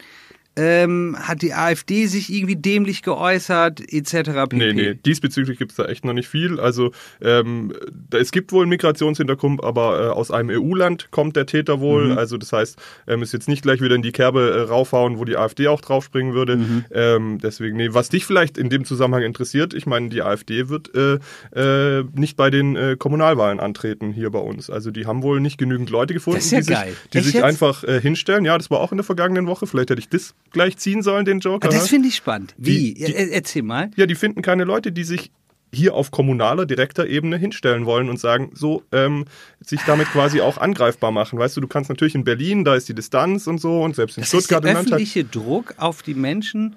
Ähm, 0.59 1.17
hat 1.21 1.43
die 1.43 1.55
AfD 1.55 2.07
sich 2.07 2.33
irgendwie 2.33 2.57
dämlich 2.57 3.03
geäußert, 3.03 3.81
etc. 3.81 4.13
pp. 4.49 4.57
Nee, 4.57 4.73
nee, 4.73 4.95
diesbezüglich 4.95 5.57
gibt 5.57 5.71
es 5.71 5.77
da 5.77 5.85
echt 5.85 6.05
noch 6.05 6.15
nicht 6.15 6.29
viel. 6.29 6.59
Also 6.59 6.91
ähm, 7.21 7.73
es 8.13 8.33
gibt 8.33 8.51
wohl 8.51 8.63
einen 8.63 8.71
Migrationshintergrund, 8.71 9.63
aber 9.63 10.01
äh, 10.01 10.09
aus 10.09 10.33
einem 10.33 10.51
EU-Land 10.51 11.13
kommt 11.13 11.37
der 11.37 11.47
Täter 11.47 11.81
wohl. 11.81 12.09
Mhm. 12.09 12.19
Also 12.19 12.37
das 12.39 12.53
heißt, 12.53 12.77
er 13.07 13.17
muss 13.17 13.33
jetzt 13.33 13.49
nicht 13.49 13.63
gleich 13.63 13.81
wieder 13.81 13.95
in 13.95 14.03
die 14.03 14.11
Kerbe 14.11 14.51
äh, 14.51 14.61
raufhauen, 14.63 15.19
wo 15.19 15.25
die 15.25 15.37
AfD 15.37 15.69
auch 15.69 15.81
draufspringen 15.81 16.35
würde. 16.35 16.57
Mhm. 16.57 16.85
Ähm, 16.91 17.39
deswegen, 17.41 17.77
nee, 17.77 17.91
was 17.93 18.09
dich 18.09 18.27
vielleicht 18.27 18.59
in 18.59 18.69
dem 18.69 18.85
Zusammenhang 18.85 19.23
interessiert, 19.23 19.75
ich 19.75 19.87
meine, 19.87 20.09
die 20.09 20.23
AfD 20.23 20.69
wird 20.69 20.93
äh, 20.95 21.19
äh, 21.55 22.05
nicht 22.15 22.37
bei 22.37 22.51
den 22.51 22.75
äh, 22.75 22.97
Kommunalwahlen 22.99 23.61
antreten 23.61 24.13
hier 24.13 24.31
bei 24.31 24.41
uns. 24.41 24.71
Also 24.71 24.91
die 24.91 25.07
haben 25.07 25.23
wohl 25.23 25.41
nicht 25.41 25.59
genügend 25.59 25.91
Leute 25.91 26.15
gefunden, 26.15 26.39
ist 26.39 26.51
ja 26.51 26.59
die 26.59 26.65
sich, 26.65 26.75
geil. 26.75 26.97
die 27.13 27.19
Echt 27.19 27.27
sich 27.29 27.45
einfach 27.45 27.85
äh, 27.85 28.01
hinstellen. 28.01 28.45
Ja, 28.45 28.59
das 28.59 28.71
war 28.71 28.81
auch 28.81 28.91
in 28.91 28.99
der 28.99 29.05
vergangenen 29.05 29.47
Woche. 29.47 29.67
Vielleicht 29.67 29.91
hätte 29.91 30.01
ich 30.01 30.09
das 30.09 30.35
gleich 30.51 30.77
ziehen 30.77 31.03
sollen, 31.03 31.25
den 31.25 31.41
Joker. 31.41 31.69
Ah, 31.69 31.73
das 31.73 31.89
finde 31.89 32.09
ich 32.09 32.17
spannend. 32.17 32.55
Wie? 32.59 32.95
Die- 32.95 33.05
die- 33.05 33.15
Er- 33.15 33.33
Erzähl 33.33 33.63
mal. 33.63 33.91
Ja, 33.97 34.07
die 34.07 34.15
finden 34.15 34.43
keine 34.43 34.65
Leute, 34.65 34.93
die 34.93 35.05
sich 35.05 35.31
hier 35.71 35.93
auf 35.93 36.11
kommunaler, 36.11 36.65
direkter 36.65 37.07
Ebene 37.07 37.37
hinstellen 37.37 37.85
wollen 37.85 38.09
und 38.09 38.19
sagen, 38.19 38.53
so, 38.55 38.83
ähm, 38.91 39.27
sich 39.61 39.81
damit 39.87 40.07
quasi 40.09 40.41
auch 40.41 40.57
angreifbar 40.57 41.11
machen. 41.13 41.39
Weißt 41.39 41.57
du, 41.59 41.61
du 41.61 41.69
kannst 41.69 41.91
natürlich 41.91 42.15
in 42.15 42.25
Berlin, 42.25 42.65
da 42.65 42.75
ist 42.75 42.89
die 42.89 42.95
Distanz 42.95 43.47
und 43.47 43.61
so 43.61 43.83
und 43.83 43.95
selbst 43.95 44.17
in 44.17 44.23
Das 44.23 44.29
ist 44.29 44.33
der 44.33 44.39
Stuttgart 44.41 44.65
im 44.65 44.75
Landtag. 44.77 44.95
öffentliche 44.95 45.25
Druck 45.25 45.75
auf 45.77 46.03
die 46.03 46.15
Menschen, 46.15 46.77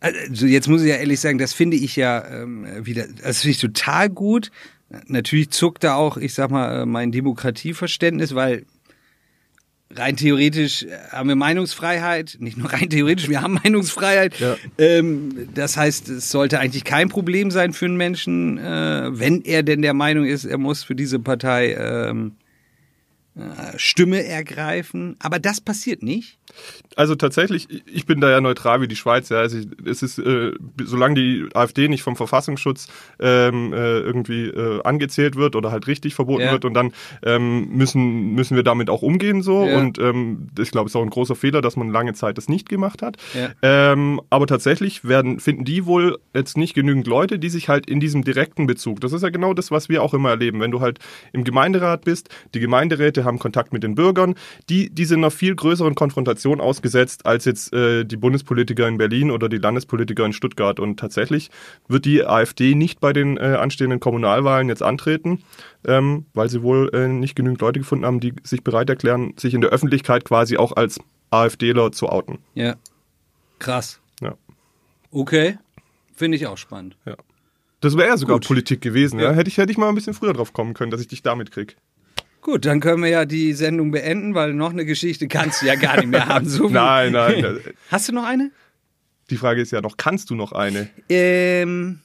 Also 0.00 0.46
jetzt 0.46 0.68
muss 0.68 0.82
ich 0.82 0.88
ja 0.88 0.96
ehrlich 0.96 1.18
sagen, 1.20 1.38
das 1.38 1.52
finde 1.52 1.76
ich 1.76 1.96
ja 1.96 2.24
ähm, 2.42 2.66
wieder, 2.86 3.06
das 3.22 3.40
finde 3.42 3.50
ich 3.52 3.58
total 3.60 4.08
gut. 4.08 4.50
Natürlich 5.06 5.50
zuckt 5.50 5.82
da 5.84 5.96
auch, 5.96 6.16
ich 6.16 6.34
sag 6.34 6.50
mal, 6.50 6.82
äh, 6.82 6.86
mein 6.86 7.10
Demokratieverständnis, 7.12 8.34
weil 8.34 8.64
rein 9.90 10.16
theoretisch 10.16 10.84
äh, 10.84 10.98
haben 11.10 11.28
wir 11.28 11.36
Meinungsfreiheit, 11.36 12.36
nicht 12.40 12.56
nur 12.56 12.72
rein 12.72 12.90
theoretisch, 12.90 13.28
wir 13.28 13.42
haben 13.42 13.54
Meinungsfreiheit. 13.54 14.38
Ja. 14.38 14.56
Ähm, 14.78 15.48
das 15.54 15.76
heißt, 15.76 16.08
es 16.08 16.30
sollte 16.30 16.60
eigentlich 16.60 16.84
kein 16.84 17.08
Problem 17.08 17.50
sein 17.50 17.72
für 17.72 17.86
einen 17.86 17.96
Menschen, 17.96 18.58
äh, 18.58 19.08
wenn 19.18 19.42
er 19.42 19.62
denn 19.62 19.82
der 19.82 19.94
Meinung 19.94 20.26
ist, 20.26 20.44
er 20.44 20.58
muss 20.58 20.84
für 20.84 20.94
diese 20.94 21.18
Partei 21.18 21.74
ähm, 21.74 22.32
äh, 23.34 23.76
Stimme 23.76 24.24
ergreifen. 24.24 25.16
Aber 25.20 25.38
das 25.38 25.60
passiert 25.60 26.02
nicht. 26.02 26.38
Also 26.96 27.14
tatsächlich, 27.14 27.68
ich 27.86 28.06
bin 28.06 28.20
da 28.20 28.30
ja 28.30 28.40
neutral 28.40 28.80
wie 28.80 28.88
die 28.88 28.96
Schweiz. 28.96 29.28
Ja. 29.28 29.38
Also 29.38 29.58
es 29.84 30.02
ist, 30.02 30.18
äh, 30.18 30.52
solange 30.82 31.14
die 31.14 31.48
AfD 31.54 31.88
nicht 31.88 32.02
vom 32.02 32.16
Verfassungsschutz 32.16 32.88
ähm, 33.20 33.72
äh, 33.72 34.00
irgendwie 34.00 34.46
äh, 34.46 34.82
angezählt 34.82 35.36
wird 35.36 35.54
oder 35.54 35.70
halt 35.70 35.86
richtig 35.86 36.14
verboten 36.14 36.42
Ja. 36.42 36.52
wird 36.52 36.64
und 36.64 36.74
dann 36.74 36.92
ähm, 37.24 37.68
müssen, 37.68 38.34
müssen 38.34 38.56
wir 38.56 38.62
damit 38.62 38.90
auch 38.90 39.02
umgehen 39.02 39.42
so. 39.42 39.64
Ja. 39.64 39.78
Und 39.78 39.98
ähm, 39.98 40.48
ich 40.58 40.70
glaube, 40.70 40.86
es 40.86 40.92
ist 40.92 40.96
auch 40.96 41.02
ein 41.02 41.10
großer 41.10 41.36
Fehler, 41.36 41.60
dass 41.60 41.76
man 41.76 41.90
lange 41.90 42.14
Zeit 42.14 42.38
das 42.38 42.48
nicht 42.48 42.68
gemacht 42.68 43.02
hat. 43.02 43.16
Ja. 43.34 43.50
Ähm, 43.62 44.20
aber 44.30 44.46
tatsächlich 44.46 45.04
werden, 45.04 45.40
finden 45.40 45.64
die 45.64 45.86
wohl 45.86 46.18
jetzt 46.34 46.56
nicht 46.56 46.74
genügend 46.74 47.06
Leute, 47.06 47.38
die 47.38 47.48
sich 47.48 47.68
halt 47.68 47.88
in 47.88 48.00
diesem 48.00 48.24
direkten 48.24 48.66
Bezug, 48.66 49.00
das 49.00 49.12
ist 49.12 49.22
ja 49.22 49.30
genau 49.30 49.54
das, 49.54 49.70
was 49.70 49.88
wir 49.88 50.02
auch 50.02 50.14
immer 50.14 50.30
erleben, 50.30 50.60
wenn 50.60 50.70
du 50.70 50.80
halt 50.80 50.98
im 51.32 51.44
Gemeinderat 51.44 52.04
bist, 52.04 52.28
die 52.54 52.60
Gemeinderäte 52.60 53.24
haben 53.24 53.38
Kontakt 53.38 53.72
mit 53.72 53.82
den 53.82 53.94
Bürgern, 53.94 54.34
die, 54.68 54.90
die 54.90 55.04
sind 55.04 55.18
einer 55.18 55.30
viel 55.30 55.54
größeren 55.54 55.94
Konfrontation 55.94 56.37
ausgesetzt 56.46 57.26
als 57.26 57.44
jetzt 57.44 57.72
äh, 57.72 58.04
die 58.04 58.16
Bundespolitiker 58.16 58.86
in 58.88 58.98
Berlin 58.98 59.30
oder 59.30 59.48
die 59.48 59.58
Landespolitiker 59.58 60.24
in 60.24 60.32
Stuttgart. 60.32 60.80
Und 60.80 60.98
tatsächlich 60.98 61.50
wird 61.88 62.04
die 62.04 62.24
AfD 62.24 62.74
nicht 62.74 63.00
bei 63.00 63.12
den 63.12 63.36
äh, 63.36 63.56
anstehenden 63.58 64.00
Kommunalwahlen 64.00 64.68
jetzt 64.68 64.82
antreten, 64.82 65.42
ähm, 65.86 66.26
weil 66.34 66.48
sie 66.48 66.62
wohl 66.62 66.90
äh, 66.94 67.08
nicht 67.08 67.34
genügend 67.34 67.60
Leute 67.60 67.80
gefunden 67.80 68.06
haben, 68.06 68.20
die 68.20 68.34
sich 68.42 68.62
bereit 68.64 68.88
erklären, 68.90 69.34
sich 69.36 69.54
in 69.54 69.60
der 69.60 69.70
Öffentlichkeit 69.70 70.24
quasi 70.24 70.56
auch 70.56 70.72
als 70.76 71.00
AfDler 71.30 71.92
zu 71.92 72.08
outen. 72.08 72.38
Ja. 72.54 72.76
Krass. 73.58 74.00
Ja. 74.20 74.34
Okay. 75.10 75.58
Finde 76.14 76.36
ich 76.36 76.46
auch 76.46 76.58
spannend. 76.58 76.96
Das 77.80 77.96
wäre 77.96 78.08
ja 78.08 78.16
sogar 78.16 78.36
Gut. 78.36 78.46
Politik 78.48 78.80
gewesen, 78.80 79.20
ja. 79.20 79.26
Ja. 79.26 79.32
Hätte 79.32 79.48
ich, 79.48 79.58
hätte 79.58 79.70
ich 79.70 79.78
mal 79.78 79.88
ein 79.88 79.94
bisschen 79.94 80.14
früher 80.14 80.32
drauf 80.32 80.52
kommen 80.52 80.74
können, 80.74 80.90
dass 80.90 81.00
ich 81.00 81.08
dich 81.08 81.22
damit 81.22 81.52
krieg. 81.52 81.76
Gut, 82.50 82.64
dann 82.64 82.80
können 82.80 83.02
wir 83.02 83.10
ja 83.10 83.24
die 83.26 83.52
Sendung 83.52 83.90
beenden, 83.90 84.34
weil 84.34 84.54
noch 84.54 84.70
eine 84.72 84.86
Geschichte 84.86 85.28
kannst 85.28 85.60
du 85.60 85.66
ja 85.66 85.74
gar 85.74 85.96
nicht 85.98 86.06
mehr 86.08 86.26
haben. 86.28 86.48
So 86.48 86.66
Nein, 86.70 87.12
nein. 87.12 87.58
Hast 87.90 88.08
du 88.08 88.12
noch 88.14 88.24
eine? 88.24 88.50
Die 89.28 89.36
Frage 89.36 89.60
ist 89.60 89.70
ja 89.70 89.82
noch, 89.82 89.98
kannst 89.98 90.30
du 90.30 90.34
noch 90.34 90.52
eine? 90.52 90.88
Ähm, 91.10 91.98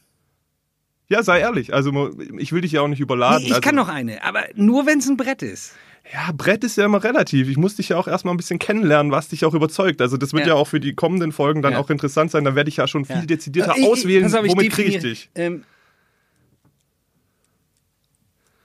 Ja, 1.07 1.23
sei 1.23 1.39
ehrlich. 1.39 1.73
Also 1.73 2.11
ich 2.37 2.51
will 2.51 2.59
dich 2.59 2.73
ja 2.73 2.81
auch 2.81 2.89
nicht 2.89 2.99
überladen. 2.99 3.37
nee, 3.39 3.45
ich 3.45 3.51
also, 3.53 3.61
kann 3.61 3.75
noch 3.75 3.87
eine, 3.87 4.21
aber 4.21 4.43
nur 4.55 4.85
wenn 4.85 4.99
es 4.99 5.07
ein 5.07 5.15
Brett 5.15 5.43
ist. 5.43 5.75
Ja, 6.13 6.33
Brett 6.33 6.65
ist 6.65 6.75
ja 6.75 6.83
immer 6.83 7.01
relativ. 7.01 7.47
Ich 7.47 7.55
muss 7.55 7.77
dich 7.77 7.87
ja 7.87 7.97
auch 7.97 8.09
erstmal 8.09 8.33
ein 8.33 8.37
bisschen 8.37 8.59
kennenlernen, 8.59 9.13
was 9.13 9.29
dich 9.29 9.45
auch 9.45 9.53
überzeugt. 9.53 10.01
Also 10.01 10.17
das 10.17 10.33
wird 10.33 10.41
ja, 10.45 10.49
Ja. 10.49 10.53
auch 10.55 10.67
für 10.67 10.81
die 10.81 10.93
kommenden 10.93 11.31
Folgen 11.31 11.61
dann 11.61 11.71
Ja. 11.73 11.79
auch 11.79 11.89
interessant 11.89 12.31
sein. 12.31 12.43
Da 12.43 12.53
werde 12.53 12.67
ich 12.67 12.75
ja 12.75 12.87
schon 12.89 13.05
viel 13.05 13.15
Ja. 13.15 13.25
dezidierter 13.25 13.75
ich- 13.77 13.87
auswählen, 13.87 14.25
auf, 14.25 14.45
womit 14.45 14.73
kriege 14.73 14.89
ich 14.89 14.99
dich. 14.99 15.29
Ähm, 15.35 15.63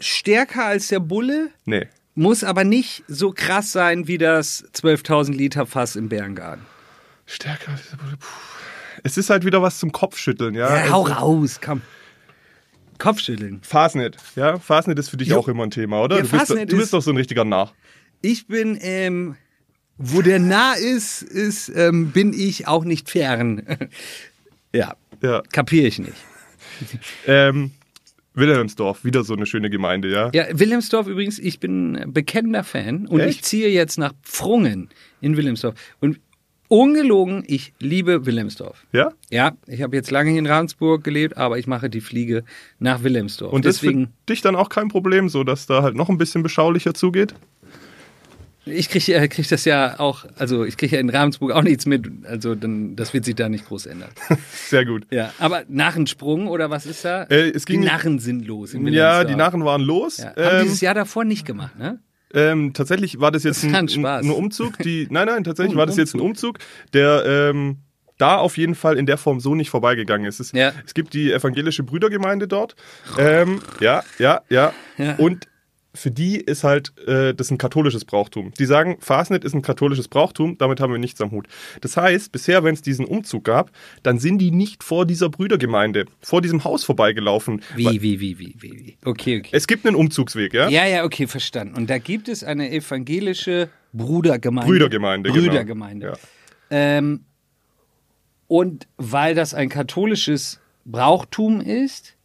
stärker 0.00 0.64
als 0.66 0.88
der 0.88 1.00
Bulle, 1.00 1.50
Nee. 1.64 1.86
muss 2.14 2.44
aber 2.44 2.64
nicht 2.64 3.04
so 3.08 3.32
krass 3.32 3.72
sein 3.72 4.06
wie 4.08 4.18
das 4.18 4.64
12.000 4.74 5.32
Liter 5.36 5.66
Fass 5.66 5.96
im 5.96 6.08
Bärengarten. 6.08 6.64
Stärker. 7.26 7.72
als 7.72 7.90
der 7.90 7.96
Bulle, 7.96 8.16
puh. 8.18 8.26
Es 9.04 9.16
ist 9.16 9.30
halt 9.30 9.44
wieder 9.44 9.62
was 9.62 9.78
zum 9.78 9.92
Kopfschütteln, 9.92 10.54
ja. 10.54 10.86
Ja, 10.86 10.90
hau 10.90 11.02
Also, 11.04 11.14
raus, 11.14 11.60
komm. 11.64 11.82
Kopfschütteln. 12.98 13.60
Fastnet, 13.62 14.16
ja. 14.34 14.58
Fastnet 14.58 14.98
ist 14.98 15.08
für 15.10 15.16
dich 15.16 15.28
Jo. 15.28 15.38
auch 15.38 15.48
immer 15.48 15.62
ein 15.64 15.70
Thema, 15.70 16.02
oder? 16.02 16.16
Ja, 16.16 16.22
du, 16.22 16.28
bist, 16.30 16.50
du 16.50 16.54
ist- 16.56 16.66
bist 16.68 16.92
doch 16.92 17.00
so 17.02 17.10
ein 17.12 17.16
richtiger 17.16 17.44
Narr. 17.44 17.72
Ich 18.22 18.48
bin, 18.48 18.76
ähm, 18.80 19.36
wo 19.98 20.20
der 20.22 20.40
nah 20.40 20.72
ist, 20.74 21.22
ist 21.22 21.68
ähm, 21.68 22.10
bin 22.10 22.32
ich 22.32 22.66
auch 22.66 22.84
nicht 22.84 23.08
fern. 23.08 23.62
ja, 24.72 24.96
Ja. 25.22 25.42
kapiere 25.52 25.86
ich 25.86 26.00
nicht. 26.00 26.16
Ähm, 27.26 27.70
Wilhelmsdorf, 28.38 29.04
wieder 29.04 29.24
so 29.24 29.34
eine 29.34 29.46
schöne 29.46 29.70
Gemeinde, 29.70 30.10
ja. 30.10 30.30
Ja, 30.32 30.46
Wilhelmsdorf 30.52 31.06
übrigens, 31.06 31.38
ich 31.38 31.60
bin 31.60 32.04
bekennender 32.08 32.64
Fan 32.64 33.06
und 33.06 33.20
Echt? 33.20 33.30
ich 33.30 33.42
ziehe 33.42 33.68
jetzt 33.68 33.98
nach 33.98 34.12
Pfrungen 34.22 34.88
in 35.20 35.36
Wilhelmsdorf. 35.36 35.74
Und 36.00 36.20
ungelogen, 36.68 37.44
ich 37.46 37.72
liebe 37.78 38.26
Wilhelmsdorf. 38.26 38.86
Ja? 38.92 39.12
Ja, 39.30 39.56
ich 39.66 39.82
habe 39.82 39.96
jetzt 39.96 40.10
lange 40.10 40.30
hier 40.30 40.38
in 40.38 40.46
Ravensburg 40.46 41.02
gelebt, 41.02 41.36
aber 41.36 41.58
ich 41.58 41.66
mache 41.66 41.90
die 41.90 42.00
Fliege 42.00 42.44
nach 42.78 43.02
Wilhelmsdorf. 43.02 43.52
Und 43.52 43.64
das 43.64 43.76
ist 43.76 43.82
deswegen, 43.82 44.06
für 44.06 44.12
dich 44.28 44.42
dann 44.42 44.54
auch 44.54 44.68
kein 44.68 44.88
Problem, 44.88 45.28
so 45.28 45.44
dass 45.44 45.66
da 45.66 45.82
halt 45.82 45.96
noch 45.96 46.08
ein 46.08 46.18
bisschen 46.18 46.42
beschaulicher 46.42 46.94
zugeht? 46.94 47.34
Ich 48.70 48.88
kriege 48.88 49.14
äh, 49.14 49.28
krieg 49.28 49.48
das 49.48 49.64
ja 49.64 49.98
auch, 50.00 50.24
also 50.38 50.64
ich 50.64 50.76
kriege 50.76 50.96
ja 50.96 51.00
in 51.00 51.10
Ravensburg 51.10 51.52
auch 51.52 51.62
nichts 51.62 51.86
mit, 51.86 52.06
also 52.24 52.54
dann, 52.54 52.96
das 52.96 53.12
wird 53.14 53.24
sich 53.24 53.34
da 53.34 53.48
nicht 53.48 53.66
groß 53.66 53.86
ändern. 53.86 54.10
Sehr 54.52 54.84
gut. 54.84 55.06
Ja, 55.10 55.32
aber 55.38 55.62
Narrensprung 55.68 56.48
oder 56.48 56.70
was 56.70 56.86
ist 56.86 57.04
da? 57.04 57.24
Äh, 57.24 57.50
es 57.50 57.66
ging- 57.66 57.80
die 57.80 57.86
Narren 57.86 58.18
sind 58.18 58.46
los. 58.46 58.72
Ja, 58.74 59.24
die 59.24 59.34
Narren 59.34 59.64
waren 59.64 59.82
los. 59.82 60.18
Ja. 60.18 60.26
Haben 60.36 60.56
Ähm, 60.58 60.62
dieses 60.64 60.80
Jahr 60.80 60.94
davor 60.94 61.24
nicht 61.24 61.46
gemacht, 61.46 61.78
ne? 61.78 62.00
Ähm, 62.34 62.72
tatsächlich 62.74 63.20
war 63.20 63.30
das 63.30 63.42
jetzt 63.44 63.64
Das 63.64 63.72
ein, 63.96 64.04
ein 64.04 64.30
Umzug. 64.30 64.76
Die, 64.78 65.06
nein, 65.10 65.26
nein, 65.26 65.44
tatsächlich 65.44 65.74
Oh, 65.76 65.78
war 65.78 65.86
das 65.86 65.96
jetzt 65.96 66.14
ein 66.14 66.20
Umzug, 66.20 66.58
der 66.92 67.24
ähm, 67.26 67.78
da 68.18 68.36
auf 68.36 68.58
jeden 68.58 68.74
Fall 68.74 68.98
in 68.98 69.06
der 69.06 69.16
Form 69.16 69.40
so 69.40 69.54
nicht 69.54 69.70
vorbeigegangen 69.70 70.26
ist. 70.26 70.38
Es, 70.40 70.52
Ja. 70.52 70.72
es 70.84 70.92
gibt 70.92 71.14
die 71.14 71.32
evangelische 71.32 71.84
Brüdergemeinde 71.84 72.46
dort. 72.48 72.74
Ähm, 73.16 73.60
ja, 73.80 74.02
ja, 74.18 74.42
ja, 74.50 74.72
Ja. 74.98 75.14
Und 75.16 75.46
für 75.94 76.10
die 76.10 76.36
ist 76.36 76.64
halt 76.64 76.96
äh, 77.06 77.34
das 77.34 77.50
ein 77.50 77.58
katholisches 77.58 78.04
Brauchtum. 78.04 78.52
Die 78.58 78.66
sagen, 78.66 78.98
Fasnet 79.00 79.44
ist 79.44 79.54
ein 79.54 79.62
katholisches 79.62 80.08
Brauchtum, 80.08 80.56
damit 80.58 80.80
haben 80.80 80.92
wir 80.92 80.98
nichts 80.98 81.20
am 81.20 81.30
Hut. 81.30 81.48
Das 81.80 81.96
heißt, 81.96 82.30
bisher, 82.30 82.62
wenn 82.62 82.74
es 82.74 82.82
diesen 82.82 83.04
Umzug 83.06 83.44
gab, 83.44 83.70
dann 84.02 84.18
sind 84.18 84.38
die 84.38 84.50
nicht 84.50 84.84
vor 84.84 85.06
dieser 85.06 85.28
Brüdergemeinde, 85.28 86.06
vor 86.20 86.42
diesem 86.42 86.64
Haus 86.64 86.84
vorbeigelaufen. 86.84 87.62
Wie, 87.74 87.86
Weil 87.86 88.02
wie, 88.02 88.20
wie, 88.20 88.38
wie, 88.38 88.54
wie, 88.58 88.72
wie. 88.72 88.98
Okay, 89.04 89.38
okay. 89.38 89.50
Es 89.52 89.66
gibt 89.66 89.86
einen 89.86 89.96
Umzugsweg, 89.96 90.52
ja? 90.54 90.68
Ja, 90.68 90.86
ja, 90.86 91.04
okay, 91.04 91.26
verstanden. 91.26 91.74
Und 91.74 91.88
da 91.90 91.98
gibt 91.98 92.28
es 92.28 92.44
eine 92.44 92.70
evangelische 92.70 93.70
Brudergemeinde. 93.92 94.70
Brüdergemeinde, 94.70 95.32
genau. 95.32 95.46
Brüdergemeinde. 95.46 96.06
Ja. 96.06 96.16
Ähm, 96.70 97.24
und 98.46 98.86
weil 98.96 99.34
das 99.34 99.54
ein 99.54 99.68
katholisches 99.68 100.60
Brauchtum 100.84 101.60
ist, 101.60 102.17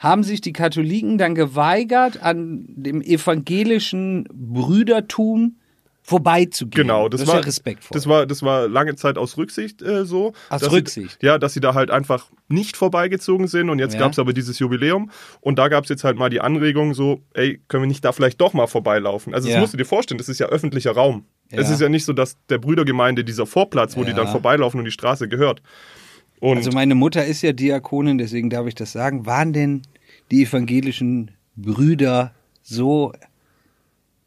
haben 0.00 0.24
sich 0.24 0.40
die 0.40 0.52
Katholiken 0.54 1.16
dann 1.18 1.34
geweigert, 1.34 2.22
an 2.22 2.64
dem 2.68 3.02
evangelischen 3.02 4.24
Brüdertum 4.32 5.56
vorbeizugehen. 6.02 6.86
Genau, 6.86 7.08
das, 7.10 7.20
ist 7.20 7.26
war 7.28 7.36
ja 7.36 7.40
respektvoll. 7.42 7.94
Das 7.94 8.06
war, 8.08 8.26
das 8.26 8.42
war 8.42 8.66
lange 8.66 8.96
Zeit 8.96 9.18
aus 9.18 9.36
Rücksicht 9.36 9.82
äh, 9.82 10.06
so. 10.06 10.32
Aus 10.48 10.62
Rücksicht? 10.72 11.18
Sie, 11.20 11.26
ja, 11.26 11.38
dass 11.38 11.52
sie 11.52 11.60
da 11.60 11.74
halt 11.74 11.90
einfach 11.90 12.26
nicht 12.48 12.76
vorbeigezogen 12.78 13.46
sind 13.46 13.68
und 13.68 13.78
jetzt 13.78 13.92
Ja. 13.92 14.00
gab 14.00 14.12
es 14.12 14.18
aber 14.18 14.32
dieses 14.32 14.58
Jubiläum 14.58 15.10
und 15.42 15.58
da 15.58 15.68
gab 15.68 15.84
es 15.84 15.90
jetzt 15.90 16.02
halt 16.02 16.16
mal 16.16 16.30
die 16.30 16.40
Anregung 16.40 16.94
so, 16.94 17.20
ey, 17.34 17.60
können 17.68 17.82
wir 17.82 17.86
nicht 17.88 18.04
da 18.04 18.12
vielleicht 18.12 18.40
doch 18.40 18.54
mal 18.54 18.66
vorbeilaufen? 18.66 19.34
Also 19.34 19.48
das 19.48 19.54
Ja. 19.54 19.60
musst 19.60 19.74
du 19.74 19.76
dir 19.76 19.84
vorstellen, 19.84 20.18
das 20.18 20.30
ist 20.30 20.40
ja 20.40 20.46
öffentlicher 20.46 20.92
Raum. 20.92 21.26
Es 21.50 21.68
Ja. 21.68 21.74
ist 21.74 21.80
ja 21.82 21.88
nicht 21.90 22.06
so, 22.06 22.14
dass 22.14 22.38
der 22.48 22.58
Brüdergemeinde 22.58 23.22
dieser 23.22 23.44
Vorplatz, 23.46 23.96
wo 23.96 24.02
die 24.04 24.14
dann 24.14 24.26
vorbeilaufen 24.28 24.78
und 24.78 24.86
die 24.86 24.90
Straße 24.92 25.28
gehört. 25.28 25.60
Und 26.40 26.56
Also 26.56 26.70
meine 26.72 26.94
Mutter 26.94 27.24
ist 27.26 27.42
ja 27.42 27.52
Diakonin, 27.52 28.16
deswegen 28.16 28.48
darf 28.48 28.66
ich 28.66 28.74
das 28.74 28.92
sagen. 28.92 29.26
Waren 29.26 29.52
denn 29.52 29.82
die 30.30 30.42
evangelischen 30.42 31.32
Brüder 31.56 32.34
so 32.62 33.12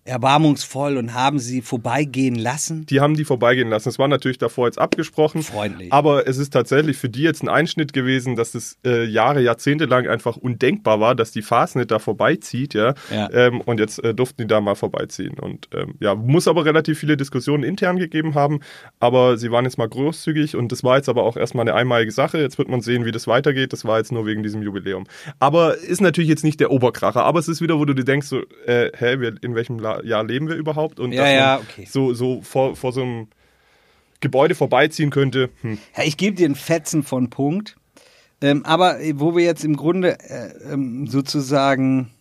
erbarmungsvoll 0.06 0.98
und 0.98 1.14
haben 1.14 1.40
sie 1.40 1.62
vorbeigehen 1.62 2.36
lassen? 2.36 2.86
die 2.94 3.00
haben 3.00 3.16
die 3.16 3.26
vorbeigehen 3.26 3.70
lassen. 3.70 3.90
Das 3.90 4.00
war 4.00 4.08
natürlich 4.08 4.38
davor 4.38 4.68
jetzt 4.68 4.80
abgesprochen. 4.80 5.42
Freundlich. 5.42 5.92
Aber 5.92 6.28
es 6.28 6.38
ist 6.38 6.52
tatsächlich 6.52 6.98
für 6.98 7.10
die 7.10 7.24
jetzt 7.24 7.42
ein 7.44 7.50
Einschnitt 7.50 7.94
gewesen, 7.94 8.36
dass 8.36 8.56
es 8.56 8.78
äh, 8.86 9.06
Jahre, 9.06 9.42
Jahrzehnte 9.42 9.86
lang 9.86 10.08
einfach 10.08 10.38
undenkbar 10.38 11.00
war, 11.00 11.16
dass 11.16 11.32
die 11.32 11.42
Fasnet 11.42 11.92
da 11.92 12.00
vorbeizieht, 12.00 12.74
ja. 12.74 12.94
Ja. 13.12 13.30
Ähm, 13.32 13.62
und 13.62 13.80
jetzt 13.80 14.04
äh, 14.04 14.14
durften 14.14 14.44
die 14.44 14.48
da 14.48 14.62
mal 14.62 14.76
vorbeiziehen. 14.76 15.40
Und 15.40 15.70
ähm, 15.74 15.96
ja, 16.00 16.16
muss 16.16 16.48
aber 16.48 16.66
relativ 16.66 17.00
viele 17.00 17.18
Diskussionen 17.18 17.64
intern 17.64 17.98
gegeben 17.98 18.36
haben. 18.36 18.60
Aber 19.00 19.38
sie 19.38 19.52
waren 19.52 19.66
jetzt 19.66 19.78
mal 19.78 19.90
großzügig 19.90 20.56
und 20.56 20.72
das 20.72 20.84
war 20.84 20.98
jetzt 20.98 21.10
aber 21.10 21.24
auch 21.24 21.38
erstmal 21.38 21.64
eine 21.68 21.76
einmalige 21.76 22.12
Sache. 22.12 22.40
Jetzt 22.40 22.58
wird 22.58 22.70
man 22.70 22.82
sehen, 22.82 23.06
wie 23.06 23.12
das 23.12 23.28
weitergeht. 23.28 23.74
Das 23.74 23.86
war 23.86 23.98
jetzt 23.98 24.12
nur 24.12 24.26
wegen 24.26 24.44
diesem 24.44 24.62
Jubiläum. 24.62 25.06
Aber 25.40 25.78
ist 25.78 26.02
natürlich 26.02 26.30
jetzt 26.30 26.44
nicht 26.44 26.60
der 26.60 26.72
Oberkracher. 26.72 27.24
Aber 27.24 27.40
es 27.40 27.48
ist 27.48 27.62
wieder, 27.62 27.80
wo 27.80 27.86
du 27.86 27.94
dir 27.94 28.06
denkst, 28.06 28.28
so, 28.28 28.42
äh, 28.66 28.92
hä, 28.96 29.14
in 29.42 29.56
welchem 29.56 29.80
La 29.80 29.93
Jahr 30.04 30.24
leben 30.24 30.48
wir 30.48 30.56
überhaupt? 30.56 31.00
Und 31.00 31.12
Ja, 31.12 31.22
dass 31.22 31.30
man 31.30 31.38
ja, 31.38 31.60
okay. 31.60 31.88
so, 31.90 32.14
so 32.14 32.42
vor, 32.42 32.76
vor 32.76 32.92
so 32.92 33.02
einem 33.02 33.28
Gebäude 34.20 34.56
vorbeiziehen 34.56 35.10
könnte. 35.10 35.50
Hm. 35.62 35.78
Ja, 35.96 36.04
ich 36.04 36.18
gebe 36.18 36.36
dir 36.36 36.46
einen 36.46 36.56
Fetzen 36.56 37.04
von 37.04 37.30
Punkt. 37.30 37.76
Ähm, 38.42 38.66
aber 38.66 39.00
äh, 39.00 39.14
wo 39.18 39.36
wir 39.36 39.44
jetzt 39.44 39.64
im 39.64 39.78
Grunde 39.78 40.20
äh, 40.20 40.74
ähm, 40.74 41.08
sozusagen 41.08 42.12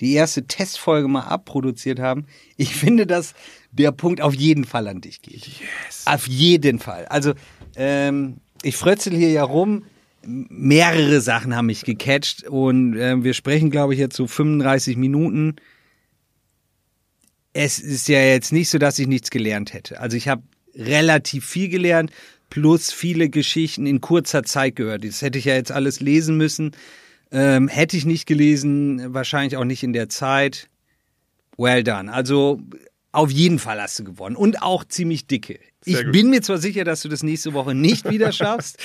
die 0.00 0.14
erste 0.14 0.46
Testfolge 0.46 1.08
mal 1.08 1.22
abproduziert 1.22 2.00
haben, 2.00 2.26
ich 2.56 2.74
finde, 2.76 3.06
dass 3.06 3.34
der 3.70 3.92
Punkt 3.92 4.20
auf 4.20 4.34
jeden 4.34 4.64
Fall 4.64 4.88
an 4.88 5.00
dich 5.00 5.22
geht. 5.22 5.46
Yes. 5.46 6.02
Auf 6.06 6.26
jeden 6.26 6.78
Fall. 6.78 7.06
Also, 7.06 7.32
ähm, 7.76 8.38
ich 8.62 8.76
frötzel 8.76 9.14
hier 9.14 9.30
ja 9.30 9.44
rum. 9.44 9.84
Mehrere 10.24 11.20
Sachen 11.20 11.56
haben 11.56 11.66
mich 11.66 11.84
gecatcht 11.84 12.44
und 12.44 12.94
äh, 12.96 13.24
wir 13.24 13.34
sprechen, 13.34 13.70
glaube 13.70 13.94
ich, 13.94 13.98
jetzt 13.98 14.16
so 14.16 14.26
35 14.26 14.96
Minuten. 14.96 15.56
Es 17.52 17.78
ist 17.78 18.08
ja 18.08 18.20
jetzt 18.20 18.52
nicht 18.52 18.70
so, 18.70 18.78
dass 18.78 18.98
ich 18.98 19.06
nichts 19.06 19.30
gelernt 19.30 19.72
hätte. 19.72 20.00
Also 20.00 20.16
ich 20.16 20.28
habe 20.28 20.42
relativ 20.74 21.44
viel 21.46 21.68
gelernt, 21.68 22.10
plus 22.50 22.92
viele 22.92 23.28
Geschichten 23.28 23.86
in 23.86 24.00
kurzer 24.00 24.42
Zeit 24.42 24.76
gehört. 24.76 25.04
Das 25.04 25.22
hätte 25.22 25.38
ich 25.38 25.44
ja 25.44 25.54
jetzt 25.54 25.72
alles 25.72 26.00
lesen 26.00 26.36
müssen. 26.36 26.72
Ähm, 27.30 27.68
hätte 27.68 27.96
ich 27.96 28.04
nicht 28.04 28.26
gelesen, 28.26 29.14
wahrscheinlich 29.14 29.56
auch 29.56 29.64
nicht 29.64 29.82
in 29.82 29.92
der 29.92 30.08
Zeit. 30.08 30.68
Well 31.56 31.82
done. 31.82 32.12
Also 32.12 32.60
auf 33.12 33.30
jeden 33.30 33.58
Fall 33.58 33.80
hast 33.80 33.98
du 33.98 34.04
gewonnen 34.04 34.36
und 34.36 34.62
auch 34.62 34.84
ziemlich 34.84 35.26
dicke. 35.26 35.60
Sehr 35.82 35.98
ich 35.98 36.04
gut. 36.04 36.12
bin 36.12 36.30
mir 36.30 36.42
zwar 36.42 36.58
sicher, 36.58 36.84
dass 36.84 37.02
du 37.02 37.08
das 37.08 37.22
nächste 37.22 37.52
Woche 37.52 37.74
nicht 37.74 38.08
wieder 38.08 38.32
schaffst, 38.32 38.78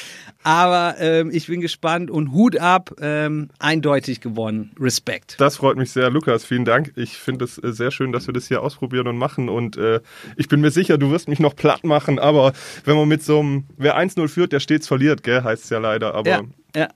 aber 0.43 0.95
ähm, 0.99 1.30
ich 1.32 1.47
bin 1.47 1.61
gespannt 1.61 2.11
und 2.11 2.32
Hut 2.32 2.57
ab, 2.57 2.91
ähm, 2.99 3.49
eindeutig 3.59 4.19
gewonnen. 4.19 4.71
Respekt. 4.80 5.36
Das 5.39 5.57
freut 5.57 5.78
mich 5.78 5.91
sehr, 5.91 6.09
Lukas. 6.09 6.43
Vielen 6.43 6.65
Dank. 6.65 6.91
Ich 6.95 7.17
finde 7.17 7.45
es 7.45 7.57
äh, 7.57 7.71
sehr 7.71 7.91
schön, 7.91 8.11
dass 8.11 8.28
wir 8.28 8.34
das 8.34 8.47
hier 8.47 8.61
ausprobieren 8.61 9.07
und 9.07 9.17
machen 9.17 9.47
und 9.47 9.78
äh, 9.78 10.01
ich 10.36 10.47
bin 10.47 10.59
mir 10.59 10.71
sicher, 10.71 10.97
du 10.97 11.11
wirst 11.11 11.30
mich 11.30 11.39
noch 11.39 11.55
platt 11.55 11.84
machen, 11.84 12.19
aber 12.19 12.53
wenn 12.84 12.97
man 12.97 13.07
mit 13.07 13.23
so 13.23 13.39
einem, 13.39 13.65
wer 13.78 13.97
1-0 13.97 14.28
führt, 14.28 14.51
der 14.51 14.59
stets 14.59 14.88
verliert, 14.88 15.23
gell, 15.23 15.43
heißt 15.43 15.63
es 15.63 15.69
ja 15.69 15.80
leider, 15.80 16.15
aber. 16.15 16.30
Ja, 16.30 16.43
ja. 16.75 16.88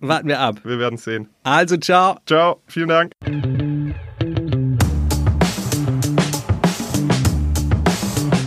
Warten 0.00 0.28
wir 0.28 0.38
ab. 0.38 0.60
Wir 0.62 0.78
werden 0.78 0.96
sehen. 0.96 1.28
Also, 1.42 1.76
ciao. 1.76 2.18
Ciao. 2.24 2.62
Vielen 2.68 2.88
Dank. 2.88 3.12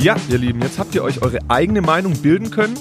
Ja, 0.02 0.16
ihr 0.30 0.38
Lieben, 0.40 0.62
jetzt 0.64 0.80
habt 0.80 0.96
ihr 0.96 1.04
euch 1.04 1.22
eure 1.22 1.38
eigene 1.48 1.84
Meinung 1.84 2.20
bilden 2.24 2.50
können. 2.50 2.74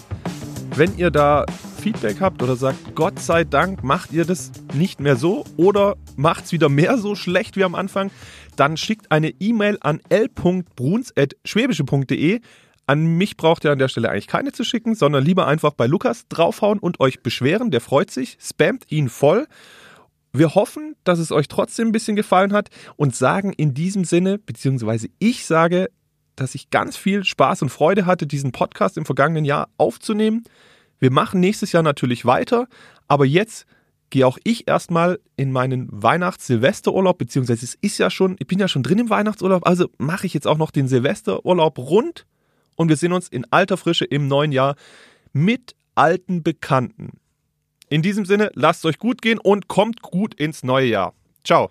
Wenn 0.75 0.97
ihr 0.97 1.11
da 1.11 1.45
Feedback 1.83 2.19
habt 2.19 2.43
oder 2.43 2.57
sagt, 2.57 2.95
Gott 2.95 3.19
sei 3.19 3.45
Dank 3.45 3.85
macht 3.85 4.11
ihr 4.13 4.25
das 4.25 4.53
nicht 4.73 5.01
mehr 5.01 5.17
so 5.17 5.45
oder 5.59 5.99
macht 6.17 6.47
es 6.47 6.53
wieder 6.53 6.71
mehr 6.71 6.97
so 6.97 7.15
schlecht 7.15 7.59
wie 7.59 7.65
am 7.65 7.75
Anfang, 7.75 8.11
dann 8.57 8.79
schickt 8.79 9.13
eine 9.13 9.35
E-Mail 9.39 9.77
an 9.83 10.01
l.bruns.schwäbische.de. 10.09 12.41
An 12.87 13.05
mich 13.05 13.37
braucht 13.37 13.65
ihr 13.65 13.73
an 13.73 13.79
der 13.79 13.89
Stelle 13.89 14.09
eigentlich 14.09 14.27
keine 14.27 14.53
zu 14.53 14.65
schicken, 14.65 14.95
sondern 14.95 15.23
lieber 15.23 15.47
einfach 15.47 15.75
bei 15.75 15.87
Lukas 15.87 16.25
draufhauen 16.31 16.79
und 16.79 17.01
euch 17.01 17.23
beschweren. 17.23 17.71
Der 17.71 17.83
freut 17.83 18.11
sich, 18.11 18.39
spammt 18.41 18.91
ihn 18.91 19.11
voll. 19.11 19.47
Wir 20.33 20.55
hoffen, 20.55 20.97
dass 21.05 21.19
es 21.19 21.33
euch 21.33 21.49
trotzdem 21.49 21.89
ein 21.89 21.93
bisschen 21.93 22.17
gefallen 22.17 22.55
hat 22.55 22.71
und 22.97 23.15
sagen 23.15 23.53
in 23.53 23.75
diesem 23.75 24.05
Sinne, 24.05 24.39
beziehungsweise 24.39 25.11
ich 25.19 25.45
sage, 25.45 25.91
dass 26.41 26.55
ich 26.55 26.71
ganz 26.71 26.97
viel 26.97 27.25
Spaß 27.25 27.63
und 27.63 27.69
Freude 27.69 28.07
hatte, 28.07 28.27
diesen 28.27 28.51
Podcast 28.51 28.97
im 28.97 29.05
vergangenen 29.05 29.45
Jahr 29.45 29.69
aufzunehmen. 29.77 30.45
Wir 30.99 31.11
machen 31.11 31.41
nächstes 31.41 31.73
Jahr 31.73 31.83
natürlich 31.83 32.25
weiter, 32.25 32.67
aber 33.09 33.27
jetzt 33.27 33.67
gehe 34.09 34.27
auch 34.27 34.39
ich 34.43 34.67
erstmal 34.67 35.21
in 35.37 35.53
meinen 35.53 35.89
Weihnachts-Silvesterurlaub, 35.91 37.19
beziehungsweise 37.19 37.65
es 37.65 37.75
ist 37.81 37.99
ja 37.99 38.11
schon, 38.11 38.37
ich 38.39 38.47
bin 38.47 38.59
ja 38.59 38.69
schon 38.69 38.83
drin 38.83 38.99
im 38.99 39.11
Weihnachtsurlaub, 39.11 39.67
also 39.67 39.89
mache 39.99 40.27
ich 40.27 40.35
jetzt 40.35 40.47
auch 40.47 40.59
noch 40.59 40.71
den 40.71 40.89
Silvesterurlaub 40.89 41.79
rund 41.79 42.27
und 42.75 42.89
wir 42.89 42.97
sehen 42.97 43.13
uns 43.13 43.29
in 43.29 43.47
alter 43.51 43.77
Frische 43.77 44.07
im 44.07 44.27
neuen 44.27 44.51
Jahr 44.51 44.77
mit 45.33 45.77
alten 45.95 46.43
Bekannten. 46.43 47.21
In 47.91 48.03
diesem 48.03 48.25
Sinne, 48.25 48.51
lasst 48.55 48.81
es 48.81 48.87
euch 48.87 48.99
gut 48.99 49.21
gehen 49.21 49.39
und 49.39 49.69
kommt 49.69 50.01
gut 50.01 50.35
ins 50.35 50.63
neue 50.63 50.87
Jahr. 50.87 51.13
Ciao. 51.45 51.71